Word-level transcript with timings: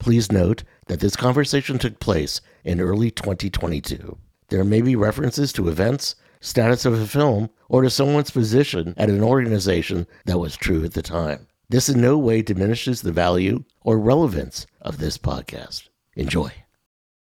Please 0.00 0.32
note 0.32 0.64
that 0.86 1.00
this 1.00 1.14
conversation 1.14 1.78
took 1.78 2.00
place 2.00 2.40
in 2.64 2.80
early 2.80 3.10
2022. 3.10 4.16
There 4.48 4.64
may 4.64 4.80
be 4.80 4.96
references 4.96 5.52
to 5.52 5.68
events, 5.68 6.16
status 6.40 6.86
of 6.86 6.94
a 6.94 7.06
film, 7.06 7.50
or 7.68 7.82
to 7.82 7.90
someone's 7.90 8.30
position 8.30 8.94
at 8.96 9.10
an 9.10 9.22
organization 9.22 10.06
that 10.24 10.38
was 10.38 10.56
true 10.56 10.82
at 10.84 10.94
the 10.94 11.02
time. 11.02 11.46
This 11.68 11.90
in 11.90 12.00
no 12.00 12.16
way 12.16 12.40
diminishes 12.40 13.02
the 13.02 13.12
value 13.12 13.62
or 13.82 13.98
relevance 13.98 14.66
of 14.80 14.96
this 14.96 15.18
podcast. 15.18 15.88
Enjoy. 16.16 16.50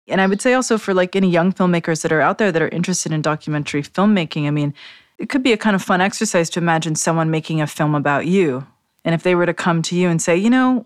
And 0.08 0.22
I 0.22 0.28
would 0.28 0.40
say 0.40 0.54
also 0.54 0.78
for 0.78 0.94
like 0.94 1.16
any 1.16 1.32
young 1.32 1.52
filmmakers 1.52 2.04
that 2.04 2.12
are 2.12 2.22
out 2.22 2.38
there 2.38 2.52
that 2.52 2.62
are 2.62 2.70
interested 2.70 3.12
in 3.12 3.24
documentary 3.24 3.82
filmmaking, 3.82 4.46
I 4.46 4.52
mean, 4.52 4.76
it 5.18 5.30
could 5.30 5.42
be 5.42 5.52
a 5.52 5.58
kind 5.58 5.76
of 5.76 5.82
fun 5.82 6.00
exercise 6.00 6.50
to 6.52 6.60
imagine 6.60 6.94
someone 6.94 7.32
making 7.32 7.60
a 7.60 7.66
film 7.66 7.96
about 7.96 8.28
you. 8.28 8.68
And 9.04 9.16
if 9.16 9.24
they 9.24 9.34
were 9.34 9.48
to 9.48 9.54
come 9.54 9.82
to 9.82 9.96
you 9.96 10.10
and 10.10 10.22
say, 10.22 10.38
you 10.38 10.52
know, 10.52 10.86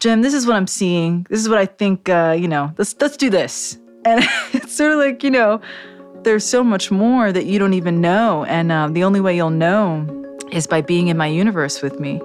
Jim, 0.00 0.22
this 0.22 0.32
is 0.32 0.46
what 0.46 0.54
I'm 0.54 0.68
seeing. 0.68 1.26
This 1.28 1.40
is 1.40 1.48
what 1.48 1.58
I 1.58 1.66
think. 1.66 2.08
Uh, 2.08 2.36
you 2.38 2.46
know, 2.46 2.72
let's 2.78 2.94
let's 3.00 3.16
do 3.16 3.30
this. 3.30 3.78
And 4.04 4.22
it's 4.52 4.76
sort 4.76 4.92
of 4.92 4.98
like 4.98 5.24
you 5.24 5.30
know, 5.30 5.60
there's 6.22 6.46
so 6.46 6.62
much 6.62 6.92
more 6.92 7.32
that 7.32 7.46
you 7.46 7.58
don't 7.58 7.74
even 7.74 8.00
know, 8.00 8.44
and 8.44 8.70
uh, 8.70 8.86
the 8.88 9.02
only 9.02 9.20
way 9.20 9.34
you'll 9.34 9.50
know 9.50 10.06
is 10.52 10.68
by 10.68 10.82
being 10.82 11.08
in 11.08 11.16
my 11.16 11.26
universe 11.26 11.82
with 11.82 11.98
me, 11.98 12.22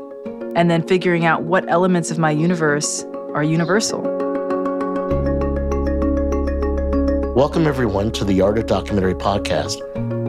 and 0.55 0.69
then 0.69 0.87
figuring 0.87 1.25
out 1.25 1.43
what 1.43 1.67
elements 1.67 2.11
of 2.11 2.19
my 2.19 2.29
universe 2.29 3.05
are 3.33 3.43
universal. 3.43 4.01
Welcome 7.35 7.65
everyone 7.65 8.11
to 8.11 8.23
the 8.23 8.39
Art 8.41 8.59
of 8.59 8.67
Documentary 8.67 9.15
podcast. 9.15 9.81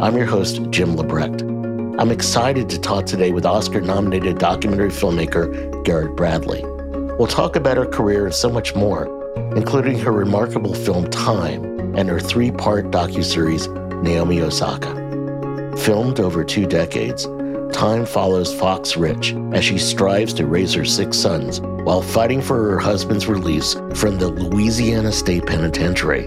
I'm 0.03 0.17
your 0.17 0.25
host 0.25 0.63
Jim 0.71 0.97
LeBrecht. 0.97 1.43
I'm 2.01 2.11
excited 2.11 2.71
to 2.71 2.81
talk 2.81 3.05
today 3.05 3.33
with 3.33 3.45
Oscar-nominated 3.45 4.39
documentary 4.39 4.89
filmmaker 4.89 5.85
Garrett 5.85 6.17
Bradley. 6.17 6.65
We'll 7.19 7.29
talk 7.29 7.55
about 7.55 7.77
her 7.77 7.87
career 7.87 8.27
and 8.27 8.35
so 8.35 8.51
much 8.51 8.75
more, 8.75 9.07
including 9.57 10.01
her 10.01 10.11
remarkable 10.11 10.75
film 10.75 11.09
Time 11.11 11.65
and 11.97 12.09
her 12.09 12.19
three-part 12.19 12.91
docuseries 12.91 13.69
Naomi 14.03 14.41
Osaka. 14.41 14.93
Filmed 15.79 16.19
over 16.19 16.43
two 16.43 16.67
decades, 16.67 17.27
Time 17.73 18.05
follows 18.05 18.53
Fox 18.53 18.97
Rich 18.97 19.33
as 19.53 19.65
she 19.65 19.79
strives 19.79 20.35
to 20.35 20.47
raise 20.47 20.75
her 20.75 20.85
six 20.85 21.17
sons 21.17 21.61
while 21.61 22.03
fighting 22.03 22.43
for 22.43 22.71
her 22.71 22.79
husband's 22.81 23.29
release 23.29 23.75
from 23.95 24.19
the 24.19 24.29
Louisiana 24.29 25.13
State 25.13 25.47
Penitentiary. 25.47 26.27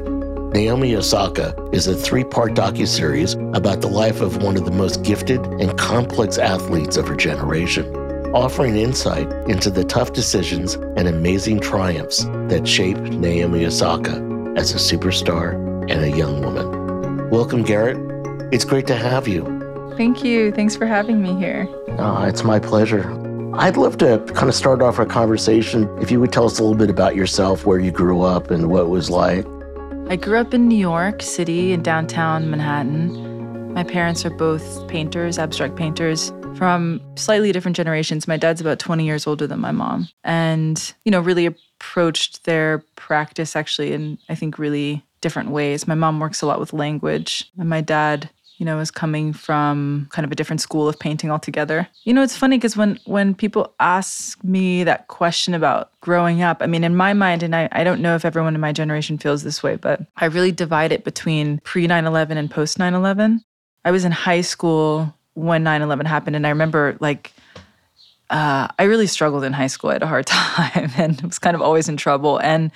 Naomi 0.54 0.96
Osaka 0.96 1.54
is 1.74 1.88
a 1.88 1.96
three-part 1.96 2.54
docuseries 2.54 3.36
about 3.58 3.82
the 3.82 3.90
life 3.90 4.22
of 4.22 4.42
one 4.42 4.56
of 4.56 4.64
the 4.64 4.72
most 4.72 5.04
gifted 5.04 5.46
and 5.46 5.78
complex 5.78 6.38
athletes 6.38 6.96
of 6.96 7.10
her 7.10 7.16
generation 7.16 7.97
offering 8.38 8.78
insight 8.78 9.28
into 9.50 9.72
the 9.72 9.84
tough 9.84 10.14
decisions 10.14 10.76
and 10.96 11.08
amazing 11.08 11.60
triumphs 11.60 12.24
that 12.50 12.68
shaped 12.68 13.02
Naomi 13.02 13.66
Osaka 13.66 14.12
as 14.56 14.72
a 14.72 14.78
superstar 14.78 15.54
and 15.90 16.04
a 16.04 16.16
young 16.16 16.42
woman. 16.42 17.32
Welcome, 17.32 17.64
Garrett. 17.64 17.98
It's 18.54 18.64
great 18.64 18.86
to 18.88 18.96
have 18.96 19.28
you. 19.28 19.44
Thank 19.98 20.24
you. 20.24 20.52
Thanks 20.52 20.76
for 20.76 20.86
having 20.86 21.20
me 21.20 21.34
here. 21.34 21.68
Uh, 21.98 22.28
it's 22.30 22.44
my 22.44 22.60
pleasure. 22.60 23.12
I'd 23.56 23.76
love 23.76 23.98
to 23.98 24.20
kind 24.36 24.50
of 24.50 24.54
start 24.54 24.84
off 24.84 25.00
our 25.00 25.08
conversation 25.08 25.90
if 26.00 26.12
you 26.12 26.20
would 26.20 26.32
tell 26.32 26.46
us 26.46 26.60
a 26.60 26.62
little 26.62 26.78
bit 26.78 26.92
about 26.92 27.16
yourself, 27.16 27.66
where 27.66 27.80
you 27.80 27.90
grew 27.90 28.22
up, 28.22 28.52
and 28.52 28.70
what 28.70 28.82
it 28.82 28.90
was 28.90 29.10
like. 29.10 29.48
I 30.10 30.16
grew 30.16 30.38
up 30.38 30.54
in 30.54 30.68
New 30.68 30.78
York 30.78 31.24
City 31.24 31.74
in 31.74 31.82
downtown 31.82 32.52
Manhattan. 32.52 33.74
My 33.74 33.84
parents 33.84 34.28
are 34.28 34.30
both 34.30 34.88
painters, 34.88 35.40
abstract 35.40 35.76
painters 35.76 36.32
from 36.58 37.02
slightly 37.16 37.52
different 37.52 37.78
generations. 37.78 38.28
My 38.28 38.38
dad's 38.38 38.62
about 38.62 38.80
20 38.80 39.06
years 39.06 39.28
older 39.28 39.48
than 39.48 39.60
my 39.60 39.72
mom, 39.72 40.10
and, 40.24 40.94
you 41.06 41.12
know, 41.12 41.20
really 41.20 41.46
approached 41.46 42.46
their 42.46 42.80
practice 42.96 43.56
actually 43.56 43.94
in, 43.94 44.18
I 44.30 44.36
think, 44.36 44.58
really 44.58 45.04
different 45.22 45.50
ways. 45.50 45.88
My 45.88 45.96
mom 45.96 46.20
works 46.20 46.42
a 46.42 46.46
lot 46.46 46.60
with 46.60 46.74
language, 46.74 47.50
and 47.58 47.70
my 47.70 47.82
dad 47.82 48.30
you 48.58 48.66
know, 48.66 48.80
is 48.80 48.92
coming 48.92 49.34
from 49.34 50.08
kind 50.12 50.26
of 50.26 50.32
a 50.32 50.36
different 50.36 50.62
school 50.62 50.88
of 50.90 50.98
painting 51.00 51.30
altogether. 51.30 51.88
You 52.04 52.14
know, 52.14 52.24
it's 52.24 52.36
funny 52.36 52.58
because 52.58 52.76
when 52.76 53.00
when 53.06 53.36
people 53.36 53.74
ask 53.80 54.44
me 54.44 54.84
that 54.84 55.08
question 55.08 55.54
about 55.54 55.92
growing 56.02 56.42
up, 56.42 56.58
I 56.62 56.68
mean, 56.68 56.84
in 56.84 56.96
my 56.96 57.14
mind, 57.14 57.44
and 57.44 57.56
I, 57.56 57.70
I 57.72 57.84
don't 57.84 58.02
know 58.02 58.16
if 58.16 58.26
everyone 58.26 58.56
in 58.56 58.62
my 58.62 58.74
generation 58.74 59.18
feels 59.18 59.44
this 59.44 59.62
way, 59.62 59.76
but 59.76 60.02
I 60.18 60.26
really 60.26 60.52
divide 60.52 60.92
it 60.92 61.04
between 61.04 61.60
pre 61.60 61.88
9 61.88 62.06
11 62.06 62.38
and 62.38 62.50
post 62.50 62.80
9 62.80 62.94
11. 62.94 63.44
I 63.86 63.92
was 63.92 64.04
in 64.04 64.12
high 64.12 64.42
school 64.42 65.14
when 65.38 65.64
9-11 65.64 66.08
happened 66.08 66.36
and 66.36 66.48
i 66.48 66.50
remember 66.50 66.98
like 67.00 67.32
uh, 68.32 68.68
i 68.80 68.84
really 68.84 69.08
struggled 69.08 69.44
in 69.44 69.54
high 69.54 69.68
school. 69.68 69.92
I 69.92 69.94
had 69.94 70.04
a 70.04 70.08
hard 70.08 70.26
time 70.26 70.92
and 70.98 71.22
was 71.22 71.40
kind 71.40 71.56
of 71.56 71.62
always 71.62 71.88
in 71.88 71.96
trouble. 71.96 72.40
And 72.40 72.72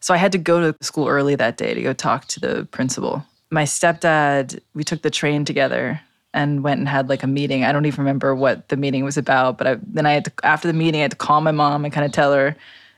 so 0.00 0.12
i 0.12 0.18
had 0.18 0.32
to 0.32 0.38
go 0.38 0.72
to 0.72 0.84
school 0.84 1.08
early 1.08 1.34
that 1.36 1.56
day 1.56 1.72
to 1.74 1.82
go 1.82 1.94
talk 1.94 2.26
to 2.26 2.40
the 2.40 2.66
principal. 2.66 3.24
My 3.50 3.64
stepdad 3.64 4.60
we 4.74 4.84
took 4.84 5.00
the 5.00 5.10
train 5.10 5.46
together 5.46 6.00
and 6.34 6.62
went 6.62 6.78
and 6.80 6.88
had 6.88 7.08
like 7.08 7.22
a 7.22 7.26
meeting. 7.26 7.64
I 7.64 7.72
don't 7.72 7.86
even 7.86 8.00
remember 8.04 8.34
what 8.34 8.68
the 8.68 8.76
meeting 8.76 9.04
was 9.04 9.16
about 9.16 9.56
but 9.56 9.66
I, 9.66 9.78
then 9.82 10.04
i 10.04 10.12
had 10.12 10.26
to 10.26 10.32
after 10.42 10.68
the 10.68 10.74
meeting 10.74 11.00
i 11.00 11.02
had 11.02 11.12
to 11.12 11.16
call 11.16 11.40
my 11.40 11.52
mom 11.52 11.84
and 11.84 11.94
kind 11.94 12.04
of 12.04 12.12
tell 12.12 12.32
her 12.34 12.54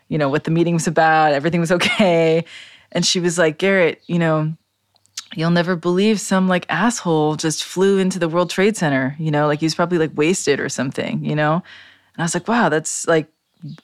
you 0.08 0.18
know 0.18 0.28
what 0.28 0.44
the 0.44 0.50
meeting 0.50 0.74
was 0.74 0.86
about. 0.86 1.32
Everything 1.32 1.60
was 1.60 1.72
okay. 1.72 2.44
And 2.92 3.06
she 3.06 3.20
was 3.20 3.38
like 3.38 3.58
garrett 3.58 4.02
you 4.08 4.18
know 4.18 4.54
you'll 5.36 5.50
never 5.50 5.76
believe 5.76 6.20
some 6.20 6.48
like 6.48 6.66
asshole 6.68 7.36
just 7.36 7.64
flew 7.64 7.98
into 7.98 8.18
the 8.18 8.28
World 8.28 8.50
Trade 8.50 8.76
Center, 8.76 9.16
you 9.18 9.30
know, 9.30 9.46
like 9.46 9.60
he 9.60 9.66
was 9.66 9.74
probably 9.74 9.98
like 9.98 10.16
wasted 10.16 10.60
or 10.60 10.68
something, 10.68 11.24
you 11.24 11.34
know? 11.34 11.54
And 11.54 12.18
I 12.18 12.22
was 12.22 12.34
like, 12.34 12.48
wow, 12.48 12.68
that's 12.68 13.06
like 13.06 13.28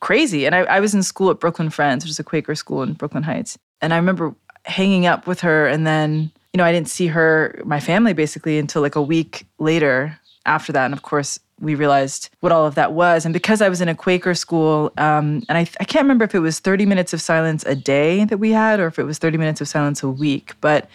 crazy. 0.01 0.47
And 0.47 0.55
I, 0.55 0.61
I 0.61 0.81
was 0.81 0.95
in 0.95 1.03
school 1.03 1.31
at 1.31 1.41
Brooklyn 1.41 1.71
Friends, 1.71 2.05
which 2.05 2.11
is 2.11 2.19
a 2.19 2.25
Quaker 2.25 2.55
school 2.55 2.83
in 2.83 2.93
Brooklyn 2.95 3.23
Heights. 3.23 3.59
And 3.81 3.93
I 3.93 3.97
remember 3.97 4.35
hanging 4.65 5.07
up 5.07 5.27
with 5.27 5.41
her 5.41 5.67
and 5.67 5.87
then, 5.87 6.31
you 6.53 6.59
know, 6.59 6.65
I 6.65 6.73
didn't 6.73 6.89
see 6.89 7.07
her, 7.09 7.61
my 7.65 7.81
family 7.81 8.13
basically 8.13 8.59
until 8.59 8.83
like 8.83 8.97
a 8.97 9.03
week 9.03 9.47
later 9.59 10.19
after 10.47 10.73
that. 10.73 10.85
And 10.85 10.95
of 10.95 11.03
course, 11.03 11.39
we 11.61 11.75
realized 11.75 12.31
what 12.41 12.53
all 12.53 12.67
of 12.67 12.75
that 12.75 12.93
was. 12.93 13.25
And 13.25 13.33
because 13.33 13.61
I 13.61 13.69
was 13.69 13.81
in 13.81 13.89
a 13.89 13.95
Quaker 13.95 14.35
school, 14.35 14.93
um, 14.97 15.43
and 15.49 15.59
I, 15.59 15.61
I 15.79 15.85
can't 15.85 16.05
remember 16.05 16.25
if 16.25 16.35
it 16.35 16.41
was 16.41 16.59
30 16.59 16.87
minutes 16.87 17.13
of 17.13 17.21
silence 17.21 17.65
a 17.67 17.75
day 17.75 18.25
that 18.25 18.39
we 18.39 18.51
had 18.51 18.81
or 18.81 18.87
if 18.87 18.99
it 18.99 19.05
was 19.05 19.19
30 19.19 19.37
minutes 19.37 19.61
of 19.61 19.69
silence 19.69 20.03
a 20.03 20.09
week, 20.09 20.55
but 20.61 20.89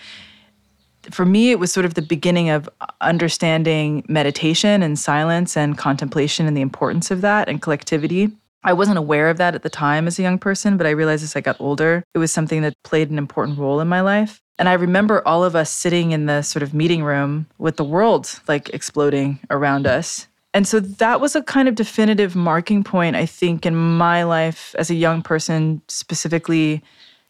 for 1.12 1.26
me, 1.26 1.52
it 1.52 1.60
was 1.60 1.72
sort 1.72 1.86
of 1.86 1.94
the 1.94 2.02
beginning 2.02 2.50
of 2.50 2.70
understanding 3.02 4.06
meditation 4.08 4.82
and 4.82 4.98
silence 4.98 5.58
and 5.58 5.78
contemplation 5.78 6.48
and 6.48 6.56
the 6.56 6.62
importance 6.62 7.12
of 7.12 7.22
that 7.22 7.50
and 7.50 7.62
collectivity. 7.62 8.32
I 8.64 8.74
wasn't 8.74 8.98
aware 8.98 9.30
of 9.30 9.38
that 9.38 9.54
at 9.54 9.62
the 9.62 9.70
time 9.70 10.08
as 10.08 10.18
a 10.18 10.24
young 10.24 10.40
person, 10.40 10.76
but 10.76 10.88
I 10.88 10.92
realized 10.92 11.24
as 11.24 11.36
I 11.36 11.42
got 11.42 11.60
older, 11.60 12.04
it 12.14 12.18
was 12.18 12.32
something 12.32 12.64
that 12.64 12.82
played 12.84 13.12
an 13.12 13.18
important 13.18 13.60
role 13.60 13.80
in 13.80 13.88
my 13.88 14.02
life. 14.02 14.42
And 14.58 14.68
I 14.68 14.74
remember 14.74 15.22
all 15.28 15.44
of 15.44 15.56
us 15.56 15.70
sitting 15.70 16.12
in 16.12 16.26
the 16.26 16.42
sort 16.42 16.64
of 16.64 16.74
meeting 16.74 17.04
room 17.04 17.46
with 17.58 17.76
the 17.76 17.84
world 17.84 18.40
like 18.48 18.70
exploding 18.70 19.40
around 19.50 19.86
us. 19.86 20.28
And 20.54 20.68
so 20.68 20.80
that 20.80 21.20
was 21.20 21.36
a 21.36 21.44
kind 21.44 21.68
of 21.68 21.76
definitive 21.76 22.36
marking 22.36 22.84
point, 22.84 23.18
I 23.18 23.26
think, 23.26 23.66
in 23.66 23.76
my 23.76 24.24
life 24.24 24.74
as 24.80 24.90
a 24.90 24.96
young 24.96 25.22
person, 25.22 25.82
specifically 25.90 26.82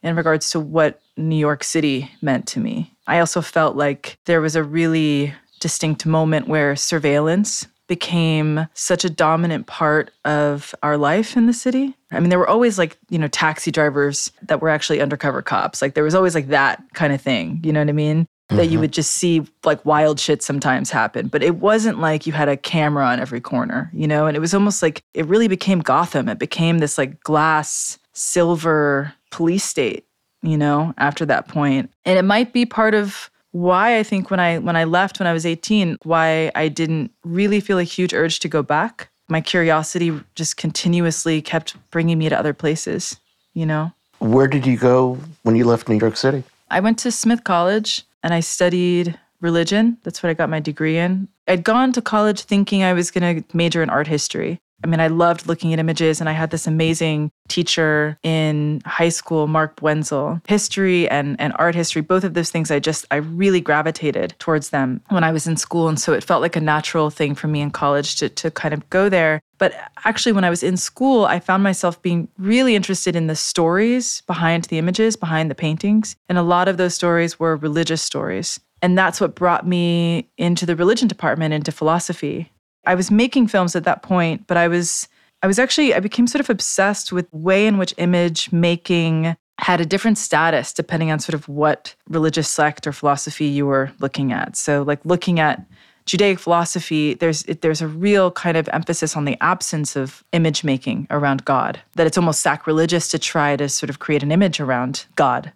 in 0.03 0.15
regards 0.15 0.51
to 0.51 0.59
what 0.59 1.01
New 1.17 1.35
York 1.35 1.63
City 1.63 2.11
meant 2.21 2.47
to 2.47 2.59
me. 2.59 2.91
I 3.07 3.19
also 3.19 3.41
felt 3.41 3.75
like 3.75 4.17
there 4.25 4.41
was 4.41 4.55
a 4.55 4.63
really 4.63 5.33
distinct 5.59 6.05
moment 6.05 6.47
where 6.47 6.75
surveillance 6.75 7.67
became 7.87 8.67
such 8.73 9.05
a 9.05 9.09
dominant 9.09 9.67
part 9.67 10.11
of 10.25 10.73
our 10.81 10.97
life 10.97 11.37
in 11.37 11.45
the 11.45 11.53
city. 11.53 11.95
I 12.11 12.19
mean, 12.19 12.29
there 12.29 12.39
were 12.39 12.49
always 12.49 12.77
like, 12.77 12.97
you 13.09 13.19
know, 13.19 13.27
taxi 13.27 13.71
drivers 13.71 14.31
that 14.43 14.61
were 14.61 14.69
actually 14.69 15.01
undercover 15.01 15.41
cops. 15.41 15.81
Like 15.81 15.93
there 15.93 16.03
was 16.03 16.15
always 16.15 16.35
like 16.35 16.47
that 16.47 16.81
kind 16.93 17.13
of 17.13 17.21
thing, 17.21 17.61
you 17.63 17.71
know 17.71 17.81
what 17.81 17.89
I 17.89 17.93
mean? 17.93 18.23
Mm-hmm. 18.49 18.57
That 18.57 18.65
you 18.65 18.73
mm-hmm. 18.73 18.81
would 18.81 18.93
just 18.93 19.11
see 19.11 19.45
like 19.63 19.85
wild 19.85 20.19
shit 20.19 20.41
sometimes 20.41 20.89
happen. 20.89 21.27
But 21.27 21.43
it 21.43 21.57
wasn't 21.57 21.99
like 21.99 22.25
you 22.25 22.33
had 22.33 22.49
a 22.49 22.57
camera 22.57 23.05
on 23.05 23.19
every 23.19 23.41
corner, 23.41 23.89
you 23.93 24.07
know? 24.07 24.25
And 24.27 24.35
it 24.35 24.39
was 24.39 24.53
almost 24.53 24.81
like 24.81 25.01
it 25.13 25.25
really 25.27 25.47
became 25.47 25.79
Gotham. 25.79 26.29
It 26.29 26.39
became 26.39 26.79
this 26.79 26.97
like 26.97 27.21
glass, 27.21 27.99
silver 28.13 29.13
police 29.31 29.63
state 29.63 30.04
you 30.45 30.57
know, 30.57 30.93
after 30.97 31.25
that 31.25 31.47
point. 31.47 31.91
And 32.05 32.17
it 32.17 32.23
might 32.23 32.53
be 32.53 32.65
part 32.65 32.93
of 32.93 33.29
why 33.51 33.97
I 33.97 34.03
think 34.03 34.29
when 34.29 34.39
I 34.39 34.57
when 34.57 34.75
I 34.75 34.83
left 34.83 35.19
when 35.19 35.27
I 35.27 35.33
was 35.33 35.45
18, 35.45 35.97
why 36.03 36.51
I 36.55 36.67
didn't 36.67 37.11
really 37.23 37.59
feel 37.59 37.79
a 37.79 37.83
huge 37.83 38.13
urge 38.13 38.39
to 38.41 38.47
go 38.47 38.61
back. 38.61 39.09
My 39.29 39.41
curiosity 39.41 40.19
just 40.35 40.57
continuously 40.57 41.41
kept 41.41 41.75
bringing 41.89 42.17
me 42.17 42.29
to 42.29 42.37
other 42.37 42.53
places, 42.53 43.17
you 43.53 43.65
know. 43.65 43.91
Where 44.19 44.47
did 44.47 44.65
you 44.65 44.77
go 44.77 45.17
when 45.43 45.55
you 45.55 45.65
left 45.65 45.89
New 45.89 45.97
York 45.97 46.17
City? 46.17 46.43
I 46.69 46.79
went 46.79 46.99
to 46.99 47.11
Smith 47.11 47.43
College 47.43 48.03
and 48.23 48.33
I 48.33 48.41
studied 48.41 49.17
religion. 49.41 49.97
That's 50.03 50.21
what 50.21 50.29
I 50.29 50.33
got 50.33 50.49
my 50.49 50.59
degree 50.59 50.97
in. 50.97 51.27
I'd 51.47 51.63
gone 51.63 51.93
to 51.93 52.01
college 52.01 52.41
thinking 52.41 52.83
I 52.83 52.93
was 52.93 53.11
going 53.11 53.43
to 53.43 53.55
major 53.55 53.83
in 53.83 53.89
art 53.89 54.07
history. 54.07 54.59
I 54.83 54.87
mean, 54.87 54.99
I 54.99 55.07
loved 55.07 55.47
looking 55.47 55.73
at 55.73 55.79
images, 55.79 56.19
and 56.19 56.29
I 56.29 56.33
had 56.33 56.51
this 56.51 56.67
amazing 56.67 57.31
teacher 57.47 58.17
in 58.23 58.81
high 58.85 59.09
school, 59.09 59.47
Mark 59.47 59.79
Wenzel. 59.81 60.41
History 60.47 61.09
and, 61.09 61.39
and 61.39 61.53
art 61.57 61.75
history, 61.75 62.01
both 62.01 62.23
of 62.23 62.33
those 62.33 62.51
things, 62.51 62.71
I 62.71 62.79
just, 62.79 63.05
I 63.09 63.17
really 63.17 63.61
gravitated 63.61 64.35
towards 64.37 64.69
them 64.69 65.01
when 65.09 65.23
I 65.23 65.31
was 65.31 65.47
in 65.47 65.57
school. 65.57 65.87
And 65.87 65.99
so 65.99 66.13
it 66.13 66.23
felt 66.23 66.41
like 66.41 66.55
a 66.55 66.61
natural 66.61 67.09
thing 67.09 67.35
for 67.35 67.47
me 67.47 67.61
in 67.61 67.71
college 67.71 68.17
to, 68.17 68.29
to 68.29 68.51
kind 68.51 68.73
of 68.73 68.87
go 68.89 69.09
there. 69.09 69.41
But 69.57 69.73
actually, 70.03 70.33
when 70.33 70.43
I 70.43 70.49
was 70.49 70.63
in 70.63 70.75
school, 70.77 71.25
I 71.25 71.39
found 71.39 71.63
myself 71.63 72.01
being 72.01 72.27
really 72.37 72.75
interested 72.75 73.15
in 73.15 73.27
the 73.27 73.35
stories 73.35 74.21
behind 74.27 74.65
the 74.65 74.77
images, 74.77 75.15
behind 75.15 75.49
the 75.49 75.55
paintings. 75.55 76.15
And 76.27 76.37
a 76.37 76.43
lot 76.43 76.67
of 76.67 76.77
those 76.77 76.93
stories 76.93 77.39
were 77.39 77.55
religious 77.55 78.01
stories. 78.01 78.59
And 78.81 78.97
that's 78.97 79.21
what 79.21 79.35
brought 79.35 79.65
me 79.65 80.29
into 80.37 80.65
the 80.65 80.75
religion 80.75 81.07
department, 81.07 81.53
into 81.53 81.71
philosophy. 81.71 82.51
I 82.85 82.95
was 82.95 83.11
making 83.11 83.47
films 83.47 83.75
at 83.75 83.83
that 83.83 84.03
point, 84.03 84.47
but 84.47 84.57
I 84.57 84.67
was 84.67 85.07
I 85.43 85.47
was 85.47 85.59
actually 85.59 85.93
I 85.93 85.99
became 85.99 86.27
sort 86.27 86.39
of 86.39 86.49
obsessed 86.49 87.11
with 87.11 87.31
way 87.33 87.67
in 87.67 87.77
which 87.77 87.93
image 87.97 88.51
making 88.51 89.35
had 89.59 89.79
a 89.79 89.85
different 89.85 90.17
status 90.17 90.73
depending 90.73 91.11
on 91.11 91.19
sort 91.19 91.33
of 91.33 91.47
what 91.47 91.95
religious 92.09 92.49
sect 92.49 92.85
or 92.85 92.91
philosophy 92.91 93.45
you 93.45 93.65
were 93.65 93.91
looking 93.99 94.33
at. 94.33 94.55
So 94.57 94.83
like 94.83 94.99
looking 95.05 95.39
at 95.39 95.65
Judaic 96.05 96.39
philosophy, 96.39 97.15
there's 97.15 97.43
there's 97.43 97.81
a 97.81 97.87
real 97.87 98.29
kind 98.31 98.57
of 98.57 98.69
emphasis 98.71 99.15
on 99.15 99.25
the 99.25 99.37
absence 99.41 99.95
of 99.95 100.23
image 100.33 100.63
making 100.63 101.07
around 101.09 101.45
God. 101.45 101.81
That 101.95 102.05
it's 102.05 102.17
almost 102.17 102.41
sacrilegious 102.41 103.09
to 103.09 103.19
try 103.19 103.55
to 103.55 103.67
sort 103.69 103.89
of 103.89 103.99
create 103.99 104.21
an 104.21 104.31
image 104.31 104.59
around 104.59 105.05
God. 105.15 105.51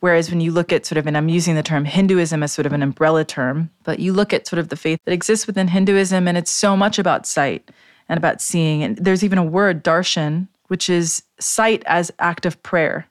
Whereas 0.00 0.30
when 0.30 0.40
you 0.40 0.50
look 0.50 0.72
at 0.72 0.86
sort 0.86 0.96
of, 0.96 1.06
and 1.06 1.16
I'm 1.16 1.28
using 1.28 1.54
the 1.54 1.62
term 1.62 1.84
Hinduism 1.84 2.42
as 2.42 2.52
sort 2.52 2.66
of 2.66 2.72
an 2.72 2.82
umbrella 2.82 3.24
term, 3.24 3.70
but 3.84 4.00
you 4.00 4.12
look 4.12 4.32
at 4.32 4.46
sort 4.46 4.58
of 4.58 4.68
the 4.68 4.76
faith 4.76 4.98
that 5.04 5.12
exists 5.12 5.46
within 5.46 5.68
Hinduism, 5.68 6.26
and 6.26 6.38
it's 6.38 6.50
so 6.50 6.76
much 6.76 6.98
about 6.98 7.26
sight 7.26 7.70
and 8.08 8.16
about 8.16 8.40
seeing. 8.40 8.82
And 8.82 8.96
there's 8.96 9.22
even 9.22 9.38
a 9.38 9.44
word, 9.44 9.84
darshan, 9.84 10.48
which 10.68 10.88
is 10.88 11.22
sight 11.38 11.82
as 11.86 12.10
act 12.18 12.46
of 12.46 12.62
prayer. 12.62 13.06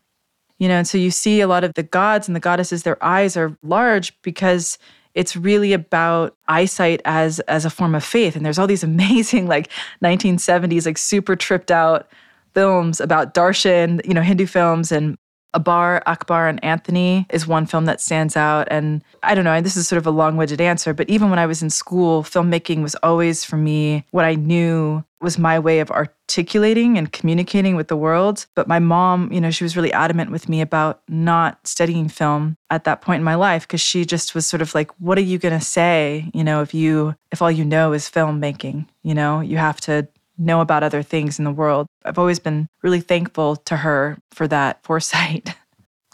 You 0.58 0.68
know, 0.68 0.76
and 0.76 0.88
so 0.88 0.98
you 0.98 1.12
see 1.12 1.40
a 1.42 1.48
lot 1.48 1.64
of 1.64 1.76
the 1.76 1.84
gods 1.84 2.28
and 2.28 2.36
the 2.36 2.42
goddesses, 2.42 2.84
their 2.84 3.02
eyes 3.04 3.38
are 3.38 3.58
large 3.64 4.20
because 4.24 4.78
it's 5.14 5.36
really 5.36 5.74
about 5.74 6.36
eyesight 6.48 7.02
as 7.06 7.40
as 7.42 7.66
a 7.66 7.70
form 7.70 7.96
of 7.96 8.04
faith. 8.04 8.36
And 8.36 8.46
there's 8.46 8.60
all 8.60 8.68
these 8.68 8.84
amazing 8.94 9.48
like 9.48 9.70
1970s, 10.04 10.86
like 10.86 10.98
super 10.98 11.36
tripped 11.36 11.72
out 11.72 12.10
films 12.54 13.00
about 13.00 13.34
darshan, 13.34 14.06
you 14.06 14.14
know, 14.14 14.22
Hindu 14.22 14.48
films 14.48 14.92
and 14.92 15.18
Amar, 15.54 16.04
Akbar, 16.06 16.48
and 16.48 16.64
Anthony 16.64 17.26
is 17.30 17.48
one 17.48 17.66
film 17.66 17.86
that 17.86 18.02
stands 18.02 18.38
out. 18.38 18.68
And 18.70 19.04
I 19.24 19.36
don't 19.36 19.46
know, 19.46 19.62
this 19.62 19.78
is 19.78 19.88
sort 19.88 19.98
of 19.98 20.08
a 20.08 20.12
long 20.12 20.38
winded 20.38 20.62
answer, 20.62 20.94
but 20.94 21.10
even 21.10 21.30
when 21.30 21.40
I 21.40 21.46
was 21.46 21.62
in 21.62 21.70
school, 21.70 22.24
filmmaking 22.24 22.82
was 22.82 22.96
always 22.96 23.44
for 23.44 23.58
me 23.58 24.06
what 24.12 24.26
I 24.26 24.36
knew 24.36 25.04
was 25.22 25.38
my 25.38 25.60
way 25.60 25.80
of 25.80 25.92
articulating 25.92 26.98
and 26.98 27.12
communicating 27.12 27.76
with 27.76 27.90
the 27.90 27.98
world. 27.98 28.46
But 28.56 28.68
my 28.68 28.80
mom, 28.80 29.32
you 29.32 29.42
know, 29.42 29.52
she 29.52 29.66
was 29.66 29.76
really 29.76 29.92
adamant 29.92 30.32
with 30.32 30.48
me 30.48 30.62
about 30.62 31.02
not 31.10 31.68
studying 31.68 32.08
film 32.08 32.56
at 32.70 32.86
that 32.86 33.02
point 33.02 33.20
in 33.20 33.26
my 33.26 33.36
life 33.36 33.64
because 33.68 33.82
she 33.82 34.06
just 34.06 34.34
was 34.34 34.46
sort 34.46 34.62
of 34.62 34.74
like, 34.74 34.92
what 35.00 35.18
are 35.18 35.22
you 35.22 35.38
going 35.38 35.58
to 35.58 35.66
say, 35.66 36.30
you 36.34 36.44
know, 36.44 36.62
if 36.62 36.74
you, 36.74 37.16
if 37.32 37.42
all 37.42 37.52
you 37.52 37.66
know 37.66 37.92
is 37.92 38.10
filmmaking, 38.10 38.88
you 39.04 39.14
know, 39.14 39.42
you 39.42 39.58
have 39.58 39.82
to 39.82 40.08
know 40.40 40.62
about 40.62 40.84
other 40.84 41.04
things 41.04 41.38
in 41.38 41.46
the 41.46 41.52
world. 41.52 41.88
I've 42.06 42.18
always 42.18 42.40
been 42.40 42.68
really 42.82 43.02
thankful 43.02 43.58
to 43.58 43.78
her 43.78 44.18
for 44.32 44.48
that 44.48 44.84
foresight. 44.84 45.54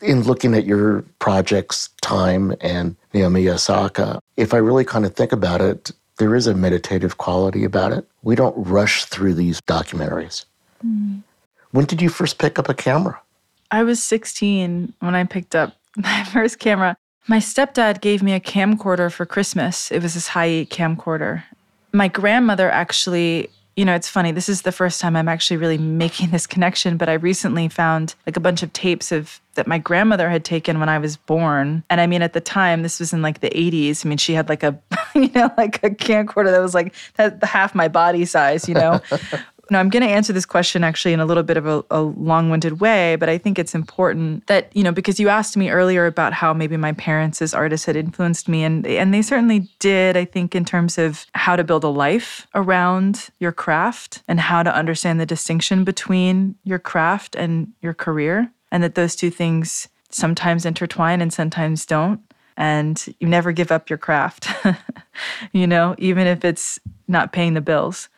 In 0.02 0.24
looking 0.24 0.54
at 0.54 0.66
your 0.66 1.04
projects, 1.20 1.90
Time 2.02 2.54
and 2.60 2.96
Naomi 3.14 3.48
Osaka, 3.48 4.20
if 4.36 4.54
I 4.54 4.58
really 4.58 4.84
kind 4.84 5.06
of 5.06 5.16
think 5.16 5.32
about 5.32 5.62
it, 5.62 5.92
there 6.18 6.36
is 6.36 6.48
a 6.48 6.54
meditative 6.54 7.18
quality 7.18 7.64
about 7.64 7.94
it. 7.94 8.06
We 8.22 8.36
don't 8.36 8.56
rush 8.58 9.06
through 9.06 9.36
these 9.36 9.62
documentaries. 9.62 10.46
Mm. 10.86 11.24
When 11.72 11.86
did 11.86 12.02
you 12.02 12.10
first 12.10 12.38
pick 12.38 12.58
up 12.60 12.70
a 12.70 12.74
camera? 12.74 13.20
I 13.72 13.84
was 13.84 14.02
16 14.04 14.94
when 15.00 15.16
I 15.16 15.24
picked 15.24 15.56
up 15.56 15.76
my 15.98 16.24
first 16.26 16.60
camera. 16.60 16.96
My 17.28 17.40
stepdad 17.40 18.02
gave 18.02 18.22
me 18.22 18.34
a 18.34 18.40
camcorder 18.40 19.12
for 19.12 19.26
Christmas. 19.26 19.92
It 19.92 20.02
was 20.02 20.14
this 20.14 20.30
Hi8 20.30 20.68
camcorder. 20.70 21.44
My 21.92 22.08
grandmother 22.08 22.70
actually 22.70 23.50
you 23.76 23.84
know, 23.84 23.94
it's 23.94 24.08
funny. 24.08 24.32
This 24.32 24.48
is 24.48 24.62
the 24.62 24.72
first 24.72 25.02
time 25.02 25.16
I'm 25.16 25.28
actually 25.28 25.58
really 25.58 25.78
making 25.78 26.30
this 26.30 26.48
connection, 26.48 26.96
but 26.96 27.10
I 27.10 27.14
recently 27.14 27.68
found 27.68 28.16
like 28.26 28.38
a 28.38 28.40
bunch 28.40 28.64
of 28.64 28.72
tapes 28.72 29.12
of 29.12 29.42
that 29.56 29.68
my 29.68 29.78
grandmother 29.78 30.30
had 30.30 30.46
taken 30.46 30.80
when 30.80 30.90
I 30.90 30.98
was 30.98 31.18
born. 31.18 31.84
And 31.90 32.00
I 32.00 32.08
mean, 32.08 32.22
at 32.22 32.34
the 32.34 32.42
time, 32.42 32.84
this 32.84 33.00
was 33.00 33.12
in 33.14 33.22
like 33.22 33.40
the 33.40 33.50
80s. 33.50 34.06
I 34.06 34.10
mean, 34.10 34.18
she 34.18 34.34
had 34.34 34.48
like 34.48 34.64
a, 34.64 34.80
you 35.16 35.30
know, 35.30 35.52
like 35.58 35.84
a 35.84 35.90
camcorder 35.90 36.52
that 36.52 36.62
was 36.62 36.74
like 36.74 36.94
half 37.44 37.76
my 37.76 37.88
body 37.88 38.26
size, 38.26 38.68
you 38.70 38.76
know. 38.76 39.02
Now, 39.70 39.80
I'm 39.80 39.90
going 39.90 40.04
to 40.04 40.10
answer 40.10 40.32
this 40.32 40.46
question 40.46 40.84
actually 40.84 41.14
in 41.14 41.20
a 41.20 41.26
little 41.26 41.44
bit 41.44 41.58
of 41.58 41.66
a, 41.66 41.84
a 41.90 42.02
long 42.02 42.50
winded 42.50 42.80
way, 42.80 43.16
but 43.16 43.30
I 43.30 43.38
think 43.38 43.58
it's 43.58 43.74
important 43.74 44.46
that, 44.48 44.70
you 44.76 44.84
know, 44.84 44.92
because 44.92 45.20
you 45.20 45.30
asked 45.30 45.58
me 45.58 45.70
earlier 45.70 46.06
about 46.06 46.34
how 46.34 46.54
maybe 46.54 46.78
my 46.78 46.94
parents 46.94 47.42
as 47.42 47.54
artists 47.54 47.86
had 47.86 47.96
influenced 47.96 48.48
me, 48.48 48.64
and, 48.64 48.86
and 48.86 49.14
they 49.14 49.22
certainly 49.22 49.68
did, 49.80 50.16
I 50.16 50.26
think, 50.26 50.56
in 50.56 50.66
terms 50.66 50.98
of 50.98 51.26
how 51.34 51.56
to 51.56 51.64
build 51.64 51.84
a 51.84 51.90
life 51.90 52.48
around 52.54 53.30
your 53.40 53.52
craft 53.52 54.22
and 54.28 54.40
how 54.40 54.62
to 54.64 54.74
understand 54.74 55.20
the 55.20 55.26
distinction 55.26 55.84
between 55.84 56.56
your 56.64 56.80
craft 56.80 57.36
and 57.36 57.74
your 57.82 57.94
career, 57.94 58.52
and 58.72 58.84
that 58.84 58.96
those 58.96 59.16
two 59.16 59.32
things 59.32 59.88
sometimes 60.10 60.66
intertwine 60.66 61.22
and 61.22 61.34
sometimes 61.34 61.86
don't 61.86 62.22
and 62.58 63.14
you 63.20 63.28
never 63.28 63.52
give 63.52 63.72
up 63.72 63.90
your 63.90 63.98
craft, 63.98 64.48
you 65.52 65.68
know, 65.68 65.96
even 65.98 66.26
if 66.28 66.46
it's 66.46 66.80
not 67.08 67.34
paying 67.34 67.54
the 67.54 67.62
bills. 67.62 68.10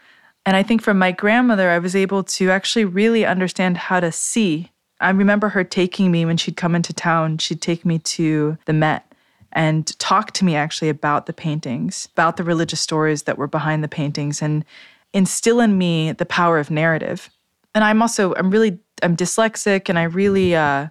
And 0.47 0.55
I 0.55 0.63
think 0.63 0.81
from 0.81 0.97
my 0.97 1.11
grandmother, 1.11 1.69
I 1.69 1.77
was 1.77 1.93
able 1.93 2.23
to 2.23 2.51
actually 2.51 2.85
really 2.85 3.25
understand 3.25 3.75
how 3.75 3.99
to 3.99 4.13
see. 4.13 4.71
I 5.01 5.09
remember 5.09 5.49
her 5.49 5.65
taking 5.65 6.09
me 6.09 6.23
when 6.23 6.37
she'd 6.37 6.55
come 6.55 6.73
into 6.73 6.93
town, 6.93 7.39
she'd 7.39 7.61
take 7.61 7.83
me 7.83 7.99
to 7.99 8.57
the 8.63 8.71
Met 8.71 9.13
and 9.51 9.85
talk 9.99 10.31
to 10.31 10.45
me 10.45 10.55
actually 10.55 10.87
about 10.87 11.25
the 11.25 11.33
paintings, 11.33 12.07
about 12.13 12.37
the 12.37 12.45
religious 12.45 12.79
stories 12.79 13.23
that 13.23 13.37
were 13.37 13.47
behind 13.47 13.83
the 13.83 13.89
paintings, 13.89 14.41
and 14.41 14.63
instill 15.11 15.59
in 15.59 15.77
me 15.77 16.13
the 16.13 16.25
power 16.25 16.59
of 16.59 16.71
narrative. 16.71 17.29
And 17.75 17.83
I'm 17.83 18.01
also, 18.01 18.33
I'm 18.35 18.49
really, 18.49 18.79
I'm 19.03 19.17
dyslexic 19.17 19.89
and 19.89 19.99
I 19.99 20.03
really, 20.03 20.55
uh, 20.55 20.87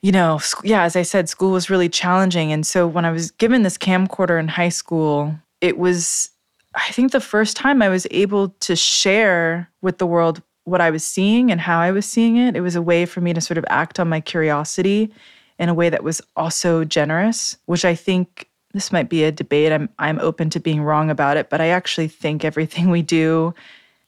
you 0.00 0.12
know, 0.12 0.40
yeah, 0.64 0.84
as 0.84 0.96
I 0.96 1.02
said, 1.02 1.28
school 1.28 1.50
was 1.50 1.68
really 1.68 1.90
challenging. 1.90 2.50
And 2.52 2.66
so 2.66 2.86
when 2.88 3.04
I 3.04 3.10
was 3.10 3.32
given 3.32 3.64
this 3.64 3.76
camcorder 3.76 4.40
in 4.40 4.48
high 4.48 4.70
school, 4.70 5.34
it 5.60 5.76
was 5.76 6.30
I 6.74 6.90
think 6.92 7.12
the 7.12 7.20
first 7.20 7.56
time 7.56 7.82
I 7.82 7.88
was 7.88 8.06
able 8.10 8.50
to 8.60 8.76
share 8.76 9.70
with 9.82 9.98
the 9.98 10.06
world 10.06 10.42
what 10.64 10.80
I 10.80 10.90
was 10.90 11.04
seeing 11.04 11.50
and 11.50 11.60
how 11.60 11.80
I 11.80 11.90
was 11.90 12.06
seeing 12.06 12.36
it, 12.36 12.56
it 12.56 12.60
was 12.60 12.76
a 12.76 12.82
way 12.82 13.04
for 13.04 13.20
me 13.20 13.32
to 13.34 13.40
sort 13.40 13.58
of 13.58 13.64
act 13.68 13.98
on 13.98 14.08
my 14.08 14.20
curiosity 14.20 15.12
in 15.58 15.68
a 15.68 15.74
way 15.74 15.90
that 15.90 16.04
was 16.04 16.22
also 16.36 16.84
generous, 16.84 17.56
which 17.66 17.84
I 17.84 17.94
think 17.94 18.48
this 18.72 18.92
might 18.92 19.08
be 19.08 19.24
a 19.24 19.32
debate. 19.32 19.72
I'm 19.72 19.88
I'm 19.98 20.18
open 20.18 20.48
to 20.50 20.60
being 20.60 20.82
wrong 20.82 21.10
about 21.10 21.36
it, 21.36 21.50
but 21.50 21.60
I 21.60 21.68
actually 21.68 22.08
think 22.08 22.44
everything 22.44 22.90
we 22.90 23.02
do 23.02 23.54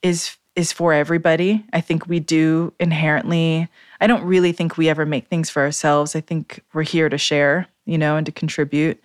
is 0.01 0.35
is 0.55 0.71
for 0.71 0.93
everybody. 0.93 1.63
I 1.73 1.81
think 1.81 2.07
we 2.07 2.19
do 2.19 2.73
inherently 2.79 3.67
I 4.01 4.07
don't 4.07 4.23
really 4.23 4.51
think 4.51 4.77
we 4.77 4.89
ever 4.89 5.05
make 5.05 5.27
things 5.27 5.49
for 5.49 5.61
ourselves. 5.61 6.15
I 6.15 6.21
think 6.21 6.61
we're 6.73 6.83
here 6.83 7.09
to 7.09 7.17
share, 7.17 7.67
you 7.85 7.97
know, 7.97 8.17
and 8.17 8.25
to 8.25 8.31
contribute. 8.31 9.01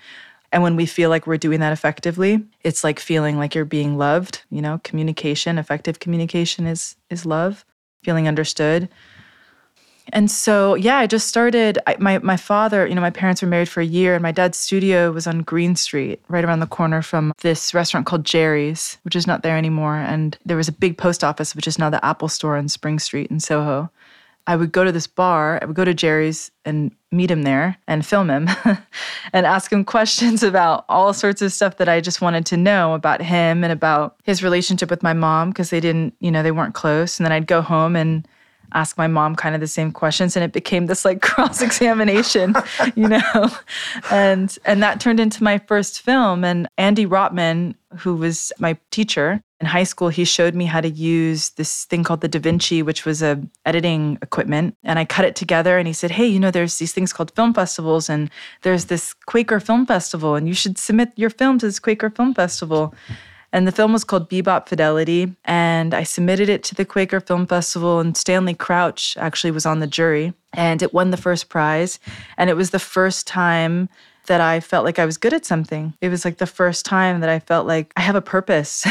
And 0.53 0.63
when 0.63 0.77
we 0.77 0.87
feel 0.87 1.11
like 1.11 1.27
we're 1.27 1.37
doing 1.37 1.61
that 1.61 1.73
effectively, 1.73 2.45
it's 2.63 2.83
like 2.83 2.99
feeling 2.99 3.39
like 3.39 3.55
you're 3.55 3.65
being 3.65 3.97
loved, 3.97 4.43
you 4.51 4.61
know, 4.61 4.81
communication, 4.83 5.59
effective 5.59 6.01
communication 6.01 6.67
is 6.67 6.97
is 7.09 7.25
love, 7.25 7.65
feeling 8.03 8.27
understood. 8.27 8.89
And 10.13 10.29
so, 10.29 10.75
yeah, 10.75 10.99
I 10.99 11.07
just 11.07 11.29
started. 11.29 11.79
I, 11.87 11.97
my 12.01 12.19
my 12.19 12.37
father, 12.37 12.87
you 12.87 12.95
know, 12.95 13.01
my 13.01 13.11
parents 13.11 13.43
were 13.43 13.49
married 13.49 13.69
for 13.69 13.81
a 13.81 13.87
year, 13.87 14.15
and 14.15 14.23
my 14.23 14.33
dad's 14.33 14.59
studio 14.59 15.13
was 15.13 15.27
on 15.29 15.43
Greene 15.43 15.77
Street, 15.77 16.21
right 16.29 16.45
around 16.45 16.61
the 16.61 16.67
corner 16.67 17.01
from 17.01 17.33
this 17.43 17.73
restaurant 17.73 18.07
called 18.07 18.25
Jerry's, 18.25 18.99
which 19.03 19.15
is 19.15 19.29
not 19.29 19.43
there 19.43 19.57
anymore. 19.57 19.97
And 19.97 20.37
there 20.45 20.57
was 20.57 20.69
a 20.69 20.73
big 20.73 20.99
post 20.99 21.23
office, 21.23 21.55
which 21.55 21.69
is 21.69 21.79
now 21.79 21.91
the 21.91 22.05
Apple 22.05 22.29
Store 22.29 22.57
on 22.57 22.69
Spring 22.69 22.99
Street 22.99 23.31
in 23.31 23.39
Soho. 23.39 23.91
I 24.51 24.57
would 24.57 24.73
go 24.73 24.83
to 24.83 24.91
this 24.91 25.07
bar, 25.07 25.61
I 25.63 25.65
would 25.65 25.77
go 25.77 25.85
to 25.85 25.95
Jerry's 25.95 26.51
and 26.65 26.91
meet 27.13 27.31
him 27.31 27.45
there 27.45 27.79
and 27.87 28.05
film 28.05 28.29
him 28.29 28.49
and 29.33 29.47
ask 29.47 29.73
him 29.73 29.85
questions 29.85 30.43
about 30.43 30.85
all 30.89 31.15
sorts 31.15 31.41
of 31.41 31.53
stuff 31.53 31.77
that 31.77 31.89
I 31.89 32.01
just 32.01 32.21
wanted 32.21 32.45
to 32.47 32.57
know 32.57 32.95
about 32.95 33.23
him 33.23 33.63
and 33.63 33.73
about 33.73 34.17
his 34.25 34.43
relationship 34.43 34.91
with 34.91 35.05
my 35.05 35.13
mom 35.13 35.51
because 35.51 35.71
they 35.71 35.79
didn't, 35.79 36.17
you 36.19 36.33
know, 36.33 36.43
they 36.43 36.51
weren't 36.51 36.75
close. 36.75 37.21
And 37.21 37.25
then 37.25 37.31
I'd 37.31 37.47
go 37.47 37.63
home 37.63 37.95
and 37.95 38.27
ask 38.73 38.97
my 38.97 39.07
mom 39.07 39.37
kind 39.37 39.55
of 39.55 39.61
the 39.61 39.67
same 39.67 39.93
questions 39.93 40.37
and 40.37 40.45
it 40.45 40.53
became 40.53 40.87
this 40.87 41.05
like 41.05 41.23
cross 41.31 41.63
examination 41.63 42.55
you 42.95 43.09
know? 43.09 43.51
And 44.11 44.57
and 44.65 44.83
that 44.83 45.01
turned 45.01 45.21
into 45.21 45.43
my 45.43 45.59
first 45.59 46.03
film 46.03 46.45
and 46.45 46.69
Andy 46.79 47.07
Rotman 47.07 47.75
who 47.99 48.15
was 48.15 48.53
my 48.59 48.79
teacher 48.91 49.43
in 49.61 49.67
high 49.67 49.85
school 49.85 50.09
he 50.09 50.25
showed 50.25 50.55
me 50.55 50.65
how 50.65 50.81
to 50.81 50.89
use 50.89 51.51
this 51.51 51.85
thing 51.87 52.05
called 52.05 52.21
the 52.21 52.29
DaVinci 52.29 52.85
which 52.85 53.05
was 53.05 53.23
a 53.23 53.41
editing 53.67 54.19
equipment 54.23 54.77
and 54.85 54.99
I 54.99 55.05
cut 55.05 55.25
it 55.25 55.37
together 55.37 55.79
and 55.79 55.87
he 55.87 55.93
said 55.93 56.11
hey 56.13 56.27
you 56.27 56.39
know 56.39 56.51
there's 56.51 56.79
these 56.79 56.93
things 56.93 57.13
called 57.13 57.33
film 57.35 57.53
festivals 57.53 58.09
and 58.09 58.31
there's 58.63 58.87
this 58.87 59.15
Quaker 59.27 59.61
film 59.61 59.87
festival 59.87 60.35
and 60.35 60.47
you 60.47 60.55
should 60.55 60.79
submit 60.79 61.13
your 61.17 61.31
film 61.31 61.59
to 61.59 61.67
this 61.67 61.79
Quaker 61.79 62.11
film 62.11 62.35
festival 62.35 62.95
And 63.53 63.67
the 63.67 63.73
film 63.73 63.93
was 63.93 64.05
called 64.05 64.31
Bebop 64.31 64.69
Fidelity. 64.69 65.35
And 65.45 65.95
I 65.95 66.05
submitted 66.05 66.49
it 66.49 66.63
to 66.65 66.75
the 66.75 66.85
Quaker 66.85 67.21
Film 67.21 67.47
Festival, 67.47 68.01
and 68.01 68.17
Stanley 68.17 68.55
Crouch 68.55 69.17
actually 69.17 69.51
was 69.51 69.67
on 69.67 69.81
the 69.81 69.87
jury. 69.87 70.33
And 70.53 70.83
it 70.83 70.95
won 70.95 71.11
the 71.11 71.17
first 71.17 71.49
prize. 71.49 71.99
And 72.37 72.51
it 72.51 72.55
was 72.55 72.71
the 72.71 72.79
first 72.79 73.27
time 73.27 73.89
that 74.31 74.41
I 74.41 74.61
felt 74.61 74.85
like 74.85 75.01
I 75.01 75.07
was 75.07 75.17
good 75.17 75.33
at 75.33 75.45
something. 75.45 75.93
It 76.01 76.09
was 76.09 76.25
like 76.25 76.39
the 76.39 76.47
first 76.47 76.87
time 76.87 77.19
that 77.19 77.29
I 77.29 77.41
felt 77.41 77.67
like 77.67 77.93
I 77.97 78.01
have 78.01 78.15
a 78.15 78.23
purpose, 78.23 78.87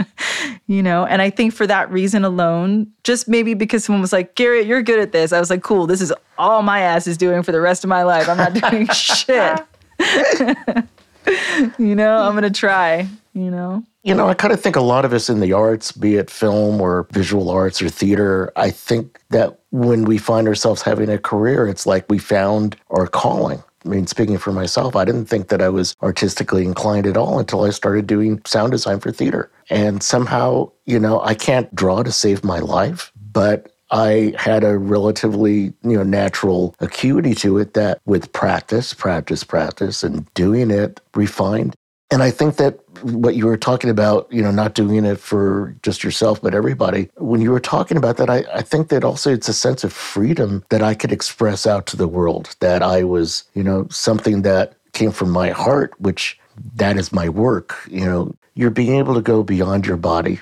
you 0.66 0.82
know? 0.82 1.06
And 1.06 1.22
I 1.22 1.30
think 1.30 1.54
for 1.54 1.66
that 1.66 1.90
reason 1.90 2.26
alone, 2.26 2.92
just 3.02 3.26
maybe 3.26 3.54
because 3.54 3.84
someone 3.84 4.02
was 4.02 4.12
like, 4.12 4.34
Garrett, 4.34 4.66
you're 4.66 4.82
good 4.82 4.98
at 4.98 5.12
this, 5.12 5.32
I 5.32 5.40
was 5.40 5.48
like, 5.48 5.62
cool, 5.62 5.86
this 5.86 6.02
is 6.02 6.12
all 6.36 6.62
my 6.62 6.80
ass 6.80 7.06
is 7.06 7.16
doing 7.16 7.42
for 7.42 7.52
the 7.52 7.60
rest 7.60 7.84
of 7.84 7.88
my 7.88 8.02
life. 8.02 8.28
I'm 8.28 8.36
not 8.36 8.52
doing 8.52 8.86
shit. 8.92 9.60
you 11.78 11.94
know, 11.94 12.18
I'm 12.18 12.32
going 12.32 12.42
to 12.42 12.50
try, 12.50 13.08
you 13.36 13.50
know? 13.50 13.84
You 14.02 14.14
know, 14.14 14.28
I 14.28 14.34
kind 14.34 14.52
of 14.52 14.60
think 14.60 14.76
a 14.76 14.80
lot 14.80 15.04
of 15.04 15.12
us 15.12 15.28
in 15.28 15.40
the 15.40 15.52
arts, 15.52 15.92
be 15.92 16.16
it 16.16 16.30
film 16.30 16.80
or 16.80 17.06
visual 17.12 17.50
arts 17.50 17.82
or 17.82 17.88
theater, 17.88 18.52
I 18.56 18.70
think 18.70 19.20
that 19.30 19.60
when 19.70 20.04
we 20.04 20.16
find 20.16 20.48
ourselves 20.48 20.80
having 20.82 21.10
a 21.10 21.18
career, 21.18 21.68
it's 21.68 21.86
like 21.86 22.06
we 22.08 22.18
found 22.18 22.76
our 22.90 23.06
calling. 23.06 23.62
I 23.84 23.88
mean, 23.88 24.06
speaking 24.06 24.38
for 24.38 24.52
myself, 24.52 24.96
I 24.96 25.04
didn't 25.04 25.26
think 25.26 25.48
that 25.48 25.60
I 25.60 25.68
was 25.68 25.94
artistically 26.02 26.64
inclined 26.64 27.06
at 27.06 27.16
all 27.16 27.38
until 27.38 27.64
I 27.64 27.70
started 27.70 28.06
doing 28.06 28.40
sound 28.44 28.72
design 28.72 29.00
for 29.00 29.12
theater. 29.12 29.50
And 29.70 30.02
somehow, 30.02 30.72
you 30.86 30.98
know, 30.98 31.20
I 31.20 31.34
can't 31.34 31.72
draw 31.74 32.02
to 32.02 32.10
save 32.10 32.42
my 32.42 32.58
life, 32.58 33.12
but 33.32 33.70
I 33.90 34.34
had 34.36 34.64
a 34.64 34.78
relatively, 34.78 35.72
you 35.82 35.96
know, 35.96 36.02
natural 36.02 36.74
acuity 36.80 37.34
to 37.36 37.58
it 37.58 37.74
that 37.74 38.00
with 38.06 38.32
practice, 38.32 38.94
practice, 38.94 39.44
practice, 39.44 40.02
and 40.02 40.32
doing 40.34 40.70
it 40.70 41.00
refined. 41.14 41.76
And 42.10 42.22
I 42.22 42.30
think 42.30 42.56
that 42.56 42.78
what 43.02 43.34
you 43.34 43.46
were 43.46 43.56
talking 43.56 43.90
about, 43.90 44.28
you 44.30 44.40
know, 44.40 44.52
not 44.52 44.74
doing 44.74 45.04
it 45.04 45.18
for 45.18 45.74
just 45.82 46.04
yourself, 46.04 46.40
but 46.40 46.54
everybody, 46.54 47.10
when 47.16 47.40
you 47.40 47.50
were 47.50 47.60
talking 47.60 47.96
about 47.96 48.16
that, 48.18 48.30
I, 48.30 48.44
I 48.54 48.62
think 48.62 48.88
that 48.88 49.02
also 49.02 49.32
it's 49.32 49.48
a 49.48 49.52
sense 49.52 49.82
of 49.82 49.92
freedom 49.92 50.64
that 50.68 50.82
I 50.82 50.94
could 50.94 51.10
express 51.10 51.66
out 51.66 51.86
to 51.86 51.96
the 51.96 52.06
world, 52.06 52.54
that 52.60 52.80
I 52.82 53.02
was, 53.02 53.44
you 53.54 53.64
know, 53.64 53.88
something 53.90 54.42
that 54.42 54.74
came 54.92 55.10
from 55.10 55.30
my 55.30 55.50
heart, 55.50 55.94
which 55.98 56.38
that 56.76 56.96
is 56.96 57.12
my 57.12 57.28
work. 57.28 57.76
You 57.90 58.06
know, 58.06 58.34
you're 58.54 58.70
being 58.70 58.94
able 58.94 59.14
to 59.14 59.20
go 59.20 59.42
beyond 59.42 59.84
your 59.84 59.96
body. 59.96 60.40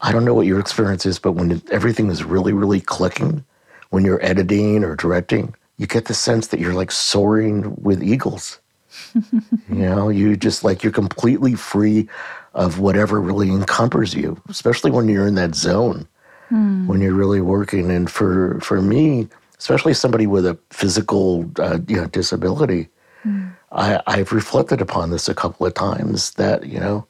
I 0.00 0.10
don't 0.10 0.24
know 0.24 0.34
what 0.34 0.46
your 0.46 0.60
experience 0.60 1.06
is, 1.06 1.18
but 1.20 1.32
when 1.32 1.62
everything 1.70 2.10
is 2.10 2.24
really, 2.24 2.52
really 2.52 2.80
clicking, 2.80 3.44
when 3.90 4.04
you're 4.04 4.24
editing 4.24 4.82
or 4.82 4.96
directing, 4.96 5.54
you 5.76 5.86
get 5.86 6.06
the 6.06 6.14
sense 6.14 6.48
that 6.48 6.58
you're 6.58 6.74
like 6.74 6.90
soaring 6.90 7.76
with 7.76 8.02
eagles 8.02 8.58
you 9.14 9.42
know, 9.68 10.08
you 10.08 10.36
just 10.36 10.64
like 10.64 10.82
you're 10.82 10.92
completely 10.92 11.54
free 11.54 12.08
of 12.54 12.78
whatever 12.78 13.20
really 13.20 13.50
encumbers 13.50 14.14
you, 14.14 14.40
especially 14.48 14.90
when 14.90 15.08
you're 15.08 15.26
in 15.26 15.34
that 15.36 15.54
zone, 15.54 16.08
mm. 16.50 16.86
when 16.86 17.00
you're 17.00 17.14
really 17.14 17.40
working. 17.40 17.90
And 17.90 18.10
for 18.10 18.60
for 18.60 18.80
me, 18.80 19.28
especially 19.58 19.94
somebody 19.94 20.26
with 20.26 20.46
a 20.46 20.58
physical 20.70 21.50
uh, 21.58 21.78
you 21.86 21.96
know 21.96 22.06
disability, 22.06 22.88
mm. 23.24 23.52
I, 23.72 24.00
I've 24.06 24.32
reflected 24.32 24.80
upon 24.80 25.10
this 25.10 25.28
a 25.28 25.34
couple 25.34 25.66
of 25.66 25.74
times. 25.74 26.32
That 26.32 26.66
you 26.66 26.80
know, 26.80 27.06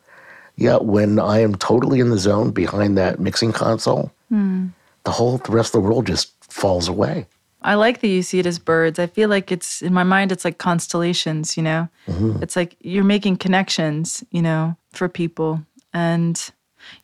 yeah, 0.56 0.76
when 0.76 1.18
I 1.18 1.40
am 1.40 1.54
totally 1.54 2.00
in 2.00 2.10
the 2.10 2.18
zone 2.18 2.50
behind 2.50 2.98
that 2.98 3.20
mixing 3.20 3.52
console, 3.52 4.12
mm. 4.32 4.70
the 5.04 5.10
whole 5.10 5.38
the 5.38 5.52
rest 5.52 5.74
of 5.74 5.82
the 5.82 5.88
world 5.88 6.06
just 6.06 6.32
falls 6.44 6.88
away. 6.88 7.26
I 7.62 7.74
like 7.74 8.00
that 8.00 8.08
you 8.08 8.22
see 8.22 8.38
it 8.38 8.46
as 8.46 8.58
birds. 8.58 8.98
I 8.98 9.06
feel 9.06 9.28
like 9.28 9.50
it's 9.50 9.82
in 9.82 9.92
my 9.92 10.04
mind, 10.04 10.30
it's 10.30 10.44
like 10.44 10.58
constellations, 10.58 11.56
you 11.56 11.62
know? 11.62 11.88
Mm-hmm. 12.06 12.42
It's 12.42 12.56
like 12.56 12.76
you're 12.80 13.04
making 13.04 13.36
connections, 13.38 14.24
you 14.30 14.42
know, 14.42 14.76
for 14.92 15.08
people. 15.08 15.64
And, 15.92 16.40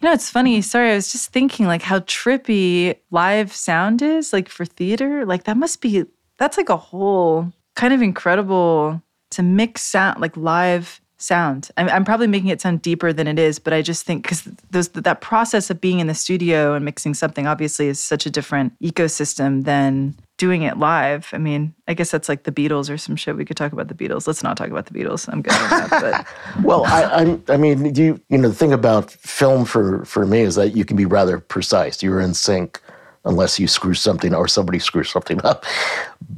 you 0.00 0.06
know, 0.06 0.12
it's 0.12 0.30
funny. 0.30 0.62
Sorry, 0.62 0.92
I 0.92 0.94
was 0.94 1.11
just 1.11 1.32
thinking 1.32 1.66
like 1.66 1.82
how 1.82 2.00
trippy 2.00 2.96
live 3.11 3.52
sound 3.52 4.00
is, 4.00 4.32
like 4.32 4.49
for 4.49 4.64
theater. 4.64 5.26
Like 5.26 5.44
that 5.44 5.56
must 5.56 5.80
be, 5.80 6.04
that's 6.38 6.56
like 6.56 6.68
a 6.68 6.76
whole 6.76 7.52
kind 7.75 7.92
of 7.92 8.00
incredible 8.00 9.02
to 9.30 9.42
mix 9.42 9.82
sound, 9.82 10.20
like 10.20 10.37
live 10.37 11.00
sound. 11.18 11.70
I'm, 11.76 11.88
I'm, 11.88 12.04
probably 12.04 12.26
making 12.26 12.50
it 12.50 12.61
sound 12.61 12.82
deeper 12.82 13.12
than 13.12 13.26
it 13.26 13.38
is, 13.38 13.58
but 13.58 13.73
I 13.73 13.82
just 13.82 14.04
think 14.04 14.23
because 14.23 14.44
those 14.70 14.88
that 14.90 15.20
process 15.20 15.70
of 15.70 15.80
being 15.80 15.99
in 15.99 16.06
the 16.06 16.14
studio 16.14 16.75
and 16.75 16.84
mixing 16.84 17.14
something 17.14 17.46
obviously 17.46 17.88
is 17.88 17.99
such 17.99 18.26
a 18.26 18.30
different 18.30 18.78
ecosystem 18.80 19.64
than 19.64 20.14
doing 20.37 20.62
it 20.62 20.79
live. 20.79 21.29
I 21.33 21.38
mean, 21.38 21.75
I 21.87 21.95
guess 21.95 22.11
that's 22.11 22.29
like 22.29 22.43
the 22.43 22.53
Beatles 22.53 22.93
or 22.93 22.99
some 22.99 23.17
shit. 23.17 23.37
We 23.37 23.45
could 23.45 23.57
talk 23.57 23.73
about 23.73 23.88
the 23.88 23.95
Beatles. 23.95 24.26
Let's 24.26 24.43
not 24.43 24.57
talk 24.57 24.69
about 24.69 24.87
the 24.87 24.93
Beatles. 24.93 25.29
I'm 25.33 25.43
good 25.43 25.53
with 25.53 25.91
that. 25.91 26.26
Well, 26.62 26.85
I, 26.87 27.05
I'm, 27.05 27.43
I 27.49 27.57
mean, 27.57 27.95
you 27.95 28.21
you 28.29 28.38
know, 28.38 28.49
the 28.49 28.55
thing 28.55 28.73
about 28.73 29.11
film 29.11 29.64
for 29.64 30.05
for 30.05 30.26
me 30.26 30.41
is 30.41 30.55
that 30.57 30.76
you 30.76 30.85
can 30.85 30.97
be 30.97 31.05
rather 31.05 31.38
precise. 31.38 32.03
You're 32.03 32.21
in 32.21 32.35
sync 32.35 32.81
unless 33.25 33.59
you 33.59 33.67
screw 33.67 33.95
something 33.95 34.35
or 34.35 34.47
somebody 34.49 34.79
screws 34.79 35.11
something 35.11 35.45
up. 35.45 35.64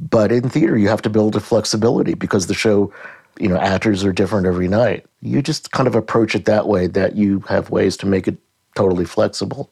But 0.09 0.31
in 0.31 0.49
theater, 0.49 0.77
you 0.77 0.87
have 0.89 1.01
to 1.03 1.09
build 1.09 1.35
a 1.35 1.39
flexibility 1.39 2.13
because 2.13 2.47
the 2.47 2.53
show, 2.53 2.93
you 3.39 3.49
know, 3.49 3.57
actors 3.57 4.03
are 4.05 4.13
different 4.13 4.47
every 4.47 4.67
night. 4.67 5.05
You 5.21 5.41
just 5.41 5.71
kind 5.71 5.87
of 5.87 5.95
approach 5.95 6.35
it 6.35 6.45
that 6.45 6.67
way. 6.67 6.87
That 6.87 7.15
you 7.15 7.39
have 7.49 7.69
ways 7.69 7.97
to 7.97 8.05
make 8.05 8.27
it 8.27 8.37
totally 8.75 9.05
flexible, 9.05 9.69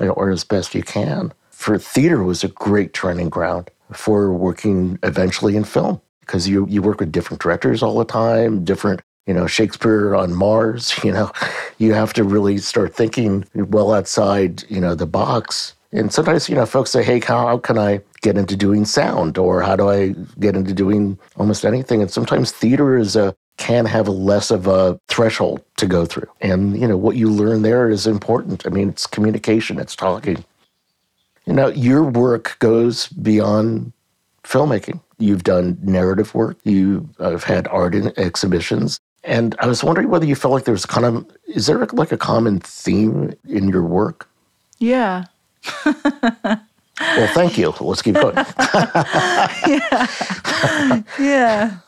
or 0.00 0.30
as 0.30 0.44
best 0.44 0.74
you 0.74 0.82
can 0.82 1.32
for 1.58 1.76
theater 1.76 2.22
was 2.22 2.44
a 2.44 2.48
great 2.48 2.94
training 2.94 3.28
ground 3.28 3.68
for 3.92 4.32
working 4.32 4.96
eventually 5.02 5.56
in 5.56 5.64
film 5.64 6.00
because 6.20 6.48
you 6.48 6.64
you 6.68 6.80
work 6.80 7.00
with 7.00 7.10
different 7.10 7.42
directors 7.42 7.82
all 7.82 7.98
the 7.98 8.04
time, 8.04 8.64
different 8.64 9.00
you 9.26 9.34
know 9.34 9.48
Shakespeare 9.48 10.14
on 10.14 10.34
Mars. 10.34 10.94
You 11.04 11.10
know, 11.10 11.32
you 11.78 11.94
have 11.94 12.12
to 12.12 12.22
really 12.22 12.58
start 12.58 12.94
thinking 12.94 13.44
well 13.54 13.92
outside 13.92 14.62
you 14.70 14.80
know 14.80 14.94
the 14.94 15.06
box. 15.06 15.74
And 15.90 16.12
sometimes 16.12 16.48
you 16.48 16.54
know 16.54 16.64
folks 16.64 16.92
say, 16.92 17.02
"Hey, 17.02 17.18
how, 17.18 17.58
can 17.58 17.76
I 17.76 18.02
get 18.22 18.38
into 18.38 18.54
doing 18.54 18.84
sound, 18.84 19.36
or 19.36 19.60
how 19.60 19.74
do 19.74 19.90
I 19.90 20.14
get 20.38 20.54
into 20.54 20.72
doing 20.72 21.18
almost 21.36 21.64
anything?" 21.64 22.02
And 22.02 22.10
sometimes 22.10 22.52
theater 22.52 22.96
is 22.96 23.16
a 23.16 23.34
can 23.56 23.84
have 23.86 24.06
less 24.06 24.52
of 24.52 24.68
a 24.68 25.00
threshold 25.08 25.60
to 25.78 25.86
go 25.86 26.06
through. 26.06 26.30
And 26.40 26.80
you 26.80 26.86
know 26.86 26.96
what 26.96 27.16
you 27.16 27.28
learn 27.28 27.62
there 27.62 27.90
is 27.90 28.06
important. 28.06 28.64
I 28.64 28.70
mean, 28.70 28.88
it's 28.90 29.08
communication, 29.08 29.80
it's 29.80 29.96
talking. 29.96 30.44
You 31.48 31.54
know, 31.54 31.68
your 31.68 32.04
work 32.04 32.56
goes 32.58 33.08
beyond 33.08 33.94
filmmaking. 34.44 35.00
You've 35.18 35.44
done 35.44 35.78
narrative 35.80 36.34
work, 36.34 36.58
you 36.64 37.08
uh, 37.18 37.30
have 37.30 37.44
had 37.44 37.66
art 37.68 37.94
exhibitions. 38.18 39.00
And 39.24 39.56
I 39.58 39.66
was 39.66 39.82
wondering 39.82 40.10
whether 40.10 40.26
you 40.26 40.34
felt 40.34 40.52
like 40.52 40.64
there's 40.64 40.84
kind 40.84 41.06
of, 41.06 41.26
is 41.46 41.66
there 41.66 41.86
like 41.92 42.12
a 42.12 42.18
common 42.18 42.60
theme 42.60 43.32
in 43.48 43.70
your 43.70 43.82
work? 43.82 44.28
Yeah. 44.78 45.24
well, 45.86 47.28
thank 47.32 47.56
you. 47.56 47.72
Let's 47.80 48.02
keep 48.02 48.16
going. 48.16 48.36
yeah. 49.66 51.02
yeah. 51.18 51.78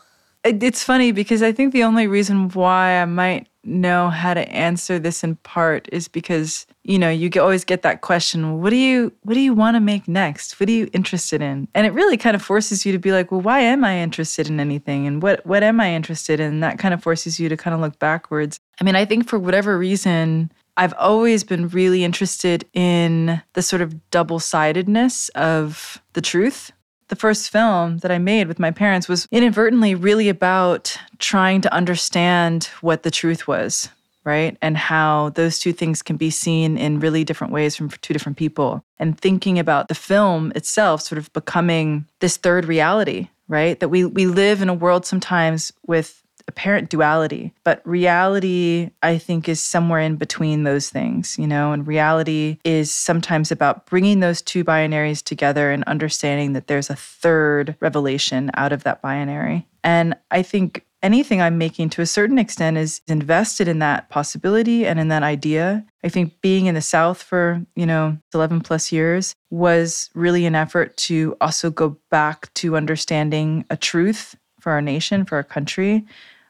It's 0.43 0.83
funny 0.83 1.11
because 1.11 1.43
I 1.43 1.51
think 1.51 1.71
the 1.71 1.83
only 1.83 2.07
reason 2.07 2.49
why 2.49 2.99
I 2.99 3.05
might 3.05 3.47
know 3.63 4.09
how 4.09 4.33
to 4.33 4.49
answer 4.49 4.97
this 4.97 5.23
in 5.23 5.35
part 5.35 5.87
is 5.91 6.07
because 6.07 6.65
you 6.83 6.97
know 6.97 7.09
you 7.09 7.29
always 7.39 7.63
get 7.63 7.83
that 7.83 8.01
question 8.01 8.59
what 8.59 8.71
do 8.71 8.75
you 8.75 9.11
what 9.23 9.35
do 9.35 9.39
you 9.39 9.53
want 9.53 9.75
to 9.75 9.79
make 9.79 10.07
next? 10.07 10.59
What 10.59 10.69
are 10.69 10.73
you 10.73 10.89
interested 10.93 11.41
in? 11.41 11.67
And 11.75 11.85
it 11.85 11.93
really 11.93 12.17
kind 12.17 12.35
of 12.35 12.41
forces 12.41 12.85
you 12.85 12.91
to 12.91 12.99
be 12.99 13.11
like 13.11 13.31
well 13.31 13.41
why 13.41 13.59
am 13.59 13.83
i 13.83 13.97
interested 13.97 14.47
in 14.47 14.59
anything? 14.59 15.07
And 15.07 15.21
what 15.21 15.45
what 15.45 15.63
am 15.63 15.79
i 15.79 15.93
interested 15.93 16.39
in? 16.39 16.53
And 16.53 16.63
that 16.63 16.79
kind 16.79 16.93
of 16.93 17.03
forces 17.03 17.39
you 17.39 17.49
to 17.49 17.57
kind 17.57 17.73
of 17.73 17.81
look 17.81 17.99
backwards. 17.99 18.59
I 18.79 18.83
mean 18.83 18.95
i 18.95 19.05
think 19.05 19.27
for 19.27 19.39
whatever 19.39 19.77
reason 19.77 20.51
I've 20.77 20.93
always 20.97 21.43
been 21.43 21.67
really 21.67 22.03
interested 22.03 22.65
in 22.73 23.41
the 23.53 23.61
sort 23.61 23.81
of 23.81 24.09
double 24.09 24.39
sidedness 24.39 25.29
of 25.29 26.01
the 26.13 26.21
truth. 26.21 26.71
The 27.09 27.15
first 27.15 27.49
film 27.49 27.97
that 27.99 28.11
I 28.11 28.17
made 28.17 28.47
with 28.47 28.57
my 28.57 28.71
parents 28.71 29.09
was 29.09 29.27
inadvertently 29.31 29.95
really 29.95 30.29
about 30.29 30.97
trying 31.19 31.59
to 31.61 31.73
understand 31.73 32.65
what 32.79 33.03
the 33.03 33.11
truth 33.11 33.47
was, 33.47 33.89
right? 34.23 34.57
And 34.61 34.77
how 34.77 35.29
those 35.29 35.59
two 35.59 35.73
things 35.73 36.01
can 36.01 36.17
be 36.17 36.29
seen 36.29 36.77
in 36.77 36.99
really 36.99 37.23
different 37.23 37.53
ways 37.53 37.75
from 37.75 37.89
two 37.89 38.13
different 38.13 38.37
people. 38.37 38.83
And 38.99 39.19
thinking 39.19 39.59
about 39.59 39.87
the 39.87 39.95
film 39.95 40.51
itself 40.55 41.01
sort 41.01 41.17
of 41.19 41.31
becoming 41.33 42.05
this 42.19 42.37
third 42.37 42.65
reality, 42.65 43.29
right? 43.47 43.79
That 43.79 43.89
we 43.89 44.05
we 44.05 44.25
live 44.27 44.61
in 44.61 44.69
a 44.69 44.73
world 44.73 45.05
sometimes 45.05 45.71
with 45.85 46.21
apparent 46.47 46.89
duality. 46.89 47.53
But 47.63 47.81
reality, 47.85 48.91
I 49.01 49.17
think, 49.17 49.47
is 49.47 49.61
somewhere 49.61 50.01
in 50.01 50.17
between 50.17 50.63
those 50.63 50.89
things, 50.89 51.37
you 51.37 51.47
know, 51.47 51.71
and 51.71 51.87
reality 51.87 52.57
is 52.63 52.91
sometimes 52.91 53.51
about 53.51 53.85
bringing 53.85 54.19
those 54.19 54.41
two 54.41 54.63
binaries 54.63 55.23
together 55.23 55.71
and 55.71 55.83
understanding 55.85 56.53
that 56.53 56.67
there's 56.67 56.89
a 56.89 56.95
third 56.95 57.75
revelation 57.79 58.51
out 58.55 58.73
of 58.73 58.83
that 58.83 59.01
binary. 59.01 59.67
And 59.83 60.15
I 60.29 60.43
think 60.43 60.85
anything 61.03 61.41
I'm 61.41 61.57
making 61.57 61.89
to 61.91 62.01
a 62.01 62.05
certain 62.05 62.37
extent 62.37 62.77
is 62.77 63.01
invested 63.07 63.67
in 63.67 63.79
that 63.79 64.09
possibility 64.09 64.85
and 64.85 64.99
in 64.99 65.07
that 65.09 65.23
idea. 65.23 65.85
I 66.03 66.09
think 66.09 66.39
being 66.41 66.65
in 66.65 66.75
the 66.75 66.81
South 66.81 67.21
for, 67.21 67.65
you 67.75 67.85
know, 67.85 68.17
11 68.33 68.61
plus 68.61 68.91
years 68.91 69.35
was 69.49 70.09
really 70.13 70.45
an 70.45 70.55
effort 70.55 70.95
to 70.97 71.35
also 71.41 71.69
go 71.69 71.97
back 72.09 72.53
to 72.55 72.75
understanding 72.75 73.65
a 73.69 73.77
truth 73.77 74.35
for 74.59 74.71
our 74.71 74.81
nation, 74.81 75.25
for 75.25 75.35
our 75.35 75.43
country, 75.43 76.05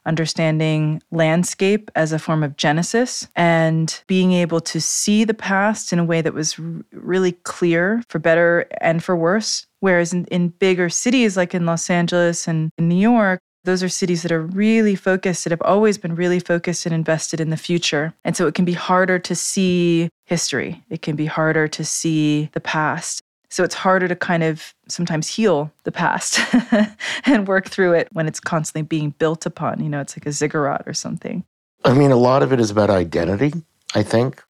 understanding 0.05 1.01
landscape 1.11 1.91
as 1.95 2.11
a 2.11 2.19
form 2.19 2.43
of 2.43 2.57
genesis 2.57 3.27
and 3.35 4.03
being 4.07 4.33
able 4.33 4.59
to 4.59 4.81
see 4.81 5.23
the 5.23 5.33
past 5.33 5.93
in 5.93 5.99
a 5.99 6.03
way 6.03 6.21
that 6.21 6.33
was 6.33 6.57
really 6.91 7.33
clear 7.43 8.01
for 8.09 8.19
better 8.19 8.65
and 8.81 9.03
for 9.03 9.15
worse. 9.15 9.67
Whereas 9.79 10.13
in, 10.13 10.25
in 10.25 10.49
bigger 10.49 10.89
cities 10.89 11.37
like 11.37 11.53
in 11.53 11.65
Los 11.65 11.89
Angeles 11.89 12.47
and 12.47 12.71
in 12.77 12.87
New 12.87 12.95
York, 12.95 13.39
those 13.63 13.83
are 13.83 13.89
cities 13.89 14.23
that 14.23 14.31
are 14.31 14.41
really 14.41 14.95
focused, 14.95 15.43
that 15.43 15.51
have 15.51 15.61
always 15.61 15.97
been 15.97 16.15
really 16.15 16.39
focused 16.39 16.85
and 16.85 16.95
invested 16.95 17.39
in 17.39 17.49
the 17.49 17.57
future. 17.57 18.13
And 18.23 18.35
so 18.35 18.47
it 18.47 18.55
can 18.55 18.65
be 18.65 18.73
harder 18.73 19.19
to 19.19 19.35
see 19.35 20.09
history, 20.25 20.83
it 20.89 21.01
can 21.01 21.15
be 21.15 21.25
harder 21.25 21.67
to 21.67 21.83
see 21.83 22.49
the 22.53 22.59
past. 22.59 23.21
So 23.49 23.65
it's 23.65 23.75
harder 23.75 24.07
to 24.07 24.15
kind 24.15 24.43
of 24.43 24.73
sometimes 24.87 25.27
heal 25.27 25.71
the 25.83 25.91
past 25.91 26.39
and 27.25 27.47
work 27.47 27.67
through 27.67 27.93
it 27.93 28.07
when 28.13 28.25
it's 28.25 28.39
constantly 28.39 28.83
being 28.83 29.09
built 29.19 29.45
upon. 29.45 29.83
You 29.83 29.89
know, 29.89 29.99
it's 29.99 30.15
like 30.15 30.25
a 30.25 30.31
ziggurat 30.31 30.83
or 30.85 30.93
something. 30.93 31.43
I 31.83 31.93
mean, 31.93 32.11
a 32.11 32.15
lot 32.15 32.43
of 32.43 32.53
it 32.53 32.61
is 32.61 32.71
about 32.71 32.89
identity, 32.89 33.51
I 33.93 34.03
think, 34.03 34.41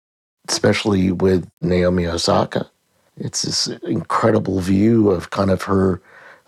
especially 0.48 1.12
with 1.12 1.50
Naomi 1.62 2.06
Osaka. 2.06 2.70
It's 3.18 3.42
this 3.42 3.68
incredible 3.84 4.60
view 4.60 5.10
of 5.10 5.32
kind 5.32 5.50
of 5.50 5.64
her 5.64 6.00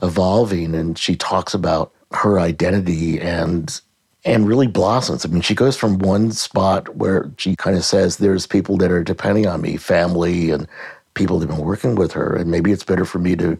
evolving, 0.03 0.75
and 0.75 0.97
she 0.97 1.15
talks 1.15 1.53
about 1.55 1.91
her 2.13 2.39
identity 2.39 3.19
and 3.19 3.81
and 4.25 4.47
really 4.47 4.67
blossoms. 4.67 5.25
I 5.25 5.29
mean, 5.29 5.41
she 5.41 5.55
goes 5.55 5.75
from 5.75 5.99
one 5.99 6.31
spot 6.31 6.95
where 6.95 7.29
she 7.37 7.55
kind 7.55 7.75
of 7.75 7.83
says, 7.83 8.17
"There's 8.17 8.47
people 8.47 8.77
that 8.77 8.91
are 8.91 9.03
depending 9.03 9.47
on 9.47 9.61
me, 9.61 9.77
family 9.77 10.51
and 10.51 10.67
people 11.13 11.39
that 11.39 11.49
have 11.49 11.57
been 11.57 11.65
working 11.65 11.95
with 11.95 12.13
her, 12.13 12.35
and 12.35 12.49
maybe 12.49 12.71
it's 12.71 12.83
better 12.83 13.05
for 13.05 13.19
me 13.19 13.35
to 13.35 13.57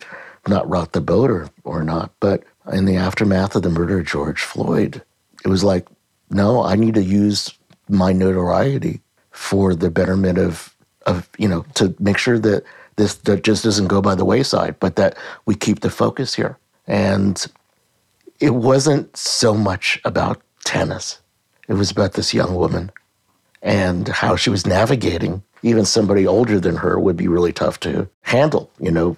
not 0.47 0.69
rock 0.69 0.91
the 0.91 1.01
boat 1.01 1.29
or, 1.29 1.49
or 1.63 1.83
not. 1.83 2.11
But 2.19 2.43
in 2.71 2.85
the 2.85 2.95
aftermath 2.97 3.55
of 3.55 3.63
the 3.63 3.69
murder 3.69 3.99
of 3.99 4.07
George 4.07 4.41
Floyd, 4.41 5.01
it 5.43 5.47
was 5.47 5.63
like, 5.63 5.87
no, 6.29 6.63
I 6.63 6.75
need 6.75 6.95
to 6.95 7.03
use 7.03 7.53
my 7.89 8.13
notoriety 8.13 9.01
for 9.31 9.75
the 9.75 9.89
betterment 9.89 10.37
of, 10.37 10.75
of 11.05 11.29
you 11.37 11.47
know, 11.47 11.65
to 11.75 11.95
make 11.99 12.17
sure 12.17 12.39
that 12.39 12.63
this 12.95 13.15
that 13.15 13.43
just 13.43 13.63
doesn't 13.63 13.87
go 13.87 14.01
by 14.01 14.15
the 14.15 14.25
wayside, 14.25 14.79
but 14.79 14.95
that 14.95 15.17
we 15.45 15.55
keep 15.55 15.79
the 15.79 15.89
focus 15.89 16.33
here. 16.35 16.57
And 16.87 17.45
it 18.43 18.55
wasn't 18.55 19.15
so 19.15 19.53
much 19.53 20.01
about 20.03 20.41
tennis. 20.65 21.21
It 21.69 21.75
was 21.75 21.89
about 21.89 22.11
this 22.13 22.33
young 22.33 22.55
woman 22.55 22.91
and 23.61 24.09
how 24.09 24.35
she 24.35 24.49
was 24.49 24.67
navigating 24.67 25.41
even 25.61 25.85
somebody 25.85 26.27
older 26.27 26.59
than 26.59 26.75
her 26.75 26.99
would 26.99 27.15
be 27.15 27.29
really 27.29 27.53
tough 27.53 27.79
to 27.79 28.09
handle, 28.23 28.69
you 28.81 28.91
know, 28.91 29.15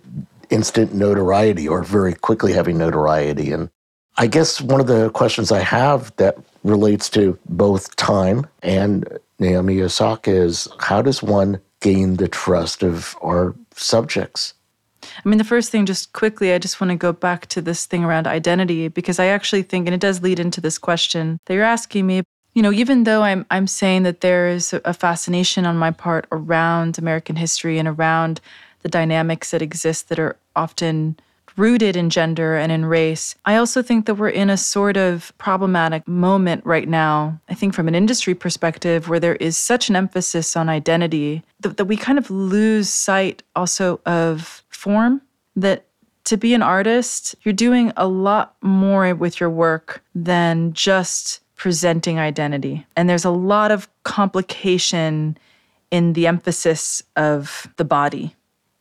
instant 0.52 0.94
notoriety 0.94 1.68
or 1.68 1.82
very 1.82 2.14
quickly 2.14 2.54
having 2.54 2.78
notoriety. 2.78 3.52
And 3.52 3.72
I 4.18 4.28
guess 4.28 4.62
one 4.62 4.80
of 4.80 4.86
the 4.86 5.10
questions 5.10 5.52
I 5.52 5.62
have 5.62 6.16
that 6.18 6.38
relates 6.64 7.10
to 7.10 7.40
both 7.50 7.96
time 7.96 8.46
and 8.62 9.08
Naomi 9.40 9.82
Osaka 9.82 10.30
is 10.30 10.68
how 10.80 11.02
does 11.02 11.24
one 11.24 11.60
gain 11.82 12.18
the 12.18 12.28
trust 12.28 12.84
of 12.84 13.18
our 13.24 13.56
subjects? 13.74 14.54
I 15.24 15.30
mean, 15.30 15.38
the 15.38 15.44
first 15.44 15.72
thing, 15.72 15.86
just 15.86 16.14
quickly, 16.14 16.54
I 16.54 16.58
just 16.58 16.82
want 16.82 16.92
to 16.92 16.98
go 16.98 17.14
back 17.14 17.48
to 17.48 17.62
this 17.62 17.86
thing 17.86 18.04
around 18.04 18.28
identity 18.28 18.88
because 18.88 19.20
I 19.20 19.28
actually 19.28 19.64
think, 19.64 19.88
and 19.88 19.94
it 19.94 20.02
does 20.02 20.22
lead 20.22 20.40
into 20.40 20.62
this 20.62 20.78
question 20.78 21.40
that 21.46 21.54
you're 21.54 21.64
asking 21.64 22.08
me 22.08 22.24
you 22.56 22.62
know, 22.62 22.72
even 22.72 23.04
though 23.04 23.22
I'm 23.22 23.46
I'm 23.52 23.68
saying 23.68 24.04
that 24.04 24.22
there 24.22 24.48
is 24.48 24.74
a 24.74 24.94
fascination 24.94 25.66
on 25.66 25.78
my 25.78 25.92
part 25.92 26.26
around 26.32 26.98
American 26.98 27.36
history 27.36 27.78
and 27.78 27.88
around 27.88 28.40
the 28.82 28.88
dynamics 28.88 29.52
that 29.52 29.62
exist 29.62 30.08
that 30.08 30.20
are 30.20 30.38
often 30.56 31.18
rooted 31.58 31.96
in 31.96 32.10
gender 32.10 32.56
and 32.56 32.72
in 32.72 32.86
race. 32.86 33.36
I 33.46 33.56
also 33.56 33.82
think 33.82 34.06
that 34.06 34.16
we're 34.16 34.30
in 34.30 34.50
a 34.50 34.58
sort 34.58 34.98
of 34.98 35.34
problematic 35.38 36.08
moment 36.08 36.66
right 36.66 36.88
now. 36.88 37.40
I 37.50 37.54
think 37.54 37.74
from 37.74 37.88
an 37.88 37.96
industry 37.96 38.36
perspective 38.36 39.08
where 39.08 39.20
there 39.20 39.38
is 39.38 39.58
such 39.58 39.90
an 39.90 39.96
emphasis 39.96 40.56
on 40.56 40.70
identity 40.70 41.44
that, 41.62 41.78
that 41.78 41.86
we 41.86 41.98
kind 41.98 42.18
of 42.18 42.30
lose 42.30 42.90
sight 42.90 43.42
also 43.56 44.02
of 44.06 44.64
form 44.86 45.20
that 45.56 45.88
to 46.26 46.38
be 46.38 46.54
an 46.54 46.62
artist, 46.62 47.36
you're 47.42 47.54
doing 47.54 47.92
a 47.98 48.08
lot 48.08 48.56
more 48.62 49.16
with 49.16 49.40
your 49.40 49.50
work 49.50 50.04
than 50.14 50.74
just 50.74 51.42
presenting 51.56 52.20
identity. 52.20 52.86
And 52.96 53.10
there's 53.10 53.26
a 53.26 53.32
lot 53.32 53.72
of 53.72 53.90
complication 54.04 55.38
in 55.90 56.14
the 56.14 56.28
emphasis 56.28 57.02
of 57.16 57.68
the 57.78 57.86
body. 57.86 58.36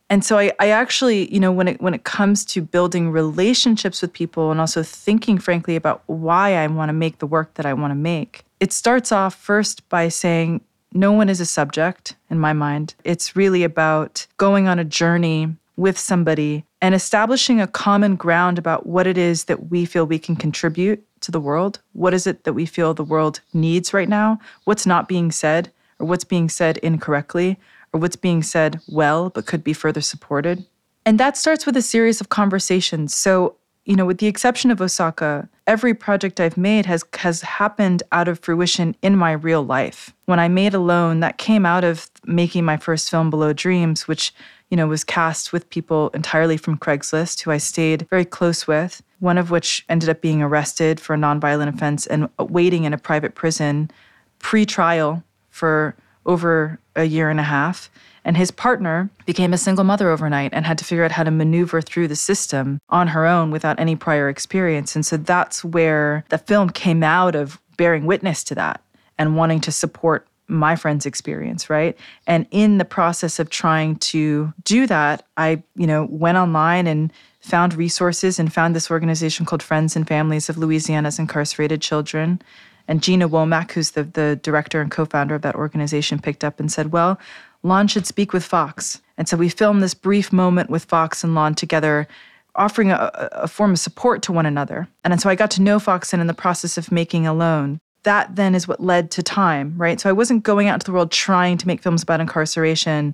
And 0.07 0.23
so 0.23 0.37
I, 0.37 0.51
I 0.59 0.69
actually, 0.69 1.33
you 1.33 1.39
know, 1.39 1.51
when 1.51 1.67
it 1.67 1.81
when 1.81 1.95
it 1.95 2.03
comes 2.03 2.45
to 2.45 2.61
building 2.61 3.09
relationships 3.09 4.03
with 4.03 4.13
people 4.13 4.51
and 4.51 4.59
also 4.59 4.83
thinking 4.83 5.39
frankly 5.39 5.75
about 5.75 6.03
why 6.05 6.55
I 6.55 6.67
want 6.67 6.89
to 6.89 6.93
make 6.93 7.17
the 7.17 7.25
work 7.25 7.55
that 7.55 7.65
I 7.65 7.73
want 7.73 7.89
to 7.89 7.95
make, 7.95 8.43
it 8.59 8.71
starts 8.71 9.11
off 9.11 9.33
first 9.33 9.89
by 9.89 10.09
saying 10.09 10.61
no 10.93 11.11
one 11.11 11.29
is 11.29 11.41
a 11.41 11.45
subject 11.45 12.15
in 12.29 12.39
my 12.39 12.53
mind. 12.53 12.93
It's 13.03 13.35
really 13.35 13.63
about 13.63 14.27
going 14.37 14.67
on 14.67 14.77
a 14.77 14.85
journey 14.85 15.55
with 15.77 15.97
somebody 15.97 16.65
and 16.81 16.95
establishing 16.95 17.59
a 17.59 17.67
common 17.67 18.15
ground 18.15 18.57
about 18.57 18.85
what 18.85 19.07
it 19.07 19.17
is 19.17 19.45
that 19.45 19.69
we 19.69 19.85
feel 19.85 20.05
we 20.05 20.19
can 20.19 20.35
contribute 20.35 21.05
to 21.21 21.31
the 21.31 21.39
world? 21.39 21.81
What 21.93 22.13
is 22.13 22.27
it 22.27 22.43
that 22.43 22.53
we 22.53 22.65
feel 22.65 22.93
the 22.93 23.03
world 23.03 23.41
needs 23.53 23.93
right 23.93 24.09
now? 24.09 24.39
What's 24.63 24.85
not 24.85 25.07
being 25.07 25.31
said, 25.31 25.71
or 25.99 26.07
what's 26.07 26.23
being 26.23 26.49
said 26.49 26.77
incorrectly, 26.77 27.57
or 27.93 27.99
what's 27.99 28.15
being 28.15 28.43
said 28.43 28.79
well 28.87 29.29
but 29.29 29.45
could 29.45 29.63
be 29.63 29.73
further 29.73 30.01
supported? 30.01 30.65
And 31.05 31.19
that 31.19 31.37
starts 31.37 31.65
with 31.65 31.77
a 31.77 31.81
series 31.81 32.19
of 32.19 32.29
conversations. 32.29 33.13
So, 33.13 33.55
you 33.85 33.95
know, 33.95 34.05
with 34.05 34.17
the 34.17 34.27
exception 34.27 34.71
of 34.71 34.81
Osaka, 34.81 35.47
every 35.67 35.93
project 35.93 36.39
I've 36.39 36.57
made 36.57 36.85
has 36.87 37.03
has 37.17 37.41
happened 37.41 38.03
out 38.11 38.27
of 38.27 38.39
fruition 38.39 38.95
in 39.01 39.15
my 39.15 39.31
real 39.31 39.63
life. 39.63 40.13
When 40.25 40.39
I 40.39 40.47
made 40.47 40.73
Alone, 40.73 41.19
that 41.19 41.37
came 41.37 41.65
out 41.65 41.83
of 41.83 42.09
making 42.25 42.65
my 42.65 42.77
first 42.77 43.09
film 43.09 43.29
Below 43.29 43.53
Dreams, 43.53 44.07
which 44.07 44.33
you 44.69 44.77
know, 44.77 44.87
was 44.87 45.03
cast 45.03 45.53
with 45.53 45.69
people 45.69 46.09
entirely 46.09 46.57
from 46.57 46.77
Craigslist 46.77 47.41
who 47.41 47.51
I 47.51 47.57
stayed 47.57 48.07
very 48.09 48.25
close 48.25 48.67
with, 48.67 49.01
one 49.19 49.37
of 49.37 49.51
which 49.51 49.85
ended 49.89 50.09
up 50.09 50.21
being 50.21 50.41
arrested 50.41 50.99
for 50.99 51.13
a 51.13 51.17
nonviolent 51.17 51.73
offense 51.73 52.07
and 52.07 52.29
waiting 52.39 52.83
in 52.83 52.93
a 52.93 52.97
private 52.97 53.35
prison 53.35 53.91
pre 54.39 54.65
trial 54.65 55.23
for 55.49 55.95
over 56.25 56.79
a 56.95 57.03
year 57.03 57.29
and 57.29 57.39
a 57.39 57.43
half. 57.43 57.89
And 58.23 58.35
his 58.35 58.49
partner 58.49 59.09
became 59.27 59.53
a 59.53 59.57
single 59.57 59.83
mother 59.83 60.09
overnight 60.09 60.51
and 60.53 60.65
had 60.65 60.79
to 60.79 60.85
figure 60.85 61.03
out 61.03 61.11
how 61.11 61.23
to 61.23 61.31
maneuver 61.31 61.79
through 61.81 62.07
the 62.07 62.15
system 62.15 62.79
on 62.89 63.07
her 63.09 63.25
own 63.25 63.51
without 63.51 63.79
any 63.79 63.95
prior 63.95 64.29
experience. 64.29 64.95
And 64.95 65.05
so 65.05 65.17
that's 65.17 65.63
where 65.63 66.25
the 66.29 66.39
film 66.39 66.71
came 66.71 67.03
out 67.03 67.35
of 67.35 67.61
bearing 67.77 68.05
witness 68.05 68.43
to 68.45 68.55
that 68.55 68.81
and 69.19 69.35
wanting 69.35 69.61
to 69.61 69.71
support 69.71 70.27
my 70.47 70.75
friend's 70.75 71.05
experience, 71.05 71.69
right? 71.69 71.97
And 72.27 72.45
in 72.51 72.77
the 72.77 72.85
process 72.85 73.39
of 73.39 73.49
trying 73.49 73.97
to 73.97 74.53
do 74.63 74.85
that, 74.87 75.25
I, 75.37 75.63
you 75.75 75.87
know, 75.87 76.07
went 76.09 76.37
online 76.37 76.87
and 76.87 77.11
found 77.39 77.73
resources 77.73 78.39
and 78.39 78.53
found 78.53 78.75
this 78.75 78.91
organization 78.91 79.45
called 79.45 79.63
Friends 79.63 79.95
and 79.95 80.07
Families 80.07 80.49
of 80.49 80.57
Louisiana's 80.57 81.19
Incarcerated 81.19 81.81
Children. 81.81 82.41
And 82.87 83.01
Gina 83.01 83.27
Womack, 83.27 83.71
who's 83.71 83.91
the, 83.91 84.03
the 84.03 84.39
director 84.41 84.81
and 84.81 84.91
co-founder 84.91 85.35
of 85.35 85.41
that 85.41 85.55
organization, 85.55 86.19
picked 86.19 86.43
up 86.43 86.59
and 86.59 86.71
said, 86.71 86.91
Well, 86.91 87.19
Lon 87.63 87.87
should 87.87 88.05
speak 88.05 88.31
with 88.31 88.43
Fox. 88.43 89.01
And 89.17 89.27
so 89.27 89.37
we 89.37 89.49
filmed 89.49 89.81
this 89.81 89.93
brief 89.93 90.31
moment 90.31 90.69
with 90.69 90.85
Fox 90.85 91.23
and 91.23 91.33
Lon 91.33 91.55
together, 91.55 92.07
offering 92.55 92.91
a, 92.91 93.11
a 93.31 93.47
form 93.47 93.71
of 93.71 93.79
support 93.79 94.21
to 94.23 94.31
one 94.31 94.45
another. 94.45 94.87
And 95.03 95.19
so 95.19 95.29
I 95.29 95.35
got 95.35 95.51
to 95.51 95.61
know 95.61 95.79
Fox 95.79 96.13
and 96.13 96.21
in 96.21 96.27
the 96.27 96.33
process 96.33 96.77
of 96.77 96.91
making 96.91 97.25
Alone 97.25 97.79
that 98.05 98.35
then 98.35 98.55
is 98.55 98.67
what 98.67 98.79
led 98.79 99.11
to 99.11 99.21
time, 99.21 99.73
right? 99.77 99.99
So 99.99 100.09
I 100.09 100.13
wasn't 100.13 100.43
going 100.43 100.69
out 100.69 100.75
into 100.75 100.85
the 100.85 100.93
world 100.93 101.11
trying 101.11 101.57
to 101.57 101.67
make 101.67 101.81
films 101.81 102.01
about 102.01 102.21
incarceration. 102.21 103.13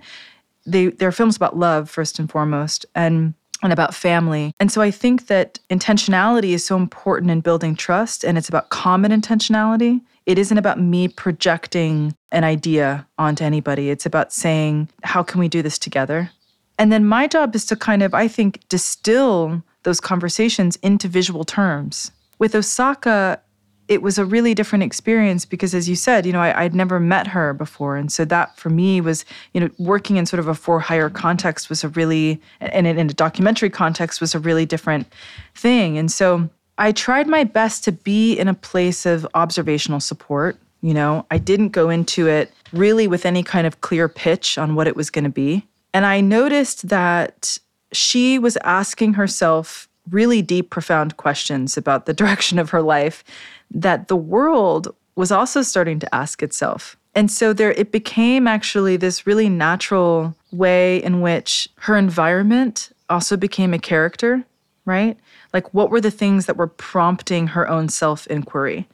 They 0.68 0.88
they're 0.88 1.12
films 1.12 1.36
about 1.36 1.58
love 1.58 1.90
first 1.90 2.20
and 2.20 2.30
foremost 2.30 2.86
and 2.94 3.34
and 3.62 3.72
about 3.72 3.94
family. 3.94 4.54
And 4.60 4.72
so 4.72 4.82
I 4.82 4.92
think 4.92 5.28
that 5.28 5.60
intentionality 5.70 6.52
is 6.52 6.66
so 6.66 6.76
important 6.78 7.32
in 7.32 7.42
building 7.42 7.76
trust 7.76 8.24
and 8.24 8.38
it's 8.38 8.50
about 8.50 8.70
common 8.70 9.12
intentionality. 9.12 10.02
It 10.26 10.38
isn't 10.38 10.58
about 10.58 10.80
me 10.80 11.08
projecting 11.08 12.16
an 12.32 12.44
idea 12.44 13.08
onto 13.18 13.44
anybody. 13.44 13.90
It's 13.90 14.06
about 14.06 14.32
saying, 14.34 14.90
how 15.04 15.24
can 15.24 15.40
we 15.40 15.48
do 15.48 15.62
this 15.62 15.80
together? 15.80 16.32
And 16.78 16.92
then 16.92 17.06
my 17.06 17.28
job 17.28 17.56
is 17.56 17.66
to 17.66 17.76
kind 17.76 18.02
of, 18.02 18.14
I 18.14 18.28
think, 18.28 18.68
distill 18.70 19.64
those 19.84 20.00
conversations 20.00 20.78
into 20.78 21.08
visual 21.08 21.44
terms. 21.44 22.12
With 22.40 22.56
Osaka, 22.56 23.40
it 23.92 24.02
was 24.02 24.18
a 24.18 24.24
really 24.24 24.54
different 24.54 24.84
experience 24.84 25.44
because 25.44 25.76
as 25.76 25.90
you 25.90 25.98
said 25.98 26.26
you 26.26 26.32
know 26.32 26.40
I, 26.40 26.64
would 26.64 26.74
never 26.74 26.98
met 26.98 27.28
her 27.28 27.54
before. 27.54 27.98
And 27.98 28.10
so 28.10 28.24
that 28.24 28.58
for 28.58 28.70
me 28.70 29.02
was 29.02 29.26
you 29.54 29.60
know 29.60 29.70
working 29.78 30.16
in 30.16 30.26
sort 30.26 30.40
of 30.40 30.48
a 30.48 30.56
for 30.56 30.80
hire 30.80 31.10
context 31.10 31.70
was 31.70 31.84
a 31.84 31.90
really 31.90 32.40
and 32.62 32.88
in, 32.88 32.98
in 32.98 33.10
a 33.10 33.14
documentary 33.14 33.70
context 33.70 34.22
was 34.22 34.34
a 34.34 34.40
really 34.40 34.66
different 34.66 35.08
thing. 35.56 35.98
And 35.98 36.10
so 36.10 36.50
i 36.78 36.94
tried 36.94 37.28
my 37.28 37.44
best 37.44 37.84
to 37.84 37.92
be 37.92 38.34
in 38.40 38.48
a 38.48 38.54
place 38.54 39.06
of 39.06 39.28
observational 39.34 40.00
support 40.00 40.58
you 40.84 40.96
know. 40.96 41.28
I 41.30 41.38
didn't 41.38 41.70
go 41.70 41.92
into 41.92 42.28
it 42.28 42.52
really 42.74 43.08
with 43.08 43.24
any 43.24 43.44
kind 43.44 43.68
of 43.68 43.82
clear 43.82 44.10
pitch 44.10 44.58
on 44.58 44.74
what 44.74 44.88
it 44.88 44.96
was 44.96 45.12
going 45.12 45.26
to 45.26 45.30
be. 45.46 45.68
And 45.94 46.06
i 46.06 46.22
noticed 46.22 46.88
that 46.88 47.60
she 47.92 48.40
was 48.40 48.58
asking 48.64 49.16
herself 49.16 49.90
really 50.10 50.42
deep 50.42 50.70
profound 50.70 51.18
questions 51.18 51.78
about 51.78 52.06
the 52.06 52.14
direction 52.22 52.58
of 52.58 52.70
her 52.72 52.82
life 52.82 53.24
that 53.74 54.08
the 54.08 54.16
world 54.16 54.94
was 55.16 55.32
also 55.32 55.62
starting 55.62 56.00
to 56.00 56.16
ask 56.16 56.42
itself. 56.44 56.98
And 57.14 57.30
so 57.30 57.52
there 57.54 57.72
it 57.74 57.92
became 57.92 58.48
actually 58.48 58.98
this 58.98 59.28
really 59.28 59.50
natural 59.50 60.36
way 60.52 61.04
in 61.04 61.22
which 61.22 61.68
her 61.80 61.98
environment 61.98 62.92
also 63.10 63.36
became 63.36 63.74
a 63.74 63.80
character, 63.80 64.44
right? 64.86 65.18
Like 65.54 65.74
what 65.74 65.90
were 65.90 66.02
the 66.02 66.12
things 66.12 66.46
that 66.46 66.56
were 66.56 66.68
prompting 66.68 67.48
her 67.48 67.68
own 67.68 67.90
self-inquiry? 67.90 68.88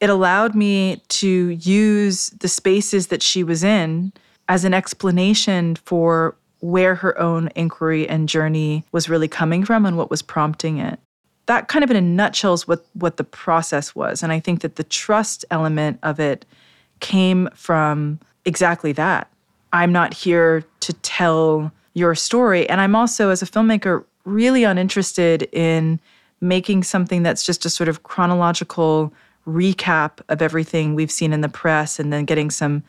It 0.00 0.10
allowed 0.10 0.54
me 0.54 1.02
to 1.08 1.48
use 1.50 2.30
the 2.30 2.48
spaces 2.48 3.06
that 3.06 3.22
she 3.22 3.44
was 3.44 3.62
in 3.62 4.12
as 4.48 4.64
an 4.64 4.74
explanation 4.74 5.76
for 5.76 6.36
where 6.60 6.96
her 6.96 7.18
own 7.18 7.48
inquiry 7.54 8.08
and 8.08 8.28
journey 8.28 8.84
was 8.90 9.08
really 9.08 9.28
coming 9.28 9.64
from 9.64 9.86
and 9.86 9.96
what 9.96 10.10
was 10.10 10.22
prompting 10.22 10.78
it. 10.78 10.98
That 11.46 11.68
kind 11.68 11.84
of 11.84 11.90
in 11.90 11.96
a 11.96 12.00
nutshell 12.00 12.54
is 12.54 12.66
what, 12.66 12.84
what 12.94 13.16
the 13.16 13.24
process 13.24 13.94
was. 13.94 14.22
And 14.22 14.32
I 14.32 14.40
think 14.40 14.62
that 14.62 14.76
the 14.76 14.84
trust 14.84 15.44
element 15.50 15.98
of 16.02 16.18
it 16.18 16.46
came 17.00 17.48
from 17.54 18.18
exactly 18.44 18.92
that. 18.92 19.30
I'm 19.72 19.92
not 19.92 20.14
here 20.14 20.64
to 20.80 20.92
tell 20.94 21.72
your 21.94 22.14
story. 22.14 22.68
And 22.68 22.80
I'm 22.80 22.96
also, 22.96 23.30
as 23.30 23.42
a 23.42 23.46
filmmaker, 23.46 24.04
really 24.24 24.64
uninterested 24.64 25.48
in 25.52 26.00
making 26.40 26.82
something 26.82 27.22
that's 27.22 27.44
just 27.44 27.64
a 27.64 27.70
sort 27.70 27.88
of 27.88 28.02
chronological 28.02 29.12
recap 29.46 30.20
of 30.28 30.40
everything 30.40 30.94
we've 30.94 31.10
seen 31.10 31.32
in 31.32 31.40
the 31.40 31.48
press 31.48 31.98
and 31.98 32.12
then 32.12 32.24
getting 32.24 32.50
some 32.50 32.82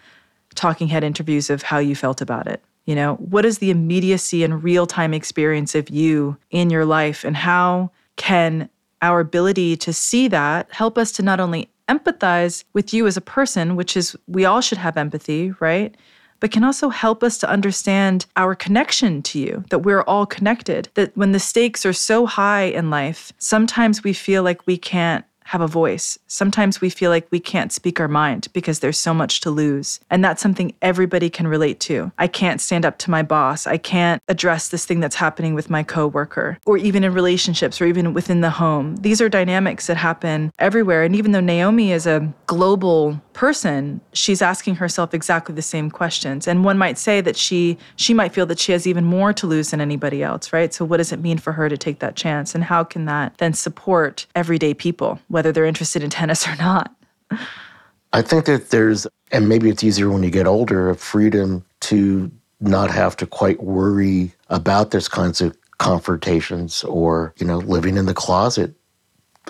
talking 0.53 0.87
head 0.87 1.03
interviews 1.03 1.49
of 1.49 1.61
how 1.61 1.77
you 1.77 1.95
felt 1.95 2.21
about 2.21 2.47
it. 2.47 2.61
You 2.85 2.95
know, 2.95 3.15
what 3.15 3.45
is 3.45 3.57
the 3.57 3.71
immediacy 3.71 4.43
and 4.43 4.63
real 4.63 4.85
time 4.87 5.13
experience 5.13 5.75
of 5.75 5.89
you 5.89 6.37
in 6.51 6.69
your 6.69 6.85
life, 6.85 7.23
and 7.23 7.35
how 7.35 7.91
can 8.15 8.69
our 9.01 9.19
ability 9.19 9.77
to 9.77 9.93
see 9.93 10.27
that 10.29 10.71
help 10.71 10.97
us 10.97 11.11
to 11.13 11.21
not 11.21 11.39
only 11.39 11.69
empathize 11.87 12.63
with 12.73 12.93
you 12.93 13.05
as 13.07 13.17
a 13.17 13.21
person, 13.21 13.75
which 13.75 13.95
is 13.95 14.15
we 14.27 14.45
all 14.45 14.61
should 14.61 14.77
have 14.77 14.97
empathy, 14.97 15.53
right? 15.59 15.95
But 16.39 16.51
can 16.51 16.63
also 16.63 16.89
help 16.89 17.23
us 17.23 17.37
to 17.39 17.49
understand 17.49 18.25
our 18.35 18.55
connection 18.55 19.21
to 19.23 19.39
you, 19.39 19.63
that 19.69 19.79
we're 19.79 20.01
all 20.01 20.25
connected. 20.25 20.89
That 20.95 21.15
when 21.15 21.31
the 21.31 21.39
stakes 21.39 21.85
are 21.85 21.93
so 21.93 22.25
high 22.25 22.63
in 22.63 22.89
life, 22.89 23.31
sometimes 23.37 24.03
we 24.03 24.13
feel 24.13 24.43
like 24.43 24.65
we 24.67 24.77
can't 24.77 25.25
have 25.45 25.61
a 25.61 25.67
voice. 25.67 26.17
Sometimes 26.27 26.81
we 26.81 26.89
feel 26.89 27.11
like 27.11 27.27
we 27.31 27.39
can't 27.39 27.71
speak 27.71 27.99
our 27.99 28.07
mind 28.07 28.47
because 28.51 28.79
there's 28.79 28.99
so 28.99 29.13
much 29.13 29.41
to 29.41 29.51
lose. 29.51 29.99
And 30.09 30.23
that's 30.23 30.41
something 30.41 30.73
everybody 30.81 31.29
can 31.29 31.47
relate 31.47 31.79
to. 31.81 32.11
I 32.17 32.27
can't 32.27 32.59
stand 32.59 32.85
up 32.85 32.97
to 32.99 33.11
my 33.11 33.21
boss. 33.21 33.67
I 33.67 33.77
can't 33.77 34.21
address 34.27 34.69
this 34.69 34.85
thing 34.85 34.99
that's 34.99 35.15
happening 35.15 35.53
with 35.53 35.69
my 35.69 35.83
coworker 35.83 36.57
or 36.65 36.77
even 36.77 37.03
in 37.03 37.13
relationships 37.13 37.79
or 37.79 37.85
even 37.85 38.13
within 38.13 38.41
the 38.41 38.49
home. 38.49 38.95
These 38.97 39.21
are 39.21 39.29
dynamics 39.29 39.87
that 39.87 39.97
happen 39.97 40.51
everywhere. 40.57 41.03
And 41.03 41.15
even 41.15 41.31
though 41.31 41.39
Naomi 41.39 41.91
is 41.91 42.07
a 42.07 42.33
global 42.47 43.21
person, 43.33 44.01
she's 44.13 44.41
asking 44.41 44.75
herself 44.75 45.13
exactly 45.13 45.53
the 45.53 45.61
same 45.61 45.91
questions. 45.91 46.47
And 46.47 46.63
one 46.63 46.77
might 46.77 46.97
say 46.97 47.21
that 47.21 47.37
she 47.37 47.77
she 47.97 48.13
might 48.13 48.33
feel 48.33 48.45
that 48.47 48.59
she 48.59 48.71
has 48.71 48.87
even 48.87 49.03
more 49.03 49.33
to 49.33 49.45
lose 49.45 49.71
than 49.71 49.81
anybody 49.81 50.23
else, 50.23 50.51
right? 50.51 50.73
So 50.73 50.85
what 50.85 50.97
does 50.97 51.11
it 51.11 51.19
mean 51.19 51.37
for 51.37 51.51
her 51.51 51.69
to 51.69 51.77
take 51.77 51.99
that 51.99 52.15
chance? 52.15 52.55
And 52.55 52.63
how 52.63 52.83
can 52.83 53.05
that 53.05 53.37
then 53.37 53.53
support 53.53 54.25
everyday 54.35 54.73
people, 54.73 55.19
whether 55.35 55.51
they're 55.51 55.65
interested 55.65 56.01
in 56.01 56.09
tennis 56.09 56.47
or 56.47 56.55
not? 56.55 56.95
I 58.13 58.21
think 58.21 58.45
that 58.45 58.69
there's 58.69 59.05
and 59.31 59.49
maybe 59.49 59.69
it's 59.69 59.83
easier 59.83 60.09
when 60.09 60.23
you 60.23 60.31
get 60.31 60.47
older, 60.47 60.89
a 60.89 60.95
freedom 60.95 61.65
to 61.81 62.31
not 62.61 62.89
have 62.89 63.17
to 63.17 63.27
quite 63.27 63.61
worry 63.61 64.31
about 64.49 64.91
those 64.91 65.09
kinds 65.09 65.41
of 65.41 65.57
confrontations 65.77 66.85
or, 66.85 67.33
you 67.37 67.45
know, 67.45 67.57
living 67.57 67.97
in 67.97 68.05
the 68.05 68.13
closet. 68.13 68.73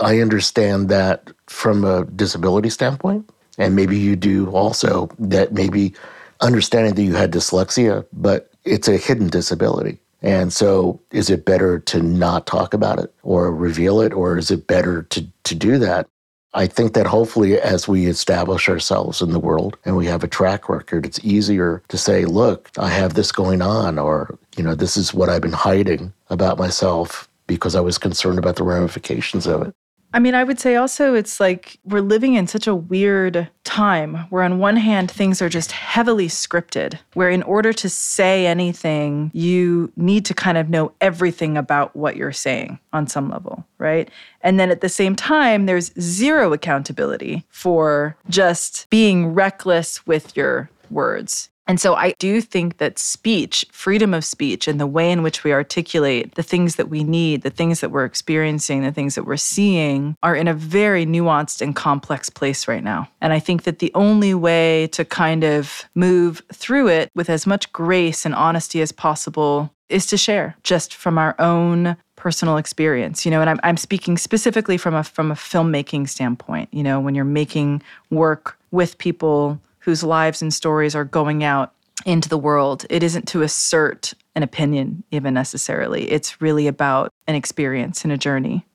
I 0.02 0.21
understand 0.21 0.89
that 0.89 1.30
from 1.45 1.84
a 1.84 2.06
disability 2.06 2.71
standpoint 2.71 3.30
and 3.60 3.76
maybe 3.76 3.95
you 3.98 4.15
do 4.15 4.50
also 4.50 5.10
that 5.19 5.54
maybe 5.54 5.93
understanding 6.41 6.95
that 6.95 7.04
you 7.04 7.13
had 7.13 7.32
dyslexia, 7.32 8.06
but 8.12 8.50
it's 8.63 8.88
a 8.88 8.98
hidden 8.98 9.28
disability. 9.30 10.00
And 10.26 10.52
so 10.52 11.00
is 11.12 11.30
it 11.30 11.46
better 11.46 11.78
to 11.80 12.02
not 12.02 12.48
talk 12.48 12.74
about 12.74 12.98
it 12.98 13.14
or 13.22 13.54
reveal 13.54 14.02
it, 14.02 14.12
or 14.12 14.38
is 14.38 14.50
it 14.50 14.66
better 14.66 15.04
to, 15.04 15.26
to 15.44 15.56
do 15.56 15.78
that? 15.78 16.08
I 16.56 16.66
think 16.66 16.94
that 16.94 17.06
hopefully, 17.06 17.60
as 17.60 17.88
we 17.88 18.08
establish 18.08 18.68
ourselves 18.68 19.22
in 19.22 19.32
the 19.32 19.40
world 19.40 19.78
and 19.86 19.96
we 19.96 20.08
have 20.08 20.24
a 20.24 20.28
track 20.28 20.68
record, 20.68 21.06
it's 21.06 21.24
easier 21.24 21.84
to 21.90 21.98
say, 21.98 22.26
look, 22.26 22.72
I 22.80 22.90
have 22.90 23.14
this 23.14 23.32
going 23.32 23.62
on, 23.62 24.00
or, 24.00 24.40
you 24.58 24.64
know, 24.64 24.74
this 24.74 24.98
is 24.98 25.14
what 25.14 25.30
I've 25.30 25.42
been 25.42 25.52
hiding 25.52 26.12
about 26.30 26.58
myself 26.58 27.30
because 27.46 27.76
I 27.76 27.82
was 27.82 28.00
concerned 28.00 28.40
about 28.40 28.56
the 28.56 28.64
ramifications 28.64 29.46
of 29.46 29.62
it. 29.62 29.76
I 30.15 30.19
mean, 30.19 30.34
I 30.34 30.45
would 30.45 30.62
say 30.62 30.78
also 30.78 31.13
it's 31.13 31.41
like 31.41 31.78
we're 31.84 31.99
living 31.99 32.36
in 32.36 32.47
such 32.47 32.67
a 32.67 32.73
weird 32.73 33.49
time 33.65 34.15
where, 34.30 34.43
on 34.43 34.60
one 34.60 34.78
hand, 34.78 35.12
things 35.12 35.41
are 35.41 35.49
just 35.49 35.73
heavily 35.73 36.30
scripted, 36.30 36.97
where 37.15 37.30
in 37.30 37.43
order 37.43 37.73
to 37.73 37.89
say 37.89 38.47
anything, 38.47 39.30
you 39.34 39.91
need 39.97 40.23
to 40.28 40.34
kind 40.34 40.58
of 40.58 40.69
know 40.69 40.93
everything 41.01 41.58
about 41.58 41.93
what 41.97 42.15
you're 42.15 42.32
saying 42.32 42.80
on 42.93 43.08
some 43.08 43.30
level, 43.30 43.65
right? 43.78 44.10
And 44.39 44.58
then 44.58 44.71
at 44.71 44.80
the 44.80 44.88
same 44.88 45.17
time, 45.17 45.65
there's 45.65 45.91
zero 45.99 46.54
accountability 46.54 47.43
for 47.49 48.15
just 48.30 48.89
being 48.89 49.34
reckless 49.34 50.08
with 50.08 50.38
your 50.38 50.69
words. 50.89 51.49
And 51.67 51.80
so 51.80 51.95
I 51.95 52.13
do 52.19 52.41
think 52.41 52.78
that 52.78 52.99
speech, 52.99 53.65
freedom 53.71 54.13
of 54.13 54.23
speech, 54.23 54.67
and 54.67 54.80
the 54.80 54.88
way 54.88 55.12
in 55.12 55.23
which 55.23 55.43
we 55.43 55.51
articulate 55.51 56.36
the 56.36 56.43
things 56.43 56.75
that 56.75 56.89
we 56.89 57.04
need, 57.04 57.41
the 57.41 57.49
things 57.49 57.80
that 57.80 57.89
we're 57.89 58.06
experiencing, 58.06 58.84
the 58.84 58.91
things 58.91 59.15
that 59.15 59.23
we're 59.23 59.38
seeing, 59.38 60.15
are 60.21 60.36
in 60.36 60.47
a 60.47 60.54
very 60.54 61.06
nuanced 61.06 61.62
and 61.62 61.75
complex 61.75 62.30
place 62.30 62.67
right 62.67 62.84
now. 62.84 63.10
And 63.19 63.34
I 63.34 63.39
think 63.39 63.63
that 63.63 63.80
the 63.80 63.91
only 63.95 64.34
way 64.34 64.88
to 64.88 65.04
kind 65.04 65.43
of 65.43 65.86
move 65.95 66.41
through 66.54 66.89
it 66.89 67.10
with 67.15 67.30
as 67.30 67.47
much 67.47 67.71
grace 67.73 68.25
and 68.25 68.36
honesty 68.36 68.82
as 68.82 68.91
possible 68.91 69.71
is 69.89 70.06
to 70.08 70.17
share 70.17 70.56
just 70.63 70.93
from 70.93 71.17
our 71.17 71.36
own 71.39 71.95
personal 72.15 72.58
experience 72.58 73.23
you 73.23 73.30
know 73.30 73.39
and 73.39 73.49
I'm, 73.51 73.60
I'm 73.62 73.78
speaking 73.78 74.17
specifically 74.17 74.78
from 74.78 74.95
a 74.95 75.04
from 75.04 75.32
a 75.32 75.36
filmmaking 75.36 76.10
standpoint 76.10 76.69
you 76.71 76.82
know 76.82 76.99
when 76.99 77.13
you're 77.13 77.23
making 77.23 77.84
work 78.10 78.58
with 78.71 78.97
people 78.97 79.60
whose 79.86 80.04
lives 80.04 80.41
and 80.41 80.52
stories 80.52 80.95
are 80.95 81.06
going 81.06 81.43
out 81.43 81.71
into 82.06 82.28
the 82.28 82.39
world. 82.39 82.86
It 82.89 83.04
isn't 83.04 83.28
to 83.30 83.43
assert 83.43 84.13
an 84.34 84.41
opinion, 84.41 85.04
even 85.12 85.36
necessarily. 85.36 86.12
It's 86.12 86.41
really 86.41 86.65
about 86.67 87.12
an 87.28 87.36
experience 87.36 88.04
and 88.04 88.12
a 88.12 88.17
journey. 88.17 88.65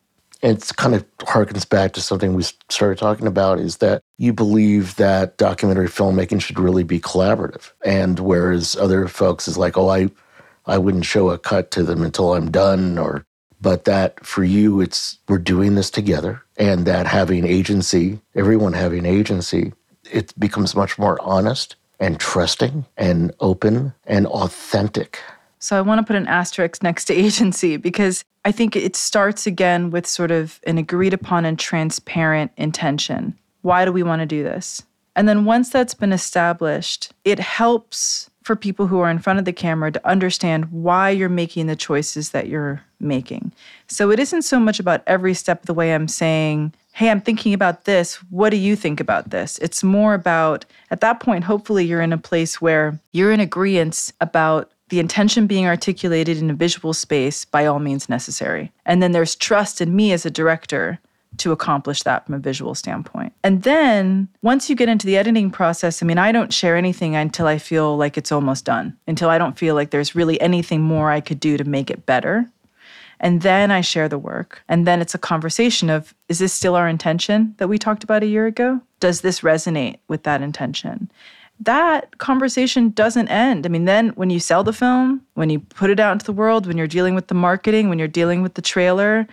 It's 0.40 0.70
kind 0.70 0.94
of 0.94 1.04
harkens 1.18 1.68
back 1.68 1.92
to 1.94 2.00
something 2.00 2.32
we 2.32 2.44
started 2.70 2.96
talking 2.96 3.26
about 3.26 3.58
is 3.58 3.78
that 3.78 4.02
you 4.18 4.32
believe 4.32 4.96
that 4.96 5.36
documentary 5.36 5.88
filmmaking 5.88 6.40
should 6.40 6.58
really 6.58 6.84
be 6.84 7.00
collaborative. 7.00 7.72
And 7.84 8.20
whereas 8.20 8.76
other 8.76 9.06
folks 9.08 9.48
is 9.48 9.58
like, 9.58 9.76
oh, 9.76 9.90
I, 9.90 10.10
I 10.64 10.78
wouldn't 10.78 11.04
show 11.04 11.30
a 11.30 11.38
cut 11.38 11.72
to 11.72 11.82
them 11.82 12.02
until 12.02 12.34
I'm 12.34 12.50
done 12.50 12.98
or 12.98 13.26
but 13.60 13.84
that 13.84 14.24
for 14.24 14.42
you 14.42 14.80
it's 14.80 15.18
we're 15.28 15.36
doing 15.36 15.74
this 15.74 15.90
together 15.90 16.42
and 16.56 16.86
that 16.86 17.06
having 17.06 17.44
agency 17.44 18.18
everyone 18.34 18.72
having 18.72 19.04
agency 19.04 19.72
it 20.12 20.38
becomes 20.38 20.74
much 20.74 20.98
more 20.98 21.20
honest 21.22 21.76
and 21.98 22.18
trusting 22.18 22.86
and 22.96 23.32
open 23.40 23.92
and 24.06 24.26
authentic. 24.26 25.20
So 25.58 25.76
I 25.76 25.82
want 25.82 26.00
to 26.00 26.06
put 26.06 26.16
an 26.16 26.26
asterisk 26.26 26.82
next 26.82 27.04
to 27.06 27.14
agency 27.26 27.76
because 27.76 28.24
I 28.44 28.52
think 28.52 28.74
it 28.74 28.96
starts 28.96 29.46
again 29.46 29.90
with 29.90 30.06
sort 30.06 30.30
of 30.30 30.60
an 30.66 30.78
agreed 30.78 31.12
upon 31.12 31.44
and 31.44 31.58
transparent 31.58 32.52
intention. 32.56 33.38
Why 33.62 33.84
do 33.84 33.92
we 33.92 34.02
want 34.02 34.20
to 34.20 34.26
do 34.26 34.42
this? 34.42 34.82
And 35.14 35.28
then 35.28 35.44
once 35.44 35.68
that's 35.68 35.92
been 35.92 36.12
established, 36.12 37.12
it 37.24 37.38
helps 37.38 38.30
for 38.42 38.56
people 38.56 38.86
who 38.86 39.00
are 39.00 39.10
in 39.10 39.18
front 39.18 39.38
of 39.38 39.44
the 39.44 39.52
camera 39.52 39.92
to 39.92 40.08
understand 40.08 40.72
why 40.72 41.10
you're 41.10 41.28
making 41.28 41.66
the 41.66 41.76
choices 41.76 42.30
that 42.30 42.48
you're 42.48 42.82
making. 42.98 43.52
So 43.86 44.10
it 44.10 44.18
isn't 44.18 44.42
so 44.42 44.58
much 44.58 44.80
about 44.80 45.02
every 45.06 45.34
step 45.34 45.60
of 45.60 45.66
the 45.66 45.74
way 45.74 45.92
I'm 45.92 46.08
saying, 46.08 46.72
hey, 46.92 47.10
I'm 47.10 47.20
thinking 47.20 47.54
about 47.54 47.84
this. 47.84 48.16
What 48.30 48.50
do 48.50 48.56
you 48.56 48.76
think 48.76 49.00
about 49.00 49.30
this? 49.30 49.58
It's 49.58 49.82
more 49.82 50.14
about, 50.14 50.64
at 50.90 51.00
that 51.00 51.20
point, 51.20 51.44
hopefully 51.44 51.84
you're 51.84 52.02
in 52.02 52.12
a 52.12 52.18
place 52.18 52.60
where 52.60 52.98
you're 53.12 53.32
in 53.32 53.40
agreement 53.40 54.12
about 54.20 54.70
the 54.88 55.00
intention 55.00 55.46
being 55.46 55.66
articulated 55.66 56.38
in 56.38 56.50
a 56.50 56.54
visual 56.54 56.92
space 56.92 57.44
by 57.44 57.64
all 57.64 57.78
means 57.78 58.08
necessary. 58.08 58.72
And 58.84 59.02
then 59.02 59.12
there's 59.12 59.36
trust 59.36 59.80
in 59.80 59.94
me 59.94 60.12
as 60.12 60.26
a 60.26 60.30
director 60.30 60.98
to 61.36 61.52
accomplish 61.52 62.02
that 62.02 62.26
from 62.26 62.34
a 62.34 62.38
visual 62.38 62.74
standpoint. 62.74 63.32
And 63.44 63.62
then 63.62 64.28
once 64.42 64.68
you 64.68 64.74
get 64.74 64.88
into 64.88 65.06
the 65.06 65.16
editing 65.16 65.50
process, 65.50 66.02
I 66.02 66.06
mean, 66.06 66.18
I 66.18 66.32
don't 66.32 66.52
share 66.52 66.76
anything 66.76 67.14
until 67.14 67.46
I 67.46 67.58
feel 67.58 67.96
like 67.96 68.18
it's 68.18 68.32
almost 68.32 68.64
done, 68.64 68.96
until 69.06 69.30
I 69.30 69.38
don't 69.38 69.56
feel 69.56 69.76
like 69.76 69.90
there's 69.90 70.16
really 70.16 70.40
anything 70.40 70.82
more 70.82 71.10
I 71.10 71.20
could 71.20 71.38
do 71.38 71.56
to 71.56 71.64
make 71.64 71.88
it 71.88 72.04
better. 72.04 72.46
And 73.20 73.42
then 73.42 73.70
I 73.70 73.82
share 73.82 74.08
the 74.08 74.18
work. 74.18 74.62
And 74.68 74.86
then 74.86 75.00
it's 75.00 75.14
a 75.14 75.18
conversation 75.18 75.90
of 75.90 76.14
is 76.28 76.38
this 76.38 76.52
still 76.52 76.74
our 76.74 76.88
intention 76.88 77.54
that 77.58 77.68
we 77.68 77.78
talked 77.78 78.02
about 78.02 78.22
a 78.22 78.26
year 78.26 78.46
ago? 78.46 78.80
Does 78.98 79.20
this 79.20 79.40
resonate 79.40 79.98
with 80.08 80.22
that 80.24 80.42
intention? 80.42 81.10
That 81.60 82.16
conversation 82.16 82.88
doesn't 82.90 83.28
end. 83.28 83.66
I 83.66 83.68
mean, 83.68 83.84
then 83.84 84.08
when 84.10 84.30
you 84.30 84.40
sell 84.40 84.64
the 84.64 84.72
film, 84.72 85.20
when 85.34 85.50
you 85.50 85.60
put 85.60 85.90
it 85.90 86.00
out 86.00 86.12
into 86.12 86.24
the 86.24 86.32
world, 86.32 86.66
when 86.66 86.78
you're 86.78 86.86
dealing 86.86 87.14
with 87.14 87.26
the 87.26 87.34
marketing, 87.34 87.90
when 87.90 87.98
you're 87.98 88.08
dealing 88.08 88.40
with 88.40 88.54
the 88.54 88.62
trailer, 88.62 89.26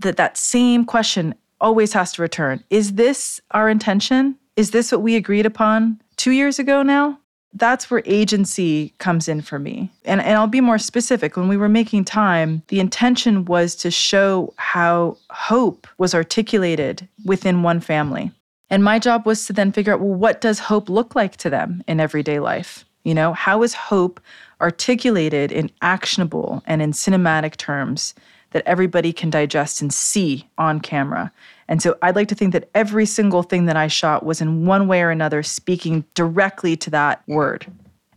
that 0.00 0.16
that 0.16 0.36
same 0.36 0.84
question 0.84 1.34
always 1.60 1.92
has 1.92 2.12
to 2.12 2.22
return. 2.22 2.64
Is 2.70 2.94
this 2.94 3.40
our 3.52 3.68
intention? 3.68 4.36
Is 4.56 4.72
this 4.72 4.90
what 4.90 5.02
we 5.02 5.14
agreed 5.14 5.46
upon 5.46 6.00
two 6.16 6.32
years 6.32 6.58
ago 6.58 6.82
now? 6.82 7.20
That's 7.54 7.90
where 7.90 8.02
agency 8.04 8.94
comes 8.98 9.26
in 9.26 9.40
for 9.40 9.58
me. 9.58 9.90
And, 10.04 10.20
and 10.20 10.36
I'll 10.36 10.46
be 10.46 10.60
more 10.60 10.78
specific. 10.78 11.36
When 11.36 11.48
we 11.48 11.56
were 11.56 11.68
making 11.68 12.04
time, 12.04 12.62
the 12.68 12.78
intention 12.78 13.46
was 13.46 13.74
to 13.76 13.90
show 13.90 14.52
how 14.56 15.16
hope 15.30 15.86
was 15.96 16.14
articulated 16.14 17.08
within 17.24 17.62
one 17.62 17.80
family. 17.80 18.30
And 18.70 18.84
my 18.84 18.98
job 18.98 19.24
was 19.24 19.46
to 19.46 19.52
then 19.52 19.72
figure 19.72 19.94
out 19.94 20.00
well, 20.00 20.14
what 20.14 20.40
does 20.40 20.58
hope 20.58 20.88
look 20.88 21.14
like 21.14 21.36
to 21.38 21.50
them 21.50 21.82
in 21.86 22.00
everyday 22.00 22.38
life? 22.38 22.84
You 23.04 23.14
know, 23.14 23.32
how 23.32 23.62
is 23.62 23.72
hope 23.72 24.20
articulated 24.60 25.50
in 25.50 25.70
actionable 25.80 26.62
and 26.66 26.82
in 26.82 26.92
cinematic 26.92 27.56
terms 27.56 28.14
that 28.50 28.62
everybody 28.66 29.12
can 29.12 29.30
digest 29.30 29.80
and 29.80 29.92
see 29.92 30.46
on 30.58 30.80
camera? 30.80 31.32
And 31.68 31.82
so 31.82 31.96
I'd 32.00 32.16
like 32.16 32.28
to 32.28 32.34
think 32.34 32.52
that 32.54 32.70
every 32.74 33.04
single 33.04 33.42
thing 33.42 33.66
that 33.66 33.76
I 33.76 33.88
shot 33.88 34.24
was 34.24 34.40
in 34.40 34.64
one 34.64 34.88
way 34.88 35.02
or 35.02 35.10
another 35.10 35.42
speaking 35.42 36.04
directly 36.14 36.76
to 36.76 36.90
that 36.90 37.22
word. 37.26 37.66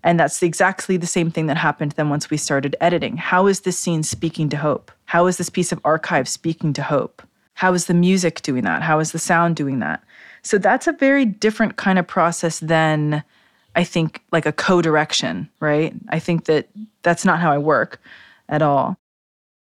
And 0.04 0.20
that's 0.20 0.42
exactly 0.42 0.98
the 0.98 1.06
same 1.06 1.30
thing 1.30 1.48
that 1.48 1.58
happened 1.58 1.92
then 1.92 2.10
once 2.10 2.30
we 2.30 2.38
started 2.38 2.76
editing. 2.82 3.18
How 3.18 3.48
is 3.48 3.62
this 3.62 3.78
scene 3.78 4.04
speaking 4.04 4.50
to 4.50 4.58
hope? 4.58 4.92
How 5.06 5.28
is 5.28 5.38
this 5.38 5.50
piece 5.50 5.72
of 5.72 5.82
archive 5.84 6.28
speaking 6.28 6.74
to 6.74 6.82
hope? 6.82 7.22
How 7.54 7.74
is 7.74 7.86
the 7.86 7.94
music 7.94 8.42
doing 8.42 8.64
that? 8.64 8.82
How 8.82 9.00
is 9.00 9.12
the 9.12 9.20
sound 9.20 9.56
doing 9.56 9.80
that? 9.80 10.04
So 10.42 10.58
that's 10.58 10.88
a 10.88 10.94
very 10.94 11.26
different 11.26 11.76
kind 11.76 12.00
of 12.00 12.08
process 12.08 12.60
than 12.60 13.24
I 13.76 13.84
think 13.84 14.24
like 14.32 14.46
a 14.46 14.52
co-direction, 14.52 15.50
right? 15.60 15.94
I 16.10 16.20
think 16.20 16.46
that 16.46 16.70
that's 17.04 17.26
not 17.26 17.40
how 17.40 17.52
I 17.52 17.58
work 17.58 18.02
at 18.50 18.62
all. 18.62 18.98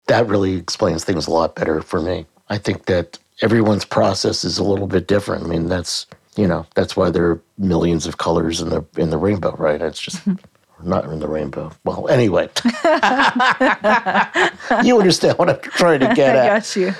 That 0.06 0.26
really 0.28 0.54
explains 0.54 1.04
things 1.04 1.26
a 1.26 1.30
lot 1.30 1.56
better 1.56 1.82
for 1.82 2.00
me. 2.00 2.26
I 2.48 2.58
think 2.58 2.86
that 2.86 3.18
everyone's 3.42 3.84
process 3.84 4.44
is 4.44 4.58
a 4.58 4.64
little 4.64 4.86
bit 4.86 5.06
different. 5.06 5.44
I 5.44 5.48
mean, 5.48 5.68
that's 5.68 6.06
you 6.36 6.46
know 6.46 6.66
that's 6.74 6.96
why 6.96 7.10
there 7.10 7.30
are 7.30 7.40
millions 7.58 8.06
of 8.06 8.18
colors 8.18 8.60
in 8.60 8.70
the 8.70 8.84
in 8.96 9.10
the 9.10 9.18
rainbow, 9.18 9.54
right? 9.56 9.80
It's 9.80 10.00
just 10.00 10.18
mm-hmm. 10.18 10.88
not 10.88 11.04
in 11.06 11.20
the 11.20 11.28
rainbow. 11.28 11.72
Well, 11.84 12.08
anyway, 12.08 12.48
you 14.84 14.98
understand 14.98 15.38
what 15.38 15.50
I'm 15.50 15.60
trying 15.60 16.00
to 16.00 16.06
get 16.14 16.36
at. 16.36 16.44
I 16.44 16.58
got 16.58 16.76
you. 16.76 16.94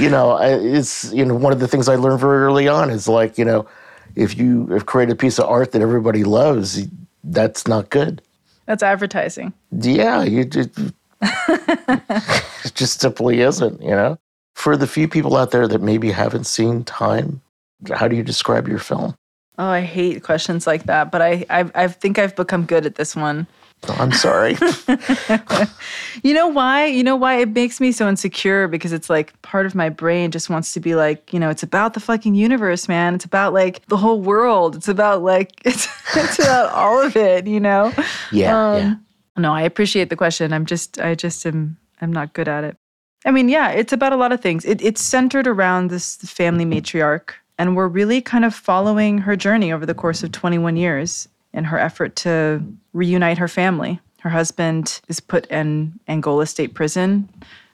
You 0.00 0.10
know, 0.10 0.38
it's 0.40 1.12
you 1.12 1.24
know 1.24 1.34
one 1.34 1.52
of 1.52 1.60
the 1.60 1.68
things 1.68 1.88
I 1.88 1.96
learned 1.96 2.20
very 2.20 2.42
early 2.42 2.68
on 2.68 2.90
is 2.90 3.08
like 3.08 3.38
you 3.38 3.44
know 3.44 3.66
if 4.14 4.36
you 4.36 4.66
have 4.68 4.86
created 4.86 5.12
a 5.12 5.16
piece 5.16 5.38
of 5.38 5.48
art 5.48 5.72
that 5.72 5.82
everybody 5.82 6.24
loves, 6.24 6.86
that's 7.24 7.66
not 7.66 7.90
good. 7.90 8.22
That's 8.66 8.82
advertising. 8.82 9.52
Yeah, 9.70 10.22
you 10.22 10.44
just, 10.44 10.70
it 11.22 12.72
just 12.74 13.00
simply 13.00 13.40
isn't. 13.40 13.82
You 13.82 13.90
know, 13.90 14.18
for 14.54 14.76
the 14.76 14.86
few 14.86 15.08
people 15.08 15.36
out 15.36 15.50
there 15.50 15.66
that 15.68 15.80
maybe 15.80 16.10
haven't 16.10 16.44
seen 16.44 16.84
Time, 16.84 17.40
how 17.92 18.08
do 18.08 18.16
you 18.16 18.22
describe 18.22 18.68
your 18.68 18.78
film? 18.78 19.14
Oh, 19.58 19.66
I 19.66 19.80
hate 19.80 20.22
questions 20.22 20.66
like 20.66 20.84
that, 20.84 21.10
but 21.10 21.20
I, 21.20 21.44
I, 21.50 21.70
I 21.74 21.88
think 21.88 22.18
I've 22.18 22.34
become 22.34 22.64
good 22.64 22.86
at 22.86 22.94
this 22.94 23.14
one. 23.14 23.46
Oh, 23.88 23.96
I'm 23.98 24.12
sorry. 24.12 24.56
You 26.22 26.34
know 26.34 26.46
why? 26.46 26.86
You 26.86 27.02
know 27.02 27.16
why 27.16 27.40
it 27.40 27.48
makes 27.48 27.80
me 27.80 27.90
so 27.90 28.08
insecure 28.08 28.68
because 28.68 28.92
it's 28.92 29.10
like 29.10 29.40
part 29.42 29.66
of 29.66 29.74
my 29.74 29.88
brain 29.88 30.30
just 30.30 30.50
wants 30.50 30.72
to 30.74 30.80
be 30.80 30.94
like, 30.94 31.32
you 31.32 31.40
know, 31.40 31.50
it's 31.50 31.62
about 31.62 31.94
the 31.94 32.00
fucking 32.00 32.34
universe, 32.34 32.86
man. 32.86 33.14
It's 33.14 33.24
about 33.24 33.52
like 33.52 33.84
the 33.86 33.96
whole 33.96 34.20
world. 34.20 34.76
It's 34.76 34.88
about 34.88 35.22
like 35.22 35.60
it's 35.64 35.88
it's 36.14 36.38
about 36.38 36.72
all 36.72 37.02
of 37.02 37.16
it, 37.16 37.46
you 37.46 37.58
know? 37.58 37.92
yeah, 38.30 38.76
yeah. 38.76 38.86
Um, 38.86 39.06
no, 39.38 39.52
I 39.52 39.62
appreciate 39.62 40.10
the 40.10 40.16
question. 40.16 40.52
I'm 40.52 40.66
just 40.66 41.00
I 41.00 41.14
just 41.14 41.44
am 41.46 41.78
I'm 42.00 42.12
not 42.12 42.34
good 42.34 42.46
at 42.48 42.62
it. 42.64 42.76
I 43.24 43.30
mean, 43.30 43.48
yeah, 43.48 43.70
it's 43.70 43.92
about 43.92 44.12
a 44.12 44.16
lot 44.16 44.32
of 44.32 44.40
things. 44.40 44.64
It, 44.64 44.82
it's 44.82 45.00
centered 45.00 45.46
around 45.46 45.88
this 45.88 46.16
family 46.16 46.64
matriarch, 46.64 47.30
and 47.58 47.76
we're 47.76 47.88
really 47.88 48.20
kind 48.20 48.44
of 48.44 48.54
following 48.54 49.18
her 49.18 49.36
journey 49.36 49.72
over 49.72 49.86
the 49.86 49.94
course 49.94 50.22
of 50.22 50.32
21 50.32 50.76
years 50.76 51.28
in 51.52 51.64
her 51.64 51.78
effort 51.78 52.16
to 52.16 52.62
reunite 52.92 53.38
her 53.38 53.48
family. 53.48 54.00
Her 54.20 54.30
husband 54.30 55.00
is 55.08 55.20
put 55.20 55.46
in 55.46 55.98
Angola 56.08 56.46
State 56.46 56.74
Prison 56.74 57.28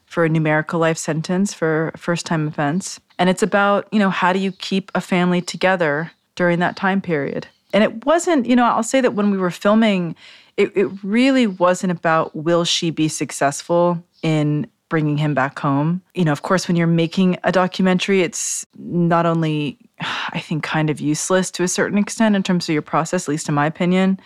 for 0.06 0.24
a 0.24 0.28
numerical 0.28 0.80
life 0.80 0.98
sentence 0.98 1.52
for 1.52 1.92
a 1.94 1.98
first 1.98 2.26
time 2.26 2.48
offense. 2.48 2.98
And 3.18 3.28
it's 3.28 3.42
about, 3.42 3.87
you 3.92 3.98
know, 3.98 4.11
how 4.11 4.32
do 4.32 4.38
you 4.38 4.52
keep 4.52 4.90
a 4.94 5.00
family 5.00 5.42
together 5.42 6.11
during 6.34 6.58
that 6.61 6.76
time 6.76 7.00
period? 7.00 7.46
And 7.72 7.84
it 7.84 8.06
wasn't, 8.06 8.46
you 8.46 8.56
know, 8.56 8.64
I'll 8.64 8.82
say 8.82 9.00
that 9.02 9.12
when 9.12 9.30
we 9.30 9.37
were 9.37 9.50
filming, 9.50 10.16
it, 10.56 10.74
it 10.74 10.88
really 11.02 11.46
wasn't 11.46 11.92
about 11.92 12.34
will 12.34 12.64
she 12.64 12.90
be 12.90 13.08
successful 13.08 14.02
in 14.22 14.66
bringing 14.88 15.16
him 15.16 15.35
back 15.35 15.59
home. 15.59 16.03
You 16.14 16.24
know, 16.24 16.33
of 16.33 16.42
course, 16.42 16.68
when 16.68 16.77
you're 16.77 16.87
making 16.87 17.38
a 17.44 17.53
documentary, 17.53 18.22
it's 18.22 18.66
not 18.77 19.27
only, 19.27 19.79
I 20.01 20.40
think, 20.40 20.62
kind 20.62 20.90
of 20.90 21.01
useless 21.01 21.51
to 21.53 21.62
a 21.62 21.68
certain 21.68 21.98
extent 21.98 22.37
in 22.37 22.42
terms 22.42 22.68
of 22.68 22.72
your 22.72 22.83
process, 22.83 23.24
at 23.24 23.29
least 23.29 23.48
in 23.48 23.55
my 23.55 23.66
opinion, 23.66 24.18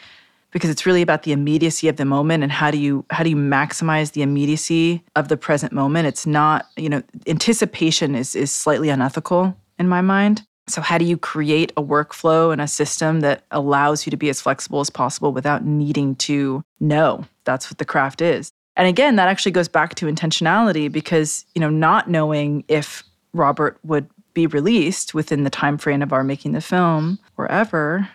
because 0.51 0.71
it's 0.71 0.87
really 0.87 1.03
about 1.03 1.23
the 1.23 1.33
immediacy 1.33 1.89
of 1.89 1.97
the 1.97 2.05
moment 2.05 2.43
and 2.43 2.53
how 2.53 2.71
do 2.71 2.79
you 2.79 3.05
how 3.11 3.25
do 3.25 3.31
you 3.31 3.37
maximize 3.37 4.13
the 4.13 4.23
immediacy 4.23 5.03
of 5.17 5.29
the 5.29 5.37
present 5.37 5.73
moment. 5.73 6.07
It's 6.07 6.27
not, 6.27 6.67
you 6.77 6.89
know, 6.89 7.03
anticipation 7.27 8.15
is 8.15 8.35
is 8.35 8.53
slightly 8.53 8.89
unethical 8.89 9.57
in 9.79 9.89
my 9.89 10.01
mind. 10.01 10.47
So, 10.69 10.81
how 10.81 10.97
do 10.97 11.05
you 11.05 11.17
create 11.17 11.73
a 11.77 11.83
workflow 11.83 12.53
and 12.53 12.61
a 12.61 12.69
system 12.69 13.21
that 13.21 13.45
allows 13.51 14.07
you 14.07 14.11
to 14.11 14.17
be 14.17 14.29
as 14.29 14.41
flexible 14.41 14.81
as 14.81 14.91
possible 14.91 15.33
without 15.33 15.65
needing 15.65 16.15
to 16.17 16.63
know? 16.79 17.25
That's 17.45 17.69
what 17.71 17.79
the 17.79 17.85
craft 17.85 18.23
is. 18.23 18.53
And 18.77 18.89
again, 18.89 19.17
that 19.17 19.29
actually 19.29 19.53
goes 19.53 19.69
back 19.69 19.95
to 19.97 20.07
intentionality 20.07 20.91
because, 20.91 21.45
you 21.55 21.61
know, 21.61 21.71
not 21.71 22.09
knowing 22.09 22.65
if 22.69 23.03
Robert 23.33 23.79
would 23.85 24.09
be 24.35 24.47
released 24.47 25.15
within 25.15 25.45
the 25.45 25.51
time 25.51 25.77
frame 25.77 26.03
of 26.03 26.13
our 26.13 26.25
making 26.25 26.53
the 26.53 26.61
film 26.61 27.19
or 27.37 27.51
ever, 27.51 28.09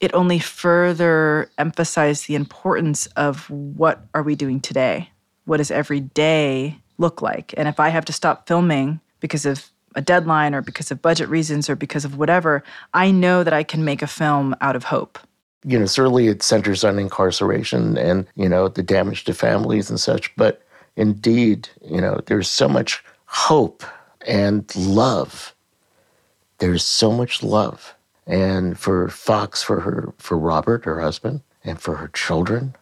it 0.00 0.14
only 0.14 0.38
further 0.38 1.50
emphasized 1.58 2.28
the 2.28 2.36
importance 2.36 3.06
of 3.16 3.50
what 3.50 4.06
are 4.14 4.22
we 4.22 4.36
doing 4.36 4.60
today? 4.60 5.10
What 5.46 5.56
does 5.56 5.70
every 5.70 6.00
day 6.00 6.78
look 6.98 7.20
like? 7.22 7.54
And 7.56 7.68
if 7.68 7.80
I 7.80 7.88
have 7.88 8.04
to 8.04 8.12
stop 8.12 8.46
filming 8.46 9.00
because 9.20 9.44
of 9.44 9.68
a 9.94 10.00
deadline 10.00 10.54
or 10.54 10.62
because 10.62 10.90
of 10.90 11.02
budget 11.02 11.28
reasons 11.28 11.68
or 11.68 11.74
because 11.74 12.04
of 12.04 12.16
whatever, 12.16 12.62
I 12.94 13.10
know 13.10 13.42
that 13.42 13.52
I 13.52 13.64
can 13.64 13.84
make 13.84 14.02
a 14.02 14.06
film 14.06 14.54
out 14.60 14.76
of 14.76 14.84
hope. 14.84 15.18
You 15.64 15.78
know, 15.78 15.86
certainly 15.86 16.28
it 16.28 16.42
centers 16.42 16.84
on 16.84 16.98
incarceration 16.98 17.98
and, 17.98 18.26
you 18.36 18.48
know, 18.48 18.68
the 18.68 18.82
damage 18.82 19.24
to 19.24 19.34
families 19.34 19.90
and 19.90 19.98
such. 19.98 20.34
But 20.36 20.62
indeed, 20.96 21.68
you 21.84 22.00
know, 22.00 22.20
there's 22.26 22.48
so 22.48 22.68
much 22.68 23.02
hope 23.26 23.84
and 24.26 24.74
love. 24.76 25.54
There's 26.58 26.84
so 26.84 27.12
much 27.12 27.42
love. 27.42 27.94
And 28.26 28.78
for 28.78 29.08
Fox, 29.08 29.62
for 29.62 29.80
her, 29.80 30.12
for 30.18 30.36
Robert, 30.38 30.84
her 30.84 31.00
husband, 31.00 31.40
and 31.64 31.80
for 31.80 31.96
her 31.96 32.08
children, 32.08 32.74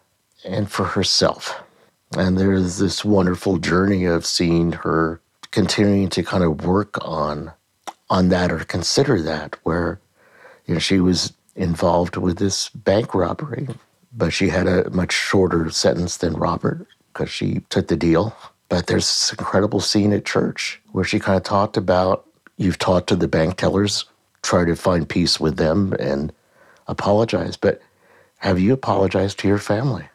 and 0.45 0.71
for 0.71 0.85
herself. 0.85 1.62
And 2.17 2.39
there's 2.39 2.79
this 2.79 3.05
wonderful 3.05 3.59
journey 3.59 4.05
of 4.05 4.27
seeing 4.27 4.73
her 4.73 5.21
continuing 5.51 6.09
to 6.11 6.23
kind 6.23 6.45
of 6.45 6.65
work 6.65 6.99
on 7.03 7.53
on 8.09 8.29
that 8.29 8.53
or 8.53 8.61
consider 8.61 9.21
that 9.23 9.57
where 9.65 9.99
you 10.67 10.75
know 10.75 10.81
she 10.81 11.01
was 11.01 11.33
involved 11.57 12.16
with 12.16 12.38
this 12.38 12.69
bank 12.71 13.14
robbery 13.14 13.69
but 14.16 14.33
she 14.33 14.49
had 14.49 14.66
a 14.66 14.88
much 14.90 15.12
shorter 15.12 15.71
sentence 15.71 16.16
than 16.16 16.35
Robert 16.35 16.87
because 17.12 17.31
she 17.31 17.61
took 17.69 17.88
the 17.88 17.97
deal. 17.97 18.35
But 18.69 18.87
there's 18.87 19.07
this 19.07 19.33
incredible 19.33 19.81
scene 19.81 20.12
at 20.12 20.25
church 20.25 20.81
where 20.92 21.05
she 21.05 21.19
kind 21.21 21.37
of 21.37 21.42
talked 21.45 21.77
about 21.77 22.27
you've 22.57 22.79
talked 22.79 23.09
to 23.09 23.16
the 23.16 23.29
bank 23.29 23.57
tellers 23.59 24.07
try 24.42 24.64
to 24.64 24.77
find 24.77 25.09
peace 25.09 25.38
with 25.38 25.57
them 25.57 25.92
and 26.01 26.33
apologize 26.88 27.57
but 27.57 27.83
have 28.38 28.61
you 28.61 28.73
apologized 28.73 29.38
to 29.40 29.49
your 29.49 29.59
family? 29.59 30.07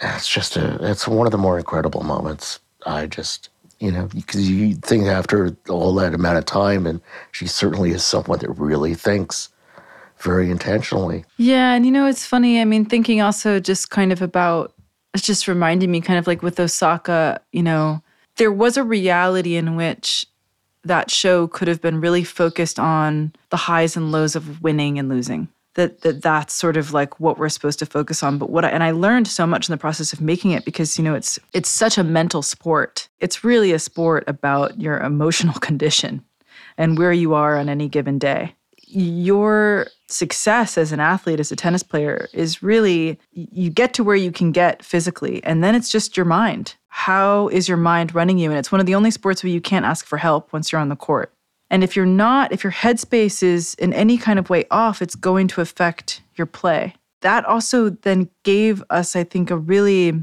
That's 0.00 0.28
just 0.28 0.56
a 0.56 0.78
it's 0.82 1.08
one 1.08 1.26
of 1.26 1.32
the 1.32 1.38
more 1.38 1.58
incredible 1.58 2.02
moments. 2.02 2.60
I 2.86 3.06
just 3.06 3.48
you 3.80 3.92
know, 3.92 4.08
because 4.12 4.50
you 4.50 4.74
think 4.74 5.06
after 5.06 5.56
all 5.68 5.94
that 5.96 6.14
amount 6.14 6.38
of 6.38 6.44
time, 6.46 6.86
and 6.86 7.00
she 7.30 7.46
certainly 7.46 7.92
is 7.92 8.04
someone 8.04 8.40
that 8.40 8.50
really 8.50 8.94
thinks 8.94 9.50
very 10.22 10.50
intentionally. 10.50 11.24
Yeah. 11.36 11.72
And 11.72 11.84
you 11.84 11.92
know, 11.92 12.06
it's 12.06 12.26
funny. 12.26 12.60
I 12.60 12.64
mean, 12.64 12.84
thinking 12.84 13.20
also 13.20 13.60
just 13.60 13.90
kind 13.90 14.12
of 14.12 14.22
about, 14.22 14.74
it's 15.14 15.26
just 15.26 15.48
reminding 15.48 15.90
me 15.90 16.00
kind 16.00 16.18
of 16.18 16.26
like 16.26 16.42
with 16.42 16.60
Osaka, 16.60 17.40
you 17.52 17.62
know, 17.62 18.02
there 18.36 18.52
was 18.52 18.76
a 18.76 18.84
reality 18.84 19.56
in 19.56 19.76
which 19.76 20.26
that 20.84 21.10
show 21.10 21.48
could 21.48 21.68
have 21.68 21.80
been 21.80 22.00
really 22.00 22.24
focused 22.24 22.78
on 22.78 23.32
the 23.50 23.56
highs 23.56 23.96
and 23.96 24.12
lows 24.12 24.36
of 24.36 24.62
winning 24.62 24.98
and 24.98 25.08
losing 25.08 25.48
that, 25.78 26.00
that 26.00 26.22
that's 26.22 26.54
sort 26.54 26.76
of 26.76 26.92
like 26.92 27.20
what 27.20 27.38
we're 27.38 27.48
supposed 27.48 27.78
to 27.78 27.86
focus 27.86 28.22
on 28.24 28.36
but 28.36 28.50
what 28.50 28.64
I, 28.64 28.70
and 28.70 28.82
i 28.82 28.90
learned 28.90 29.28
so 29.28 29.46
much 29.46 29.68
in 29.68 29.72
the 29.72 29.78
process 29.78 30.12
of 30.12 30.20
making 30.20 30.50
it 30.50 30.64
because 30.64 30.98
you 30.98 31.04
know 31.04 31.14
it's 31.14 31.38
it's 31.52 31.68
such 31.68 31.96
a 31.96 32.04
mental 32.04 32.42
sport 32.42 33.08
it's 33.20 33.44
really 33.44 33.72
a 33.72 33.78
sport 33.78 34.24
about 34.26 34.80
your 34.80 34.98
emotional 34.98 35.54
condition 35.60 36.24
and 36.76 36.98
where 36.98 37.12
you 37.12 37.32
are 37.34 37.56
on 37.56 37.68
any 37.68 37.88
given 37.88 38.18
day 38.18 38.54
your 38.90 39.88
success 40.08 40.78
as 40.78 40.92
an 40.92 41.00
athlete 41.00 41.40
as 41.40 41.52
a 41.52 41.56
tennis 41.56 41.82
player 41.82 42.28
is 42.32 42.62
really 42.62 43.18
you 43.32 43.70
get 43.70 43.92
to 43.94 44.02
where 44.02 44.16
you 44.16 44.32
can 44.32 44.52
get 44.52 44.82
physically 44.82 45.42
and 45.44 45.62
then 45.62 45.74
it's 45.74 45.90
just 45.90 46.16
your 46.16 46.24
mind 46.26 46.74
how 46.88 47.48
is 47.48 47.68
your 47.68 47.76
mind 47.76 48.14
running 48.14 48.38
you 48.38 48.48
and 48.50 48.58
it's 48.58 48.72
one 48.72 48.80
of 48.80 48.86
the 48.86 48.94
only 48.94 49.10
sports 49.10 49.42
where 49.42 49.52
you 49.52 49.60
can't 49.60 49.84
ask 49.84 50.06
for 50.06 50.16
help 50.16 50.52
once 50.52 50.72
you're 50.72 50.80
on 50.80 50.88
the 50.88 50.96
court 50.96 51.32
And 51.70 51.84
if 51.84 51.94
you're 51.96 52.06
not, 52.06 52.52
if 52.52 52.64
your 52.64 52.72
headspace 52.72 53.42
is 53.42 53.74
in 53.74 53.92
any 53.92 54.16
kind 54.16 54.38
of 54.38 54.48
way 54.50 54.64
off, 54.70 55.02
it's 55.02 55.14
going 55.14 55.48
to 55.48 55.60
affect 55.60 56.22
your 56.36 56.46
play. 56.46 56.94
That 57.20 57.44
also 57.44 57.90
then 57.90 58.30
gave 58.44 58.82
us, 58.90 59.16
I 59.16 59.24
think, 59.24 59.50
a 59.50 59.56
really 59.56 60.14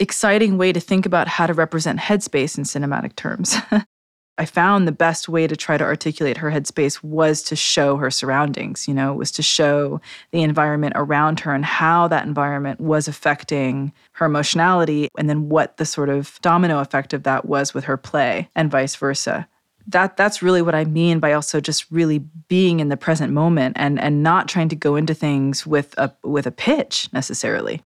exciting 0.00 0.58
way 0.58 0.72
to 0.72 0.80
think 0.80 1.06
about 1.06 1.28
how 1.28 1.46
to 1.46 1.54
represent 1.54 2.00
headspace 2.00 2.56
in 2.58 2.64
cinematic 2.64 3.16
terms. 3.16 3.56
I 4.38 4.44
found 4.44 4.86
the 4.86 4.92
best 4.92 5.28
way 5.28 5.48
to 5.48 5.56
try 5.56 5.76
to 5.76 5.84
articulate 5.84 6.36
her 6.36 6.50
headspace 6.50 7.02
was 7.02 7.42
to 7.42 7.56
show 7.56 7.96
her 7.96 8.10
surroundings, 8.10 8.86
you 8.86 8.94
know, 8.94 9.12
was 9.12 9.32
to 9.32 9.42
show 9.42 10.00
the 10.30 10.42
environment 10.42 10.92
around 10.94 11.40
her 11.40 11.52
and 11.52 11.64
how 11.64 12.06
that 12.06 12.24
environment 12.24 12.80
was 12.80 13.08
affecting 13.08 13.92
her 14.12 14.26
emotionality 14.26 15.08
and 15.18 15.28
then 15.28 15.48
what 15.48 15.76
the 15.78 15.84
sort 15.84 16.08
of 16.08 16.38
domino 16.40 16.78
effect 16.78 17.12
of 17.12 17.24
that 17.24 17.46
was 17.46 17.74
with 17.74 17.84
her 17.84 17.96
play 17.96 18.48
and 18.54 18.70
vice 18.70 18.94
versa. 18.94 19.48
That 19.88 20.16
that's 20.16 20.40
really 20.40 20.62
what 20.62 20.74
I 20.74 20.84
mean 20.84 21.18
by 21.18 21.32
also 21.32 21.60
just 21.60 21.90
really 21.90 22.18
being 22.46 22.78
in 22.78 22.90
the 22.90 22.96
present 22.96 23.32
moment 23.32 23.76
and 23.76 23.98
and 23.98 24.22
not 24.22 24.46
trying 24.46 24.68
to 24.68 24.76
go 24.76 24.94
into 24.94 25.14
things 25.14 25.66
with 25.66 25.94
a 25.98 26.12
with 26.22 26.46
a 26.46 26.52
pitch 26.52 27.08
necessarily. 27.12 27.82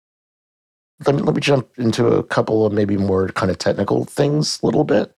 Let 1.05 1.15
me, 1.15 1.21
let 1.21 1.35
me 1.35 1.41
jump 1.41 1.69
into 1.77 2.07
a 2.07 2.23
couple 2.23 2.65
of 2.65 2.73
maybe 2.73 2.97
more 2.97 3.27
kind 3.29 3.51
of 3.51 3.57
technical 3.57 4.05
things 4.05 4.59
a 4.63 4.65
little 4.65 4.83
bit 4.83 5.13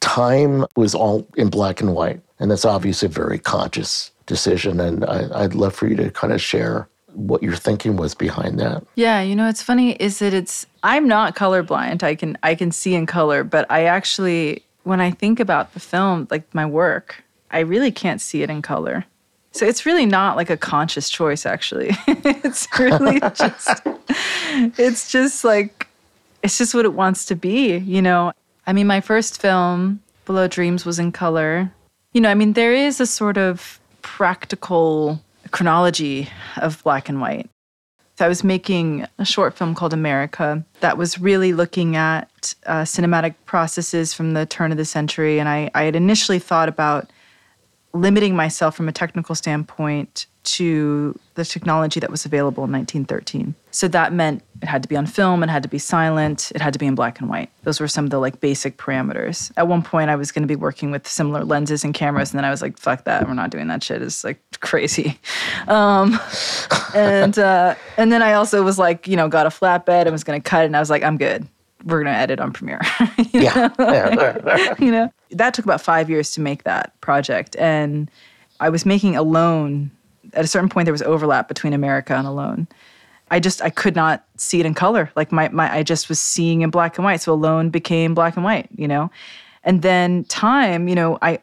time 0.00 0.66
was 0.76 0.94
all 0.94 1.26
in 1.36 1.48
black 1.48 1.80
and 1.80 1.94
white. 1.94 2.20
And 2.38 2.50
that's 2.50 2.64
obviously 2.64 3.06
a 3.06 3.10
very 3.10 3.38
conscious 3.38 4.10
decision. 4.26 4.80
And 4.80 5.04
I, 5.04 5.42
would 5.42 5.54
love 5.54 5.74
for 5.74 5.86
you 5.86 5.96
to 5.96 6.10
kind 6.10 6.32
of 6.32 6.40
share 6.40 6.88
what 7.14 7.42
your 7.42 7.56
thinking 7.56 7.96
was 7.96 8.14
behind 8.14 8.58
that. 8.60 8.84
Yeah, 8.94 9.20
you 9.20 9.34
know, 9.34 9.48
it's 9.48 9.62
funny 9.62 9.92
is 9.92 10.20
that 10.20 10.32
it's 10.32 10.66
I'm 10.82 11.08
not 11.08 11.36
colorblind. 11.36 12.02
I 12.02 12.14
can 12.14 12.38
I 12.42 12.54
can 12.54 12.70
see 12.70 12.94
in 12.94 13.06
color, 13.06 13.44
but 13.44 13.70
I 13.70 13.84
actually 13.84 14.62
when 14.84 15.00
I 15.00 15.10
think 15.10 15.40
about 15.40 15.74
the 15.74 15.80
film, 15.80 16.26
like 16.30 16.54
my 16.54 16.64
work, 16.64 17.22
I 17.50 17.60
really 17.60 17.90
can't 17.90 18.20
see 18.20 18.42
it 18.42 18.50
in 18.50 18.62
color. 18.62 19.04
So 19.52 19.66
it's 19.66 19.84
really 19.84 20.06
not 20.06 20.36
like 20.36 20.50
a 20.50 20.56
conscious 20.56 21.10
choice 21.10 21.44
actually. 21.44 21.90
it's 22.06 22.68
really 22.78 23.20
just 23.34 23.82
it's 24.78 25.10
just 25.10 25.44
like 25.44 25.88
it's 26.42 26.56
just 26.56 26.74
what 26.74 26.84
it 26.84 26.94
wants 26.94 27.26
to 27.26 27.34
be, 27.34 27.76
you 27.78 28.00
know. 28.00 28.32
I 28.70 28.72
mean, 28.72 28.86
my 28.86 29.00
first 29.00 29.42
film, 29.42 30.00
Below 30.26 30.46
Dreams, 30.46 30.86
was 30.86 31.00
in 31.00 31.10
color. 31.10 31.72
You 32.12 32.20
know, 32.20 32.30
I 32.30 32.34
mean, 32.34 32.52
there 32.52 32.72
is 32.72 33.00
a 33.00 33.06
sort 33.06 33.36
of 33.36 33.80
practical 34.02 35.20
chronology 35.50 36.28
of 36.56 36.80
black 36.84 37.08
and 37.08 37.20
white. 37.20 37.50
So 38.16 38.26
I 38.26 38.28
was 38.28 38.44
making 38.44 39.08
a 39.18 39.24
short 39.24 39.54
film 39.54 39.74
called 39.74 39.92
America 39.92 40.64
that 40.78 40.96
was 40.96 41.18
really 41.18 41.52
looking 41.52 41.96
at 41.96 42.54
uh, 42.64 42.82
cinematic 42.82 43.34
processes 43.44 44.14
from 44.14 44.34
the 44.34 44.46
turn 44.46 44.70
of 44.70 44.78
the 44.78 44.84
century. 44.84 45.40
And 45.40 45.48
I, 45.48 45.72
I 45.74 45.82
had 45.82 45.96
initially 45.96 46.38
thought 46.38 46.68
about 46.68 47.10
limiting 47.92 48.36
myself 48.36 48.76
from 48.76 48.88
a 48.88 48.92
technical 48.92 49.34
standpoint 49.34 50.26
to 50.56 51.18
the 51.34 51.44
technology 51.44 52.00
that 52.00 52.10
was 52.10 52.24
available 52.24 52.64
in 52.64 52.72
1913. 52.72 53.54
So 53.70 53.86
that 53.88 54.12
meant 54.12 54.42
it 54.62 54.66
had 54.66 54.82
to 54.82 54.88
be 54.88 54.96
on 54.96 55.06
film, 55.06 55.42
it 55.42 55.48
had 55.48 55.62
to 55.62 55.68
be 55.68 55.78
silent, 55.78 56.50
it 56.54 56.60
had 56.60 56.72
to 56.72 56.78
be 56.78 56.86
in 56.86 56.94
black 56.94 57.20
and 57.20 57.28
white. 57.28 57.50
Those 57.62 57.78
were 57.78 57.86
some 57.86 58.04
of 58.04 58.10
the 58.10 58.18
like 58.18 58.40
basic 58.40 58.76
parameters. 58.76 59.52
At 59.56 59.68
one 59.68 59.82
point 59.82 60.10
I 60.10 60.16
was 60.16 60.32
going 60.32 60.42
to 60.42 60.48
be 60.48 60.56
working 60.56 60.90
with 60.90 61.06
similar 61.06 61.44
lenses 61.44 61.84
and 61.84 61.94
cameras 61.94 62.32
and 62.32 62.38
then 62.38 62.44
I 62.44 62.50
was 62.50 62.62
like 62.62 62.78
fuck 62.78 63.04
that, 63.04 63.26
we're 63.28 63.34
not 63.34 63.50
doing 63.50 63.68
that 63.68 63.82
shit. 63.84 64.02
It's 64.02 64.24
like 64.24 64.40
crazy. 64.60 65.18
Um, 65.68 66.18
and 66.94 67.38
uh, 67.38 67.74
and 67.96 68.10
then 68.10 68.22
I 68.22 68.32
also 68.32 68.62
was 68.62 68.78
like, 68.78 69.06
you 69.06 69.16
know, 69.16 69.28
got 69.28 69.46
a 69.46 69.50
flatbed 69.50 70.02
and 70.02 70.12
was 70.12 70.24
going 70.24 70.40
to 70.40 70.48
cut 70.48 70.64
it 70.64 70.66
and 70.66 70.76
I 70.76 70.80
was 70.80 70.90
like 70.90 71.04
I'm 71.04 71.16
good. 71.16 71.46
We're 71.84 72.02
going 72.02 72.12
to 72.12 72.18
edit 72.18 72.40
on 72.40 72.52
Premiere. 72.52 72.80
yeah. 73.32 73.68
yeah. 73.78 74.74
you 74.78 74.90
know. 74.90 75.12
That 75.30 75.54
took 75.54 75.64
about 75.64 75.80
5 75.80 76.10
years 76.10 76.32
to 76.32 76.40
make 76.40 76.64
that 76.64 77.00
project 77.00 77.54
and 77.56 78.10
I 78.58 78.68
was 78.68 78.84
making 78.84 79.16
Alone 79.16 79.90
at 80.32 80.44
a 80.44 80.48
certain 80.48 80.68
point 80.68 80.86
there 80.86 80.92
was 80.92 81.02
overlap 81.02 81.48
between 81.48 81.72
America 81.72 82.14
and 82.14 82.26
Alone. 82.26 82.68
I 83.30 83.40
just 83.40 83.62
I 83.62 83.70
could 83.70 83.94
not 83.94 84.24
see 84.36 84.60
it 84.60 84.66
in 84.66 84.74
color. 84.74 85.10
Like 85.16 85.32
my 85.32 85.48
my 85.50 85.72
I 85.72 85.82
just 85.82 86.08
was 86.08 86.18
seeing 86.18 86.62
in 86.62 86.70
black 86.70 86.98
and 86.98 87.04
white. 87.04 87.20
So 87.20 87.32
Alone 87.32 87.70
became 87.70 88.14
black 88.14 88.36
and 88.36 88.44
white, 88.44 88.68
you 88.74 88.88
know. 88.88 89.10
And 89.62 89.82
then 89.82 90.24
Time, 90.24 90.88
you 90.88 90.94
know, 90.94 91.18
I 91.22 91.38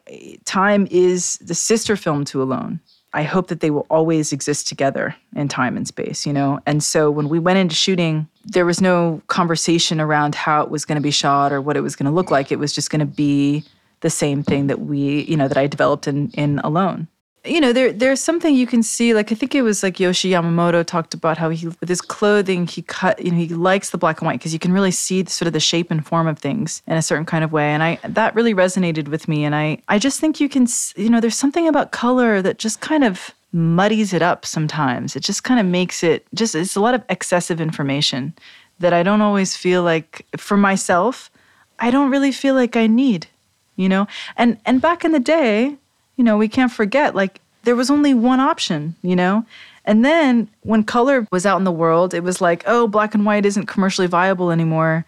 Time 0.45 0.87
is 0.91 1.37
the 1.37 1.55
sister 1.55 1.95
film 1.95 2.25
to 2.25 2.41
Alone. 2.41 2.79
I 3.13 3.23
hope 3.23 3.47
that 3.47 3.61
they 3.61 3.71
will 3.71 3.87
always 3.89 4.33
exist 4.33 4.67
together 4.67 5.15
in 5.35 5.47
time 5.47 5.77
and 5.77 5.87
space, 5.87 6.25
you 6.25 6.33
know. 6.33 6.59
And 6.65 6.83
so 6.83 7.09
when 7.09 7.29
we 7.29 7.39
went 7.39 7.57
into 7.57 7.73
shooting, 7.73 8.27
there 8.43 8.65
was 8.65 8.81
no 8.81 9.21
conversation 9.27 10.01
around 10.01 10.35
how 10.35 10.61
it 10.61 10.69
was 10.69 10.83
going 10.83 10.97
to 10.97 11.01
be 11.01 11.09
shot 11.09 11.53
or 11.53 11.61
what 11.61 11.77
it 11.77 11.81
was 11.81 11.95
going 11.95 12.05
to 12.05 12.11
look 12.11 12.31
like. 12.31 12.51
It 12.51 12.59
was 12.59 12.73
just 12.73 12.91
going 12.91 12.99
to 12.99 13.05
be 13.05 13.63
the 14.01 14.09
same 14.09 14.43
thing 14.43 14.67
that 14.67 14.81
we, 14.81 15.23
you 15.23 15.37
know, 15.37 15.47
that 15.47 15.57
I 15.57 15.67
developed 15.67 16.05
in 16.05 16.31
in 16.31 16.59
Alone 16.59 17.07
you 17.45 17.61
know, 17.61 17.71
there 17.71 17.93
there's 17.93 18.19
something 18.19 18.55
you 18.55 18.67
can 18.67 18.83
see. 18.83 19.13
Like 19.13 19.31
I 19.31 19.35
think 19.35 19.55
it 19.55 19.61
was 19.61 19.83
like 19.83 19.95
Yohji 19.97 20.31
Yamamoto 20.31 20.85
talked 20.85 21.13
about 21.13 21.37
how 21.37 21.49
he 21.49 21.67
with 21.67 21.87
his 21.87 22.01
clothing 22.01 22.67
he 22.67 22.81
cut. 22.81 23.23
You 23.23 23.31
know, 23.31 23.37
he 23.37 23.49
likes 23.49 23.89
the 23.89 23.97
black 23.97 24.19
and 24.19 24.27
white 24.27 24.39
because 24.39 24.53
you 24.53 24.59
can 24.59 24.73
really 24.73 24.91
see 24.91 25.21
the, 25.21 25.31
sort 25.31 25.47
of 25.47 25.53
the 25.53 25.59
shape 25.59 25.91
and 25.91 26.05
form 26.05 26.27
of 26.27 26.39
things 26.39 26.81
in 26.87 26.97
a 26.97 27.01
certain 27.01 27.25
kind 27.25 27.43
of 27.43 27.51
way. 27.51 27.69
And 27.69 27.83
I 27.83 27.99
that 28.03 28.35
really 28.35 28.53
resonated 28.53 29.07
with 29.07 29.27
me. 29.27 29.45
And 29.45 29.55
I 29.55 29.81
I 29.87 29.99
just 29.99 30.19
think 30.19 30.39
you 30.39 30.49
can 30.49 30.67
you 30.95 31.09
know, 31.09 31.19
there's 31.19 31.37
something 31.37 31.67
about 31.67 31.91
color 31.91 32.41
that 32.41 32.57
just 32.57 32.81
kind 32.81 33.03
of 33.03 33.31
muddies 33.53 34.13
it 34.13 34.21
up 34.21 34.45
sometimes. 34.45 35.15
It 35.15 35.21
just 35.21 35.43
kind 35.43 35.59
of 35.59 35.65
makes 35.65 36.03
it 36.03 36.25
just 36.33 36.55
it's 36.55 36.75
a 36.75 36.81
lot 36.81 36.93
of 36.93 37.03
excessive 37.09 37.61
information 37.61 38.33
that 38.79 38.93
I 38.93 39.03
don't 39.03 39.21
always 39.21 39.55
feel 39.55 39.83
like 39.83 40.25
for 40.37 40.57
myself. 40.57 41.31
I 41.79 41.91
don't 41.91 42.09
really 42.09 42.31
feel 42.31 42.55
like 42.55 42.75
I 42.75 42.87
need, 42.87 43.27
you 43.75 43.87
know. 43.87 44.07
And 44.35 44.59
and 44.65 44.81
back 44.81 45.05
in 45.05 45.11
the 45.11 45.19
day 45.19 45.77
you 46.17 46.23
know, 46.23 46.37
we 46.37 46.49
can't 46.49 46.71
forget 46.71 47.15
like 47.15 47.39
there 47.63 47.75
was 47.75 47.89
only 47.89 48.13
one 48.13 48.39
option, 48.39 48.95
you 49.01 49.15
know? 49.15 49.45
And 49.85 50.03
then 50.03 50.49
when 50.63 50.83
color 50.83 51.25
was 51.31 51.45
out 51.45 51.57
in 51.57 51.63
the 51.63 51.71
world, 51.71 52.13
it 52.13 52.23
was 52.23 52.41
like, 52.41 52.63
oh, 52.67 52.87
black 52.87 53.13
and 53.15 53.25
white 53.25 53.45
isn't 53.45 53.67
commercially 53.67 54.07
viable 54.07 54.51
anymore. 54.51 55.05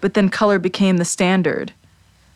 But 0.00 0.14
then 0.14 0.28
color 0.28 0.58
became 0.58 0.98
the 0.98 1.04
standard, 1.04 1.72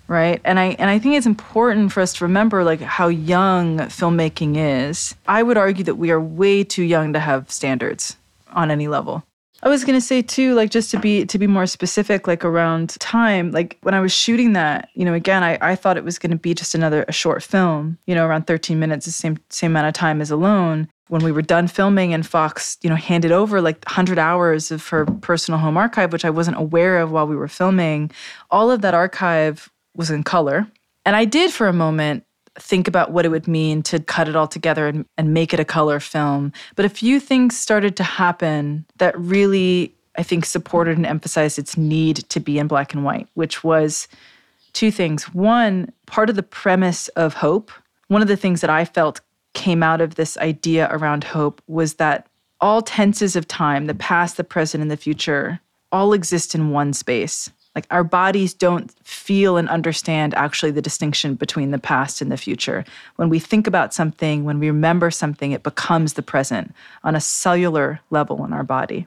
right? 0.08 0.40
And 0.44 0.58
I 0.58 0.76
and 0.78 0.88
I 0.88 0.98
think 0.98 1.16
it's 1.16 1.26
important 1.26 1.92
for 1.92 2.00
us 2.00 2.14
to 2.14 2.24
remember 2.24 2.64
like 2.64 2.80
how 2.80 3.08
young 3.08 3.78
filmmaking 3.78 4.56
is. 4.56 5.14
I 5.28 5.42
would 5.42 5.56
argue 5.56 5.84
that 5.84 5.96
we 5.96 6.10
are 6.10 6.20
way 6.20 6.64
too 6.64 6.82
young 6.82 7.12
to 7.12 7.20
have 7.20 7.50
standards 7.50 8.16
on 8.52 8.70
any 8.70 8.88
level. 8.88 9.22
I 9.64 9.68
was 9.68 9.84
gonna 9.84 10.00
say 10.00 10.22
too, 10.22 10.54
like 10.54 10.70
just 10.70 10.90
to 10.90 10.98
be 10.98 11.24
to 11.26 11.38
be 11.38 11.46
more 11.46 11.66
specific, 11.66 12.26
like 12.26 12.44
around 12.44 12.90
time, 12.98 13.52
like 13.52 13.78
when 13.82 13.94
I 13.94 14.00
was 14.00 14.12
shooting 14.12 14.54
that, 14.54 14.88
you 14.94 15.04
know, 15.04 15.14
again, 15.14 15.44
I, 15.44 15.56
I 15.60 15.76
thought 15.76 15.96
it 15.96 16.04
was 16.04 16.18
gonna 16.18 16.36
be 16.36 16.52
just 16.52 16.74
another 16.74 17.04
a 17.06 17.12
short 17.12 17.44
film, 17.44 17.96
you 18.06 18.14
know, 18.14 18.26
around 18.26 18.48
13 18.48 18.80
minutes, 18.80 19.06
the 19.06 19.12
same 19.12 19.38
same 19.50 19.70
amount 19.70 19.86
of 19.86 19.94
time 19.94 20.20
as 20.20 20.30
Alone. 20.32 20.88
When 21.08 21.22
we 21.22 21.30
were 21.30 21.42
done 21.42 21.68
filming 21.68 22.12
and 22.14 22.26
Fox, 22.26 22.78
you 22.82 22.90
know, 22.90 22.96
handed 22.96 23.32
over 23.32 23.60
like 23.60 23.84
100 23.84 24.18
hours 24.18 24.70
of 24.70 24.88
her 24.88 25.04
personal 25.04 25.60
home 25.60 25.76
archive, 25.76 26.12
which 26.12 26.24
I 26.24 26.30
wasn't 26.30 26.56
aware 26.56 26.98
of 26.98 27.12
while 27.12 27.26
we 27.26 27.36
were 27.36 27.48
filming, 27.48 28.10
all 28.50 28.70
of 28.70 28.80
that 28.80 28.94
archive 28.94 29.70
was 29.94 30.10
in 30.10 30.22
color. 30.22 30.66
And 31.04 31.14
I 31.14 31.24
did 31.24 31.52
for 31.52 31.68
a 31.68 31.72
moment 31.72 32.24
think 32.58 32.86
about 32.88 33.12
what 33.12 33.24
it 33.24 33.30
would 33.30 33.48
mean 33.48 33.82
to 33.82 33.98
cut 33.98 34.28
it 34.28 34.36
all 34.36 34.48
together 34.48 34.86
and, 34.86 35.06
and 35.16 35.32
make 35.32 35.54
it 35.54 35.60
a 35.60 35.64
color 35.64 36.00
film. 36.00 36.52
But 36.76 36.84
a 36.84 36.90
few 36.90 37.18
things 37.18 37.58
started 37.58 37.96
to 37.96 38.04
happen 38.04 38.84
that 38.96 39.18
really, 39.18 39.94
I 40.16 40.22
think, 40.22 40.44
supported 40.44 40.96
and 40.96 41.06
emphasized 41.06 41.58
its 41.58 41.76
need 41.76 42.16
to 42.28 42.40
be 42.40 42.58
in 42.58 42.66
black 42.66 42.92
and 42.92 43.04
white, 43.04 43.28
which 43.34 43.64
was 43.64 44.08
two 44.72 44.90
things. 44.90 45.24
One, 45.34 45.92
part 46.06 46.30
of 46.30 46.36
the 46.36 46.42
premise 46.42 47.08
of 47.08 47.34
hope, 47.34 47.70
one 48.08 48.22
of 48.22 48.28
the 48.28 48.36
things 48.36 48.60
that 48.60 48.70
I 48.70 48.84
felt 48.84 49.20
came 49.54 49.82
out 49.82 50.00
of 50.00 50.14
this 50.14 50.36
idea 50.38 50.88
around 50.90 51.24
hope 51.24 51.62
was 51.66 51.94
that 51.94 52.26
all 52.60 52.80
tenses 52.80 53.36
of 53.36 53.48
time, 53.48 53.86
the 53.86 53.94
past, 53.94 54.36
the 54.36 54.44
present, 54.44 54.82
and 54.82 54.90
the 54.90 54.96
future, 54.96 55.60
all 55.90 56.12
exist 56.12 56.54
in 56.54 56.70
one 56.70 56.92
space. 56.92 57.50
Like 57.74 57.86
our 57.90 58.04
bodies 58.04 58.52
don't 58.52 58.92
feel 59.02 59.56
and 59.56 59.68
understand 59.68 60.34
actually 60.34 60.72
the 60.72 60.82
distinction 60.82 61.34
between 61.34 61.70
the 61.70 61.78
past 61.78 62.20
and 62.20 62.30
the 62.30 62.36
future. 62.36 62.84
When 63.16 63.30
we 63.30 63.38
think 63.38 63.66
about 63.66 63.94
something, 63.94 64.44
when 64.44 64.58
we 64.58 64.66
remember 64.66 65.10
something, 65.10 65.52
it 65.52 65.62
becomes 65.62 66.12
the 66.14 66.22
present 66.22 66.74
on 67.02 67.16
a 67.16 67.20
cellular 67.20 68.00
level 68.10 68.44
in 68.44 68.52
our 68.52 68.64
body. 68.64 69.06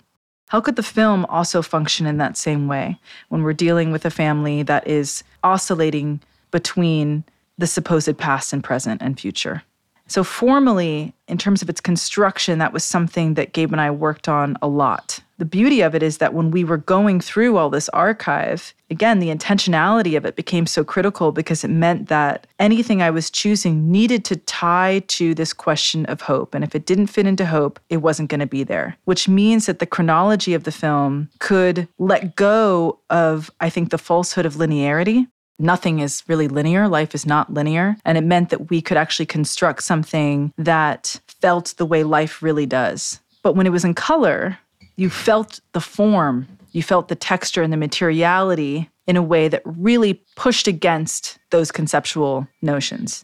How 0.49 0.61
could 0.61 0.75
the 0.75 0.83
film 0.83 1.25
also 1.25 1.61
function 1.61 2.05
in 2.05 2.17
that 2.17 2.37
same 2.37 2.67
way 2.67 2.99
when 3.29 3.43
we're 3.43 3.53
dealing 3.53 3.91
with 3.91 4.05
a 4.05 4.11
family 4.11 4.63
that 4.63 4.87
is 4.87 5.23
oscillating 5.43 6.21
between 6.51 7.23
the 7.57 7.67
supposed 7.67 8.17
past 8.17 8.53
and 8.53 8.63
present 8.63 9.01
and 9.01 9.19
future? 9.19 9.63
So, 10.07 10.23
formally, 10.23 11.13
in 11.27 11.37
terms 11.37 11.61
of 11.61 11.69
its 11.69 11.81
construction, 11.81 12.59
that 12.59 12.73
was 12.73 12.83
something 12.83 13.33
that 13.33 13.53
Gabe 13.53 13.71
and 13.71 13.81
I 13.81 13.89
worked 13.89 14.27
on 14.29 14.55
a 14.61 14.67
lot. 14.67 15.19
The 15.37 15.45
beauty 15.45 15.81
of 15.81 15.93
it 15.95 16.01
is 16.01 16.19
that 16.19 16.33
when 16.33 16.51
we 16.51 16.63
were 16.63 16.77
going 16.77 17.19
through 17.19 17.57
all 17.57 17.69
this 17.69 17.89
archive, 17.89 18.73
again, 18.89 19.19
the 19.19 19.27
intentionality 19.27 20.15
of 20.15 20.23
it 20.25 20.37
became 20.37 20.65
so 20.65 20.83
critical 20.83 21.33
because 21.33 21.63
it 21.63 21.69
meant 21.69 22.07
that 22.07 22.47
anything 22.57 23.01
I 23.01 23.09
was 23.09 23.29
choosing 23.29 23.91
needed 23.91 24.23
to 24.25 24.37
tie 24.37 25.03
to 25.07 25.33
this 25.35 25.51
question 25.51 26.05
of 26.05 26.21
hope. 26.21 26.55
And 26.55 26.63
if 26.63 26.73
it 26.73 26.85
didn't 26.85 27.07
fit 27.07 27.27
into 27.27 27.45
hope, 27.45 27.81
it 27.89 27.97
wasn't 27.97 28.29
going 28.29 28.39
to 28.39 28.45
be 28.45 28.63
there, 28.63 28.95
which 29.05 29.27
means 29.27 29.65
that 29.65 29.79
the 29.79 29.85
chronology 29.85 30.53
of 30.53 30.63
the 30.63 30.71
film 30.71 31.29
could 31.39 31.87
let 31.97 32.37
go 32.37 32.99
of, 33.09 33.51
I 33.59 33.69
think, 33.69 33.89
the 33.89 33.97
falsehood 33.97 34.45
of 34.45 34.55
linearity 34.55 35.27
nothing 35.59 35.99
is 35.99 36.23
really 36.27 36.47
linear. 36.47 36.87
Life 36.87 37.15
is 37.15 37.25
not 37.25 37.53
linear. 37.53 37.97
And 38.05 38.17
it 38.17 38.23
meant 38.23 38.49
that 38.49 38.69
we 38.69 38.81
could 38.81 38.97
actually 38.97 39.25
construct 39.25 39.83
something 39.83 40.53
that 40.57 41.19
felt 41.27 41.73
the 41.77 41.85
way 41.85 42.03
life 42.03 42.41
really 42.41 42.65
does. 42.65 43.19
But 43.43 43.55
when 43.55 43.67
it 43.67 43.71
was 43.71 43.85
in 43.85 43.93
color, 43.93 44.57
you 44.95 45.09
felt 45.09 45.59
the 45.73 45.81
form, 45.81 46.47
you 46.71 46.81
felt 46.81 47.07
the 47.07 47.15
texture 47.15 47.61
and 47.61 47.71
the 47.71 47.77
materiality 47.77 48.89
in 49.07 49.15
a 49.15 49.23
way 49.23 49.47
that 49.47 49.61
really 49.65 50.15
pushed 50.35 50.67
against 50.67 51.37
those 51.51 51.71
conceptual 51.71 52.47
notions. 52.61 53.23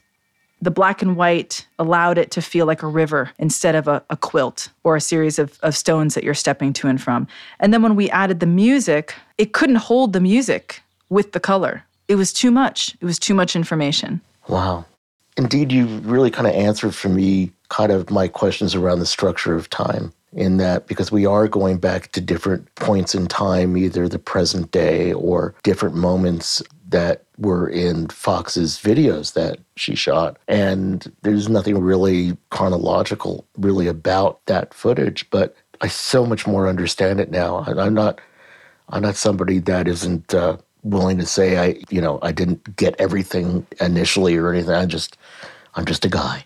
The 0.62 0.70
black 0.70 1.02
and 1.02 1.16
white 1.16 1.66
allowed 1.80 2.20
it 2.20 2.30
to 2.32 2.42
feel 2.42 2.68
like 2.68 2.84
a 2.84 2.88
river 2.88 3.32
instead 3.40 3.74
of 3.74 3.88
a, 3.88 4.04
a 4.12 4.16
quilt 4.16 4.70
or 4.84 4.96
a 4.96 5.02
series 5.02 5.40
of, 5.40 5.58
of 5.64 5.76
stones 5.76 6.14
that 6.14 6.24
you're 6.24 6.36
stepping 6.36 6.72
to 6.74 6.88
and 6.88 7.02
from. 7.02 7.28
And 7.60 7.74
then 7.74 7.82
when 7.82 7.96
we 7.96 8.12
added 8.12 8.42
the 8.42 8.46
music, 8.46 9.16
it 9.40 9.54
couldn't 9.54 9.78
hold 9.78 10.14
the 10.14 10.20
music 10.20 10.84
with 11.10 11.32
the 11.32 11.40
color. 11.40 11.84
It 12.12 12.16
was 12.16 12.34
too 12.34 12.52
much. 12.52 12.98
It 13.00 13.06
was 13.06 13.18
too 13.18 13.34
much 13.34 13.56
information. 13.56 14.20
Wow. 14.50 14.84
Indeed, 15.38 15.72
you 15.72 15.86
really 16.00 16.30
kind 16.30 16.46
of 16.46 16.54
answered 16.54 16.94
for 16.94 17.08
me 17.08 17.54
kind 17.70 17.90
of 17.90 18.10
my 18.10 18.28
questions 18.28 18.76
around 18.76 19.00
the 19.00 19.06
structure 19.06 19.56
of 19.56 19.70
time 19.70 20.12
in 20.34 20.58
that 20.58 20.88
because 20.88 21.10
we 21.10 21.26
are 21.26 21.48
going 21.48 21.78
back 21.78 22.12
to 22.12 22.20
different 22.20 22.76
points 22.76 23.16
in 23.16 23.28
time, 23.28 23.78
either 23.78 24.10
the 24.10 24.20
present 24.20 24.72
day 24.72 25.14
or 25.14 25.56
different 25.64 25.96
moments 25.96 26.62
that 26.90 27.24
were 27.38 27.70
in 27.70 28.10
Fox's 28.10 28.78
videos 28.78 29.32
that 29.32 29.60
she 29.78 29.96
shot. 29.96 30.38
And 30.50 31.10
there's 31.22 31.48
nothing 31.48 31.80
really 31.80 32.36
chronological 32.50 33.48
really 33.58 33.88
about 33.88 34.46
that 34.48 34.74
footage, 34.74 35.30
but 35.30 35.56
I 35.80 35.88
so 35.88 36.26
much 36.26 36.46
more 36.46 36.68
understand 36.68 37.22
it 37.22 37.32
now. 37.32 37.64
I'm 37.66 37.94
not 37.94 38.20
I'm 38.90 39.02
not 39.02 39.16
somebody 39.16 39.60
that 39.60 39.88
isn't 39.88 40.34
uh, 40.34 40.58
willing 40.84 41.18
to 41.18 41.26
say 41.26 41.58
I, 41.58 41.82
you 41.90 42.02
know, 42.02 42.20
I 42.22 42.32
didn't 42.32 42.76
get 42.76 42.96
everything 43.00 43.66
initially 43.80 44.38
or 44.38 44.52
anything. 44.52 44.74
I 44.74 44.86
just 44.86 45.18
I'm 45.76 45.86
just 45.86 46.06
a 46.06 46.10
guy. 46.10 46.46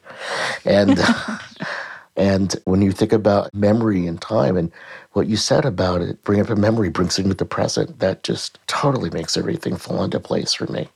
And 0.65 0.99
And 2.17 2.55
when 2.65 2.81
you 2.81 2.91
think 2.91 3.11
about 3.11 3.53
memory 3.53 4.07
and 4.07 4.21
time 4.21 4.55
and 4.55 4.71
what 5.13 5.27
you 5.27 5.35
said 5.35 5.65
about 5.65 6.01
it, 6.01 6.21
bring 6.23 6.39
up 6.39 6.49
a 6.49 6.55
memory, 6.55 6.89
brings 6.89 7.19
it 7.19 7.23
into 7.23 7.35
the 7.35 7.45
present, 7.45 7.99
that 7.99 8.23
just 8.23 8.59
totally 8.67 9.09
makes 9.09 9.35
everything 9.35 9.75
fall 9.75 10.03
into 10.03 10.19
place 10.19 10.53
for 10.53 10.71
me. 10.71 10.87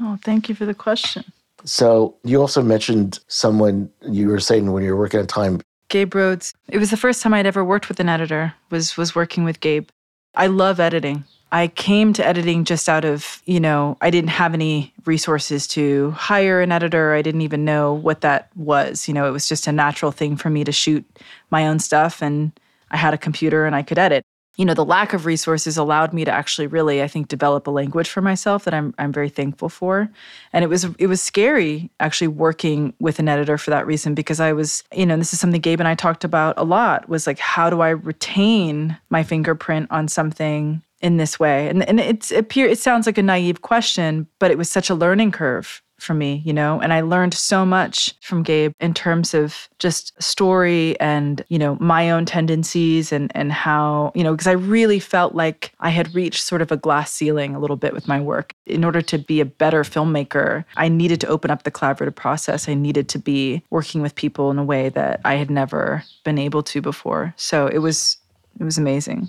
Oh, 0.00 0.18
thank 0.24 0.48
you 0.48 0.54
for 0.54 0.66
the 0.66 0.74
question. 0.74 1.24
So 1.64 2.14
you 2.22 2.40
also 2.40 2.62
mentioned 2.62 3.18
someone 3.26 3.90
you 4.08 4.28
were 4.28 4.38
saying 4.38 4.70
when 4.70 4.84
you 4.84 4.94
were 4.94 5.00
working 5.00 5.18
on 5.18 5.26
time. 5.26 5.60
Gabe 5.88 6.14
Rhodes. 6.14 6.54
It 6.68 6.78
was 6.78 6.90
the 6.90 6.96
first 6.96 7.22
time 7.22 7.34
I'd 7.34 7.46
ever 7.46 7.64
worked 7.64 7.88
with 7.88 7.98
an 7.98 8.08
editor, 8.08 8.54
was 8.70 8.96
was 8.96 9.16
working 9.16 9.42
with 9.42 9.58
Gabe. 9.58 9.88
I 10.36 10.46
love 10.46 10.78
editing. 10.78 11.24
I 11.50 11.68
came 11.68 12.12
to 12.14 12.26
editing 12.26 12.64
just 12.64 12.88
out 12.88 13.04
of, 13.04 13.42
you 13.46 13.58
know, 13.58 13.96
I 14.00 14.10
didn't 14.10 14.30
have 14.30 14.52
any 14.52 14.92
resources 15.06 15.66
to 15.68 16.10
hire 16.10 16.60
an 16.60 16.72
editor. 16.72 17.14
I 17.14 17.22
didn't 17.22 17.40
even 17.40 17.64
know 17.64 17.94
what 17.94 18.20
that 18.20 18.50
was. 18.54 19.08
You 19.08 19.14
know, 19.14 19.26
it 19.26 19.30
was 19.30 19.48
just 19.48 19.66
a 19.66 19.72
natural 19.72 20.12
thing 20.12 20.36
for 20.36 20.50
me 20.50 20.64
to 20.64 20.72
shoot 20.72 21.06
my 21.50 21.66
own 21.66 21.78
stuff 21.78 22.22
and 22.22 22.52
I 22.90 22.98
had 22.98 23.14
a 23.14 23.18
computer 23.18 23.64
and 23.64 23.74
I 23.74 23.82
could 23.82 23.98
edit. 23.98 24.24
You 24.56 24.64
know, 24.64 24.74
the 24.74 24.84
lack 24.84 25.12
of 25.12 25.24
resources 25.24 25.76
allowed 25.76 26.12
me 26.12 26.24
to 26.24 26.32
actually 26.32 26.66
really, 26.66 27.00
I 27.00 27.06
think, 27.06 27.28
develop 27.28 27.68
a 27.68 27.70
language 27.70 28.08
for 28.08 28.20
myself 28.20 28.64
that 28.64 28.74
I'm 28.74 28.92
I'm 28.98 29.12
very 29.12 29.28
thankful 29.28 29.68
for. 29.68 30.10
And 30.52 30.64
it 30.64 30.68
was 30.68 30.84
it 30.98 31.06
was 31.06 31.22
scary 31.22 31.90
actually 32.00 32.28
working 32.28 32.92
with 32.98 33.20
an 33.20 33.28
editor 33.28 33.56
for 33.56 33.70
that 33.70 33.86
reason 33.86 34.14
because 34.14 34.40
I 34.40 34.52
was, 34.52 34.82
you 34.92 35.06
know, 35.06 35.16
this 35.16 35.32
is 35.32 35.38
something 35.38 35.60
Gabe 35.60 35.78
and 35.78 35.88
I 35.88 35.94
talked 35.94 36.24
about 36.24 36.58
a 36.58 36.64
lot 36.64 37.08
was 37.08 37.26
like 37.26 37.38
how 37.38 37.70
do 37.70 37.80
I 37.82 37.90
retain 37.90 38.98
my 39.10 39.22
fingerprint 39.22 39.86
on 39.92 40.08
something 40.08 40.82
in 41.00 41.16
this 41.16 41.38
way? 41.38 41.68
And 41.68 41.88
and 41.88 42.00
it's 42.00 42.32
it 42.32 42.38
appear 42.38 42.66
it 42.66 42.78
sounds 42.78 43.06
like 43.06 43.18
a 43.18 43.22
naive 43.22 43.62
question, 43.62 44.26
but 44.38 44.50
it 44.50 44.58
was 44.58 44.70
such 44.70 44.90
a 44.90 44.94
learning 44.94 45.32
curve 45.32 45.82
for 45.98 46.14
me, 46.14 46.42
you 46.44 46.52
know, 46.52 46.80
and 46.80 46.92
I 46.92 47.00
learned 47.00 47.34
so 47.34 47.66
much 47.66 48.14
from 48.22 48.42
Gabe 48.42 48.72
in 48.80 48.94
terms 48.94 49.34
of 49.34 49.68
just 49.78 50.20
story 50.22 50.98
and, 51.00 51.44
you 51.48 51.58
know, 51.58 51.76
my 51.80 52.10
own 52.10 52.24
tendencies 52.24 53.12
and 53.12 53.32
and 53.34 53.52
how, 53.52 54.12
you 54.14 54.22
know, 54.22 54.32
because 54.32 54.46
I 54.46 54.52
really 54.52 55.00
felt 55.00 55.34
like 55.34 55.72
I 55.80 55.90
had 55.90 56.14
reached 56.14 56.44
sort 56.44 56.62
of 56.62 56.70
a 56.70 56.76
glass 56.76 57.12
ceiling 57.12 57.54
a 57.54 57.58
little 57.58 57.76
bit 57.76 57.92
with 57.92 58.06
my 58.06 58.20
work. 58.20 58.54
In 58.66 58.84
order 58.84 59.02
to 59.02 59.18
be 59.18 59.40
a 59.40 59.44
better 59.44 59.82
filmmaker, 59.82 60.64
I 60.76 60.88
needed 60.88 61.20
to 61.22 61.28
open 61.28 61.50
up 61.50 61.64
the 61.64 61.70
collaborative 61.70 62.14
process. 62.14 62.68
I 62.68 62.74
needed 62.74 63.08
to 63.10 63.18
be 63.18 63.62
working 63.70 64.00
with 64.00 64.14
people 64.14 64.50
in 64.50 64.58
a 64.58 64.64
way 64.64 64.88
that 64.90 65.20
I 65.24 65.34
had 65.34 65.50
never 65.50 66.04
been 66.24 66.38
able 66.38 66.62
to 66.64 66.80
before. 66.80 67.34
So 67.36 67.66
it 67.66 67.78
was 67.78 68.16
it 68.60 68.64
was 68.64 68.78
amazing. 68.78 69.28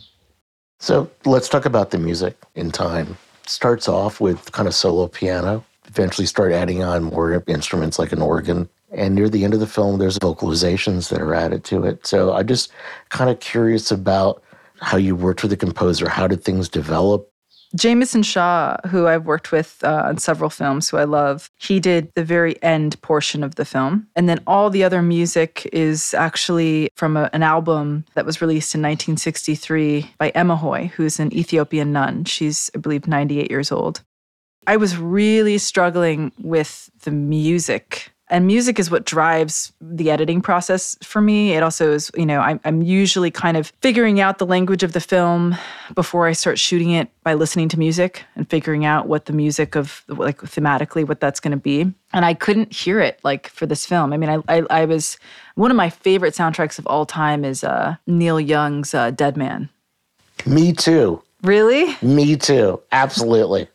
So 0.79 1.09
let's 1.25 1.49
talk 1.49 1.65
about 1.65 1.91
the 1.91 1.99
music 1.99 2.37
in 2.55 2.71
time. 2.71 3.17
starts 3.45 3.87
off 3.87 4.21
with 4.21 4.51
kind 4.51 4.67
of 4.67 4.73
solo 4.73 5.07
piano, 5.07 5.63
eventually 5.87 6.25
start 6.25 6.51
adding 6.51 6.83
on 6.83 7.03
more 7.03 7.43
instruments 7.47 7.99
like 7.99 8.11
an 8.11 8.21
organ. 8.21 8.69
And 8.91 9.13
near 9.15 9.29
the 9.29 9.43
end 9.43 9.53
of 9.53 9.59
the 9.59 9.67
film, 9.67 9.99
there's 9.99 10.17
vocalizations 10.19 11.09
that 11.09 11.21
are 11.21 11.33
added 11.33 11.63
to 11.65 11.83
it. 11.83 12.05
So 12.07 12.33
I'm 12.33 12.47
just 12.47 12.71
kind 13.09 13.29
of 13.29 13.39
curious 13.39 13.91
about 13.91 14.41
how 14.81 14.97
you 14.97 15.15
worked 15.15 15.43
with 15.43 15.51
the 15.51 15.57
composer. 15.57 16.07
How 16.09 16.27
did 16.27 16.43
things 16.43 16.69
develop? 16.69 17.28
Jamieson 17.75 18.23
Shaw, 18.23 18.77
who 18.87 19.07
I've 19.07 19.25
worked 19.25 19.51
with 19.51 19.77
uh, 19.83 20.03
on 20.05 20.17
several 20.17 20.49
films, 20.49 20.89
who 20.89 20.97
I 20.97 21.03
love, 21.03 21.51
he 21.57 21.79
did 21.79 22.11
the 22.15 22.23
very 22.23 22.61
end 22.63 22.99
portion 23.01 23.43
of 23.43 23.55
the 23.55 23.65
film. 23.65 24.07
And 24.15 24.27
then 24.27 24.39
all 24.47 24.69
the 24.69 24.83
other 24.83 25.01
music 25.01 25.69
is 25.71 26.13
actually 26.13 26.89
from 26.95 27.15
a, 27.15 27.29
an 27.31 27.43
album 27.43 28.05
that 28.15 28.25
was 28.25 28.41
released 28.41 28.73
in 28.73 28.81
1963 28.81 30.11
by 30.17 30.31
Emahoy, 30.31 30.89
who's 30.91 31.19
an 31.19 31.33
Ethiopian 31.33 31.91
nun. 31.91 32.25
She's, 32.25 32.71
I 32.75 32.79
believe, 32.79 33.07
98 33.07 33.51
years 33.51 33.71
old. 33.71 34.01
I 34.65 34.77
was 34.77 34.97
really 34.97 35.57
struggling 35.57 36.31
with 36.39 36.89
the 37.03 37.11
music 37.11 38.11
and 38.29 38.45
music 38.45 38.77
is 38.79 38.91
what 38.91 39.05
drives 39.05 39.73
the 39.81 40.11
editing 40.11 40.41
process 40.41 40.95
for 41.03 41.19
me. 41.19 41.53
It 41.53 41.63
also 41.63 41.91
is, 41.91 42.11
you 42.15 42.25
know, 42.25 42.39
I'm, 42.39 42.59
I'm, 42.63 42.81
usually 42.81 43.31
kind 43.31 43.57
of 43.57 43.73
figuring 43.81 44.19
out 44.19 44.37
the 44.37 44.45
language 44.45 44.83
of 44.83 44.93
the 44.93 44.99
film 44.99 45.55
before 45.95 46.27
I 46.27 46.33
start 46.33 46.59
shooting 46.59 46.91
it 46.91 47.09
by 47.23 47.33
listening 47.33 47.69
to 47.69 47.79
music 47.79 48.23
and 48.35 48.49
figuring 48.49 48.85
out 48.85 49.07
what 49.07 49.25
the 49.25 49.33
music 49.33 49.75
of, 49.75 50.03
like, 50.07 50.37
thematically, 50.41 51.07
what 51.07 51.19
that's 51.19 51.39
going 51.39 51.51
to 51.51 51.57
be. 51.57 51.91
And 52.13 52.25
I 52.25 52.33
couldn't 52.33 52.71
hear 52.71 52.99
it, 52.99 53.19
like, 53.23 53.49
for 53.49 53.65
this 53.65 53.85
film. 53.85 54.13
I 54.13 54.17
mean, 54.17 54.29
I, 54.29 54.57
I, 54.57 54.63
I 54.69 54.85
was, 54.85 55.17
one 55.55 55.71
of 55.71 55.77
my 55.77 55.89
favorite 55.89 56.35
soundtracks 56.35 56.79
of 56.79 56.85
all 56.87 57.05
time 57.05 57.43
is 57.43 57.63
uh, 57.63 57.95
Neil 58.07 58.39
Young's 58.39 58.93
uh, 58.93 59.11
Dead 59.11 59.37
Man. 59.37 59.69
Me 60.45 60.71
too. 60.71 61.21
Really? 61.41 61.95
Me 62.01 62.35
too. 62.35 62.81
Absolutely. 62.91 63.67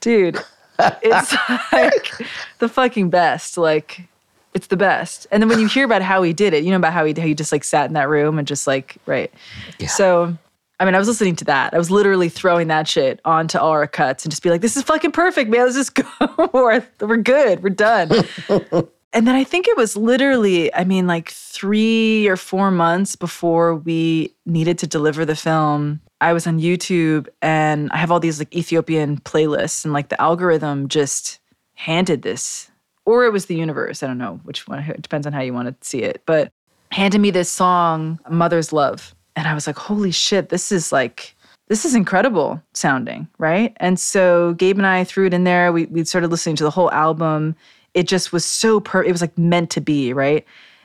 Dude 0.00 0.40
it's 0.78 1.34
like 1.72 2.12
the 2.58 2.68
fucking 2.68 3.10
best. 3.10 3.56
Like 3.58 4.08
it's 4.54 4.68
the 4.68 4.76
best. 4.76 5.26
And 5.30 5.42
then 5.42 5.48
when 5.48 5.60
you 5.60 5.66
hear 5.66 5.84
about 5.84 6.02
how 6.02 6.22
he 6.22 6.32
did 6.32 6.54
it, 6.54 6.64
you 6.64 6.70
know 6.70 6.76
about 6.76 6.92
how 6.92 7.04
he 7.04 7.12
how 7.12 7.26
he 7.26 7.34
just 7.34 7.52
like 7.52 7.64
sat 7.64 7.86
in 7.86 7.94
that 7.94 8.08
room 8.08 8.38
and 8.38 8.46
just 8.48 8.66
like 8.66 8.96
right. 9.06 9.32
Yeah. 9.78 9.88
So 9.88 10.36
I 10.78 10.84
mean, 10.84 10.94
I 10.94 10.98
was 10.98 11.08
listening 11.08 11.36
to 11.36 11.44
that. 11.46 11.72
I 11.72 11.78
was 11.78 11.90
literally 11.90 12.28
throwing 12.28 12.68
that 12.68 12.86
shit 12.86 13.20
onto 13.24 13.58
all 13.58 13.70
our 13.70 13.86
cuts 13.86 14.24
and 14.24 14.30
just 14.30 14.42
be 14.42 14.50
like, 14.50 14.60
"This 14.60 14.76
is 14.76 14.82
fucking 14.82 15.12
perfect, 15.12 15.50
man. 15.50 15.62
Let's 15.62 15.76
just 15.76 15.94
go. 15.94 16.50
we're, 16.52 16.84
we're 17.00 17.16
good. 17.16 17.62
We're 17.62 17.70
done." 17.70 18.10
and 19.12 19.26
then 19.26 19.34
I 19.34 19.44
think 19.44 19.68
it 19.68 19.76
was 19.76 19.96
literally, 19.96 20.72
I 20.74 20.84
mean, 20.84 21.06
like 21.06 21.30
three 21.30 22.28
or 22.28 22.36
four 22.36 22.70
months 22.70 23.16
before 23.16 23.74
we 23.74 24.34
needed 24.44 24.78
to 24.78 24.86
deliver 24.86 25.24
the 25.24 25.36
film 25.36 26.00
I 26.20 26.32
was 26.32 26.46
on 26.46 26.60
YouTube 26.60 27.28
and 27.42 27.90
I 27.92 27.98
have 27.98 28.10
all 28.10 28.20
these 28.20 28.38
like 28.38 28.54
Ethiopian 28.54 29.18
playlists 29.18 29.84
and 29.84 29.92
like 29.92 30.08
the 30.08 30.20
algorithm 30.20 30.88
just 30.88 31.38
handed 31.74 32.22
this 32.22 32.70
or 33.04 33.24
it 33.24 33.32
was 33.32 33.46
the 33.46 33.54
universe, 33.54 34.02
I 34.02 34.08
don't 34.08 34.18
know 34.18 34.40
which 34.42 34.66
one, 34.66 34.80
it 34.80 35.00
depends 35.00 35.26
on 35.26 35.32
how 35.32 35.40
you 35.40 35.54
want 35.54 35.68
to 35.68 35.88
see 35.88 36.02
it, 36.02 36.22
but 36.26 36.50
handed 36.90 37.20
me 37.20 37.30
this 37.30 37.50
song 37.50 38.18
Mother's 38.28 38.72
Love 38.72 39.14
and 39.36 39.46
I 39.46 39.54
was 39.54 39.66
like, 39.66 39.76
"Holy 39.76 40.10
shit, 40.10 40.48
this 40.48 40.72
is 40.72 40.92
like 40.92 41.36
this 41.68 41.84
is 41.84 41.94
incredible 41.94 42.62
sounding, 42.72 43.28
right?" 43.38 43.76
And 43.78 44.00
so 44.00 44.54
Gabe 44.54 44.78
and 44.78 44.86
I 44.86 45.04
threw 45.04 45.26
it 45.26 45.34
in 45.34 45.44
there. 45.44 45.72
We 45.72 45.86
we 45.86 46.04
started 46.04 46.30
listening 46.30 46.56
to 46.56 46.64
the 46.64 46.70
whole 46.70 46.90
album. 46.90 47.54
It 47.94 48.08
just 48.08 48.32
was 48.32 48.44
so 48.44 48.80
per 48.80 49.04
it 49.04 49.12
was 49.12 49.20
like 49.20 49.36
meant 49.36 49.70
to 49.70 49.80
be, 49.80 50.12
right? 50.12 50.44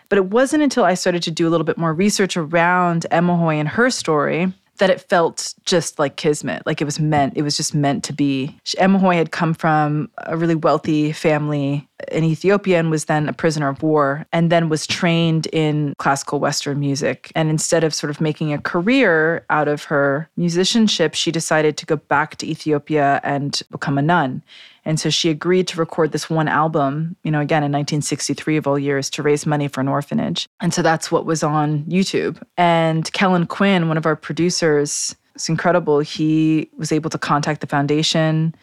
But 0.09 0.17
it 0.17 0.25
wasn't 0.25 0.63
until 0.63 0.83
I 0.83 0.95
started 0.95 1.23
to 1.23 1.31
do 1.31 1.47
a 1.47 1.49
little 1.49 1.63
bit 1.63 1.77
more 1.77 1.93
research 1.93 2.35
around 2.35 3.05
Emahoy 3.11 3.55
and 3.55 3.69
her 3.69 3.89
story 3.89 4.51
that 4.77 4.89
it 4.89 5.01
felt 5.01 5.53
just 5.65 5.99
like 5.99 6.15
kismet, 6.15 6.63
like 6.65 6.81
it 6.81 6.85
was 6.85 6.99
meant, 6.99 7.37
it 7.37 7.43
was 7.43 7.55
just 7.55 7.75
meant 7.75 8.03
to 8.05 8.13
be. 8.13 8.55
Emma 8.77 9.15
had 9.15 9.31
come 9.31 9.53
from 9.53 10.09
a 10.25 10.35
really 10.35 10.55
wealthy 10.55 11.11
family 11.11 11.87
in 12.11 12.23
Ethiopia 12.23 12.79
and 12.79 12.89
was 12.89 13.05
then 13.05 13.29
a 13.29 13.33
prisoner 13.33 13.69
of 13.69 13.83
war 13.83 14.25
and 14.33 14.51
then 14.51 14.69
was 14.69 14.87
trained 14.87 15.47
in 15.47 15.93
classical 15.97 16.39
Western 16.39 16.79
music. 16.79 17.31
And 17.35 17.49
instead 17.49 17.83
of 17.83 17.93
sort 17.93 18.09
of 18.09 18.19
making 18.19 18.53
a 18.53 18.61
career 18.61 19.45
out 19.49 19.67
of 19.67 19.83
her 19.85 20.29
musicianship, 20.35 21.13
she 21.13 21.31
decided 21.31 21.77
to 21.77 21.85
go 21.85 21.97
back 21.97 22.37
to 22.37 22.47
Ethiopia 22.47 23.21
and 23.23 23.61
become 23.69 23.97
a 23.97 24.01
nun. 24.01 24.41
And 24.83 24.99
so 24.99 25.09
she 25.09 25.29
agreed 25.29 25.67
to 25.69 25.79
record 25.79 26.11
this 26.11 26.29
one 26.29 26.47
album, 26.47 27.15
you 27.23 27.31
know, 27.31 27.39
again 27.39 27.63
in 27.63 27.71
1963 27.71 28.57
of 28.57 28.67
all 28.67 28.79
years 28.79 29.09
to 29.11 29.23
raise 29.23 29.45
money 29.45 29.67
for 29.67 29.81
an 29.81 29.87
orphanage. 29.87 30.47
And 30.59 30.73
so 30.73 30.81
that's 30.81 31.11
what 31.11 31.25
was 31.25 31.43
on 31.43 31.83
YouTube. 31.83 32.41
And 32.57 33.11
Kellen 33.13 33.45
Quinn, 33.45 33.87
one 33.87 33.97
of 33.97 34.05
our 34.05 34.15
producers, 34.15 35.15
it's 35.35 35.49
incredible. 35.49 35.99
He 35.99 36.69
was 36.77 36.91
able 36.91 37.09
to 37.11 37.17
contact 37.17 37.61
the 37.61 37.67
foundation 37.67 38.55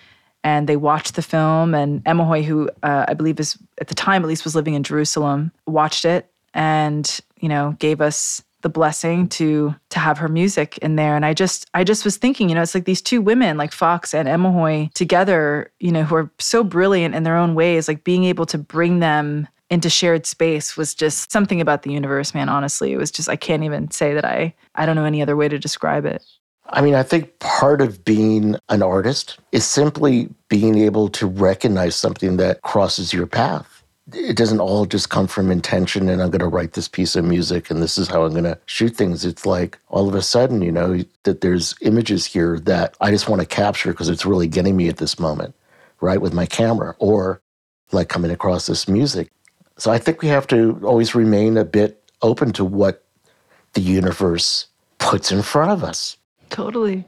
and 0.45 0.69
they 0.69 0.77
watched 0.77 1.15
the 1.15 1.23
film. 1.23 1.75
And 1.75 2.03
Emahoy, 2.05 2.45
who 2.45 2.71
uh, 2.83 3.07
I 3.09 3.15
believe 3.15 3.41
is 3.41 3.59
at 3.81 3.89
the 3.89 3.95
time 3.95 4.23
at 4.23 4.29
least 4.29 4.45
was 4.45 4.55
living 4.55 4.75
in 4.75 4.83
Jerusalem, 4.83 5.53
watched 5.67 6.05
it 6.05 6.31
and 6.55 7.21
you 7.41 7.49
know 7.49 7.77
gave 7.79 8.01
us 8.01 8.43
the 8.63 8.69
blessing 8.69 9.29
to 9.29 9.75
to 9.91 9.99
have 9.99 10.19
her 10.19 10.29
music 10.29 10.79
in 10.79 10.97
there. 10.97 11.17
And 11.17 11.25
i 11.25 11.35
just 11.35 11.67
i 11.75 11.85
just 11.85 12.05
was 12.05 12.17
thinking 12.17 12.49
you 12.49 12.55
know 12.55 12.63
it's 12.63 12.75
like 12.75 12.85
these 12.85 13.03
two 13.03 13.21
women 13.21 13.57
like 13.57 13.73
fox 13.73 14.15
and 14.15 14.29
Emahoy 14.29 14.93
together 14.95 15.71
you 15.81 15.93
know 15.93 16.03
who 16.03 16.17
are 16.17 16.31
so 16.39 16.65
brilliant 16.65 17.15
in 17.15 17.23
their 17.23 17.37
own 17.37 17.55
ways 17.55 17.89
like 17.89 18.05
being 18.05 18.25
able 18.25 18.47
to 18.47 18.59
bring 18.59 19.01
them 19.01 19.49
into 19.71 19.91
shared 19.91 20.27
space 20.27 20.77
was 20.77 20.95
just 20.95 21.31
something 21.31 21.61
about 21.61 21.83
the 21.83 21.93
universe 21.93 22.35
man 22.35 22.49
honestly. 22.49 22.93
It 22.93 22.99
was 22.99 23.11
just 23.11 23.29
i 23.29 23.37
can't 23.37 23.65
even 23.65 23.91
say 23.91 24.15
that 24.15 24.25
i 24.25 24.55
i 24.75 24.87
don't 24.87 24.97
know 24.97 25.05
any 25.05 25.23
other 25.23 25.37
way 25.37 25.49
to 25.49 25.59
describe 25.59 26.05
it. 26.05 26.23
I 26.71 26.83
mean, 26.83 26.95
I 26.95 27.03
think 27.03 27.39
part 27.39 27.81
of 27.81 28.05
being 28.05 28.57
an 28.69 28.83
artist 28.83 29.39
is 29.53 29.65
simply 29.65 30.29
being 30.51 30.77
able 30.77 31.09
to 31.09 31.27
recognize 31.27 31.97
something 31.97 32.37
that 32.37 32.61
crosses 32.61 33.11
your 33.11 33.27
path 33.27 33.78
it 34.13 34.37
doesn't 34.37 34.61
all 34.61 34.87
just 34.87 35.11
come 35.11 35.27
from 35.27 35.51
intention 35.51 36.09
and 36.09 36.23
I'm 36.23 36.31
going 36.31 36.41
to 36.41 36.47
write 36.47 36.73
this 36.73 36.89
piece 36.89 37.15
of 37.17 37.25
music 37.25 37.71
and 37.71 37.83
this 37.83 37.99
is 37.99 38.09
how 38.09 38.25
I'm 38.25 38.33
going 38.33 38.45
to 38.45 38.59
shoot 38.67 38.97
things. 38.97 39.25
It's 39.25 39.45
like 39.45 39.79
all 39.89 40.09
of 40.09 40.15
a 40.15 40.23
sudden, 40.23 40.63
you 40.63 40.73
know, 40.73 41.03
that 41.25 41.41
there's 41.41 41.75
images 41.83 42.25
here 42.25 42.59
that 42.61 42.97
I 43.01 43.11
just 43.11 43.29
want 43.29 43.41
to 43.41 43.47
capture 43.47 43.91
because 43.91 44.09
it's 44.09 44.25
really 44.25 44.49
getting 44.49 44.77
me 44.77 44.89
at 44.89 44.97
this 44.97 45.19
moment, 45.19 45.55
right, 46.01 46.21
with 46.21 46.33
my 46.33 46.47
camera 46.47 46.95
or 46.99 47.43
like 47.93 48.09
coming 48.09 48.31
across 48.31 48.67
this 48.67 48.89
music. 48.89 49.31
So 49.77 49.91
I 49.91 49.99
think 49.99 50.23
we 50.23 50.29
have 50.29 50.47
to 50.49 50.81
always 50.83 51.15
remain 51.15 51.57
a 51.57 51.65
bit 51.65 52.03
open 52.23 52.53
to 52.55 52.65
what 52.65 53.05
the 53.75 53.81
universe 53.81 54.67
puts 54.99 55.31
in 55.31 55.43
front 55.43 55.71
of 55.71 55.85
us. 55.85 56.17
Totally. 56.51 57.05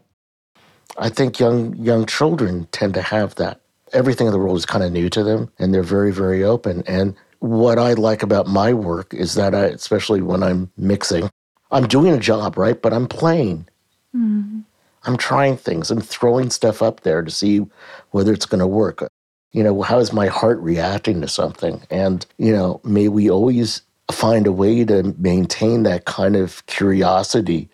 I 0.98 1.08
think 1.08 1.40
young 1.40 1.74
young 1.76 2.04
children 2.04 2.68
tend 2.72 2.94
to 2.94 3.02
have 3.02 3.36
that 3.36 3.60
everything 3.92 4.26
in 4.26 4.32
the 4.32 4.38
world 4.38 4.56
is 4.56 4.66
kind 4.66 4.84
of 4.84 4.92
new 4.92 5.08
to 5.10 5.22
them 5.22 5.50
and 5.58 5.72
they're 5.72 5.82
very, 5.82 6.12
very 6.12 6.44
open. 6.44 6.82
And 6.86 7.14
what 7.40 7.78
I 7.78 7.94
like 7.94 8.22
about 8.22 8.46
my 8.46 8.72
work 8.72 9.14
is 9.14 9.34
that 9.34 9.54
I, 9.54 9.66
especially 9.66 10.20
when 10.20 10.42
I'm 10.42 10.70
mixing, 10.76 11.30
I'm 11.70 11.86
doing 11.86 12.12
a 12.12 12.18
job, 12.18 12.58
right? 12.58 12.80
But 12.80 12.92
I'm 12.92 13.06
playing. 13.06 13.68
Mm-hmm. 14.14 14.60
I'm 15.04 15.16
trying 15.16 15.56
things. 15.56 15.90
I'm 15.90 16.00
throwing 16.00 16.50
stuff 16.50 16.82
up 16.82 17.00
there 17.00 17.22
to 17.22 17.30
see 17.30 17.64
whether 18.10 18.32
it's 18.32 18.46
going 18.46 18.58
to 18.58 18.66
work. 18.66 19.08
You 19.52 19.62
know, 19.62 19.82
how 19.82 19.98
is 19.98 20.12
my 20.12 20.26
heart 20.26 20.60
reacting 20.60 21.20
to 21.22 21.28
something? 21.28 21.82
And, 21.90 22.26
you 22.38 22.52
know, 22.52 22.80
may 22.84 23.08
we 23.08 23.30
always 23.30 23.82
find 24.12 24.46
a 24.46 24.52
way 24.52 24.84
to 24.84 25.14
maintain 25.18 25.84
that 25.84 26.04
kind 26.04 26.36
of 26.36 26.64
curiosity 26.66 27.68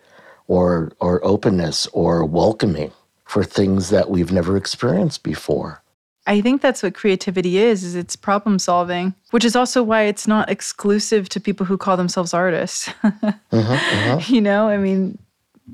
or, 0.47 0.93
or 1.01 1.25
openness 1.25 1.87
or 1.89 2.25
welcoming 2.25 2.93
for 3.25 3.43
things 3.43 3.91
that 3.91 4.09
we've 4.09 4.31
never 4.31 4.57
experienced 4.57 5.23
before. 5.23 5.83
I 6.27 6.41
think 6.41 6.61
that's 6.61 6.83
what 6.83 6.95
creativity 6.95 7.59
is, 7.59 7.85
is 7.85 7.95
it's 7.95 8.16
problem 8.16 8.59
solving, 8.59 9.14
which 9.31 9.45
is 9.45 9.55
also 9.55 9.83
why 9.83 10.03
it's 10.03 10.27
not 10.27 10.51
exclusive 10.51 11.29
to 11.31 11.41
people 11.41 11.66
who 11.66 11.79
call 11.79 11.97
themselves 11.97 12.35
artists. 12.35 12.89
uh-huh, 13.05 13.33
uh-huh. 13.53 14.20
You 14.27 14.41
know, 14.41 14.68
I 14.68 14.77
mean, 14.77 15.18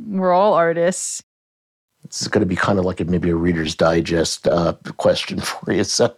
we're 0.06 0.32
all 0.32 0.54
artists. 0.54 1.22
This 2.06 2.20
is 2.20 2.28
going 2.28 2.40
to 2.40 2.46
be 2.46 2.56
kind 2.56 2.78
of 2.78 2.84
like 2.84 3.00
a, 3.00 3.04
maybe 3.06 3.30
a 3.30 3.36
Reader's 3.36 3.74
Digest 3.74 4.46
uh, 4.46 4.74
question 4.98 5.40
for 5.40 5.72
you. 5.72 5.84
So, 5.84 6.14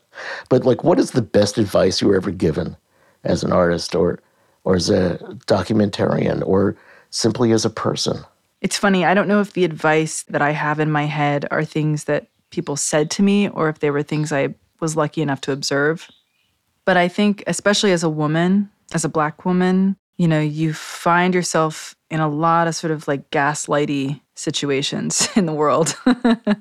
but 0.48 0.64
like, 0.64 0.82
what 0.82 0.98
is 0.98 1.12
the 1.12 1.22
best 1.22 1.56
advice 1.56 2.00
you 2.00 2.08
were 2.08 2.16
ever 2.16 2.32
given 2.32 2.76
as 3.22 3.44
an 3.44 3.52
artist 3.52 3.94
or, 3.94 4.18
or 4.64 4.74
as 4.74 4.90
a 4.90 5.18
documentarian 5.46 6.42
or 6.44 6.76
simply 7.10 7.52
as 7.52 7.64
a 7.64 7.70
person? 7.70 8.24
It's 8.60 8.78
funny. 8.78 9.04
I 9.04 9.14
don't 9.14 9.28
know 9.28 9.40
if 9.40 9.52
the 9.52 9.64
advice 9.64 10.22
that 10.24 10.42
I 10.42 10.50
have 10.50 10.80
in 10.80 10.90
my 10.90 11.04
head 11.04 11.46
are 11.50 11.64
things 11.64 12.04
that 12.04 12.28
people 12.54 12.76
said 12.76 13.10
to 13.10 13.22
me 13.22 13.48
or 13.48 13.68
if 13.68 13.80
they 13.80 13.90
were 13.90 14.02
things 14.02 14.32
I 14.32 14.54
was 14.80 14.96
lucky 14.96 15.22
enough 15.22 15.40
to 15.42 15.52
observe. 15.52 16.08
But 16.84 16.96
I 16.96 17.08
think, 17.08 17.42
especially 17.46 17.90
as 17.92 18.04
a 18.04 18.08
woman, 18.08 18.70
as 18.92 19.04
a 19.04 19.08
black 19.08 19.44
woman, 19.44 19.96
you 20.16 20.28
know, 20.28 20.40
you 20.40 20.72
find 20.72 21.34
yourself 21.34 21.96
in 22.10 22.20
a 22.20 22.28
lot 22.28 22.68
of 22.68 22.76
sort 22.76 22.92
of 22.92 23.08
like 23.08 23.28
gaslighty 23.30 24.20
situations 24.36 25.28
in 25.36 25.46
the 25.46 25.52
world. 25.52 25.96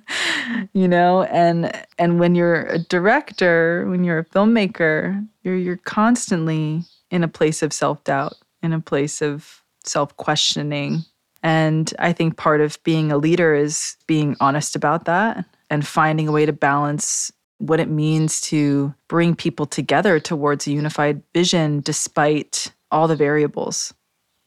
you 0.73 0.87
know, 0.87 1.23
and 1.23 1.71
and 1.99 2.19
when 2.19 2.33
you're 2.33 2.63
a 2.63 2.79
director, 2.79 3.85
when 3.87 4.03
you're 4.03 4.19
a 4.19 4.25
filmmaker, 4.25 5.27
you're 5.43 5.57
you're 5.57 5.77
constantly 5.77 6.81
in 7.11 7.23
a 7.23 7.27
place 7.27 7.61
of 7.61 7.71
self-doubt, 7.71 8.33
in 8.63 8.73
a 8.73 8.79
place 8.79 9.21
of 9.21 9.61
self-questioning. 9.83 11.03
And 11.43 11.93
I 11.99 12.13
think 12.13 12.37
part 12.37 12.61
of 12.61 12.81
being 12.83 13.11
a 13.11 13.17
leader 13.17 13.53
is 13.53 13.97
being 14.07 14.35
honest 14.39 14.75
about 14.75 15.05
that 15.05 15.45
and 15.73 15.87
finding 15.87 16.27
a 16.27 16.31
way 16.31 16.45
to 16.45 16.53
balance 16.53 17.33
what 17.57 17.79
it 17.79 17.89
means 17.89 18.39
to 18.39 18.93
bring 19.07 19.35
people 19.35 19.65
together 19.65 20.19
towards 20.19 20.67
a 20.67 20.71
unified 20.71 21.23
vision 21.33 21.79
despite 21.79 22.71
all 22.91 23.07
the 23.07 23.15
variables. 23.15 23.91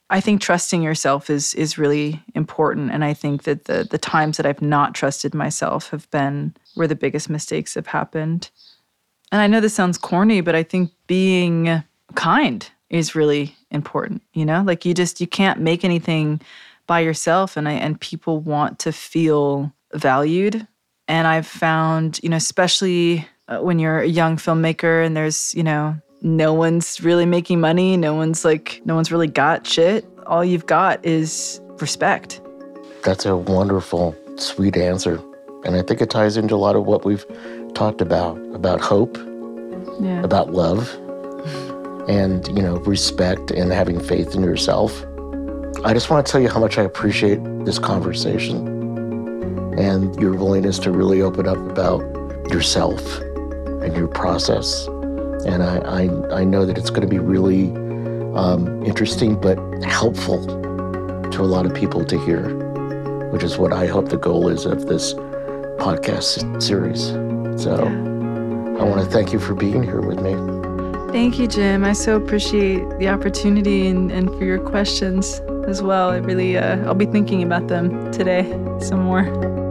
I 0.09 0.21
think 0.21 0.41
trusting 0.41 0.85
yourself 0.85 1.29
is 1.29 1.53
is 1.55 1.79
really 1.79 2.23
important 2.37 2.93
and 2.93 3.05
I 3.05 3.13
think 3.13 3.43
that 3.43 3.65
the 3.65 3.89
the 3.91 3.99
times 3.99 4.37
that 4.37 4.47
I've 4.47 4.63
not 4.63 4.95
trusted 4.95 5.35
myself 5.35 5.91
have 5.91 6.09
been 6.13 6.55
where 6.77 6.87
the 6.87 6.95
biggest 6.95 7.29
mistakes 7.29 7.75
have 7.75 7.89
happened. 7.89 8.49
And 9.33 9.41
I 9.41 9.49
know 9.49 9.61
this 9.61 9.75
sounds 9.75 9.99
corny, 9.99 10.43
but 10.43 10.55
I 10.55 10.63
think 10.63 10.93
being 11.09 11.83
kind 12.15 12.71
is 12.89 13.17
really 13.17 13.57
important, 13.73 14.23
you 14.33 14.45
know? 14.45 14.63
Like 14.65 14.85
you 14.85 14.95
just 14.95 15.21
you 15.21 15.27
can't 15.27 15.59
make 15.59 15.85
anything 15.85 16.41
by 16.87 17.01
yourself 17.01 17.57
and 17.57 17.69
I 17.69 17.73
and 17.73 18.01
people 18.01 18.39
want 18.39 18.79
to 18.81 18.93
feel 18.93 19.73
valued 19.93 20.69
and 21.09 21.27
I've 21.27 21.47
found, 21.47 22.21
you 22.23 22.29
know, 22.29 22.37
especially 22.37 23.27
uh, 23.49 23.59
when 23.59 23.79
you're 23.79 24.01
a 24.01 24.07
young 24.07 24.37
filmmaker 24.37 25.05
and 25.05 25.17
there's, 25.17 25.55
you 25.55 25.63
know, 25.63 25.97
no 26.23 26.53
one's 26.53 27.01
really 27.01 27.27
making 27.27 27.61
money, 27.61 27.97
no 27.97 28.15
one's 28.15 28.45
like, 28.45 28.81
no 28.85 28.95
one's 28.95 29.13
really 29.13 29.29
got 29.29 29.67
shit. 29.67 30.05
All 30.27 30.45
you've 30.45 30.67
got 30.67 31.05
is 31.05 31.61
respect. 31.79 32.41
That's 33.05 33.25
a 33.25 33.37
wonderful, 33.37 34.17
sweet 34.37 34.77
answer. 34.77 35.21
And 35.65 35.77
I 35.77 35.83
think 35.83 36.01
it 36.01 36.11
ties 36.11 36.37
into 36.37 36.55
a 36.55 36.57
lot 36.57 36.75
of 36.75 36.87
what 36.87 37.05
we've 37.05 37.25
talked 37.75 38.01
about 38.01 38.37
about 38.55 38.81
hope, 38.81 39.17
yeah. 40.01 40.23
about 40.23 40.53
love, 40.53 40.93
and, 42.09 42.47
you 42.49 42.63
know, 42.63 42.77
respect 42.79 43.51
and 43.51 43.71
having 43.73 44.01
faith 44.01 44.35
in 44.35 44.43
yourself. 44.43 45.05
I 45.85 45.93
just 45.93 46.11
want 46.11 46.27
to 46.27 46.33
tell 46.33 46.41
you 46.41 46.49
how 46.49 46.59
much 46.59 46.79
I 46.79 46.83
appreciate 46.83 47.39
this 47.65 47.79
conversation 47.79 48.76
and 49.77 50.15
your 50.21 50.35
willingness 50.35 50.79
to 50.81 50.91
really 50.91 51.23
open 51.23 51.47
up 51.47 51.59
about 51.59 52.01
yourself 52.51 53.19
and 53.83 53.97
your 53.97 54.09
process. 54.09 54.87
And 55.47 55.63
I, 55.63 55.79
I, 55.79 56.41
I 56.41 56.45
know 56.45 56.65
that 56.67 56.79
it's 56.79 56.91
going 56.91 57.03
to 57.03 57.09
be 57.09 57.19
really 57.19 57.71
um, 58.35 58.83
interesting 58.85 59.41
but 59.41 59.59
helpful 59.85 60.45
to 61.31 61.43
a 61.43 61.49
lot 61.49 61.67
of 61.67 61.75
people 61.75 62.05
to 62.05 62.19
hear, 62.25 62.55
which 63.31 63.43
is 63.43 63.59
what 63.59 63.73
I 63.73 63.87
hope 63.87 64.09
the 64.09 64.17
goal 64.17 64.49
is 64.49 64.67
of 64.67 64.87
this 64.87 65.15
podcast 65.79 66.63
series. 66.63 67.09
So 67.63 67.75
I 67.77 68.85
want 68.85 69.05
to 69.05 69.11
thank 69.11 69.33
you 69.33 69.39
for 69.39 69.55
being 69.55 69.83
here 69.83 70.01
with 70.01 70.21
me. 70.21 70.35
Thank 71.13 71.39
you, 71.39 71.47
Jim. 71.47 71.85
I 71.85 71.93
so 71.93 72.17
appreciate 72.17 72.87
the 72.99 73.09
opportunity 73.09 73.87
and, 73.87 74.11
and 74.11 74.29
for 74.31 74.45
your 74.45 74.59
questions 74.59 75.41
as 75.67 75.83
well. 75.83 76.11
I 76.11 76.17
really, 76.17 76.59
uh, 76.59 76.85
I'll 76.87 76.95
be 76.95 77.07
thinking 77.07 77.43
about 77.43 77.69
them 77.69 78.13
today 78.13 78.43
some 78.81 79.01
more. 79.01 79.66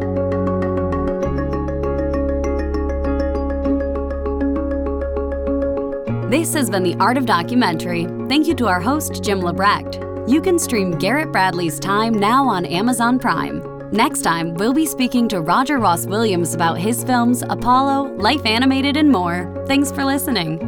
This 6.36 6.54
has 6.54 6.70
been 6.70 6.84
The 6.84 6.96
Art 6.96 7.18
of 7.18 7.26
Documentary. 7.26 8.08
Thank 8.28 8.46
you 8.46 8.56
to 8.56 8.68
our 8.68 8.82
host, 8.82 9.24
Jim 9.24 9.40
LeBrecht. 9.40 10.30
You 10.30 10.42
can 10.42 10.60
stream 10.60 10.92
Garrett 10.92 11.32
Bradley's 11.32 11.80
Time 11.80 12.14
now 12.14 12.46
on 12.46 12.66
Amazon 12.66 13.18
Prime. 13.20 13.64
Next 13.94 14.22
time, 14.22 14.54
we'll 14.56 14.74
be 14.74 14.86
speaking 14.86 15.30
to 15.30 15.40
Roger 15.40 15.78
Ross 15.78 16.06
Williams 16.06 16.54
about 16.54 16.78
his 16.78 17.06
films 17.06 17.42
Apollo, 17.50 18.18
Life 18.18 18.46
Animated, 18.46 18.98
and 18.98 19.10
more. 19.10 19.50
Thanks 19.66 19.94
for 19.94 20.04
listening. 20.04 20.60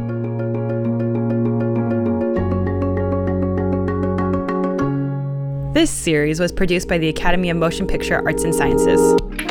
This 5.74 5.90
series 5.90 6.40
was 6.40 6.50
produced 6.50 6.88
by 6.88 6.96
the 6.96 7.10
Academy 7.10 7.50
of 7.50 7.58
Motion 7.58 7.86
Picture 7.86 8.22
Arts 8.24 8.42
and 8.42 8.54
Sciences. 8.54 9.47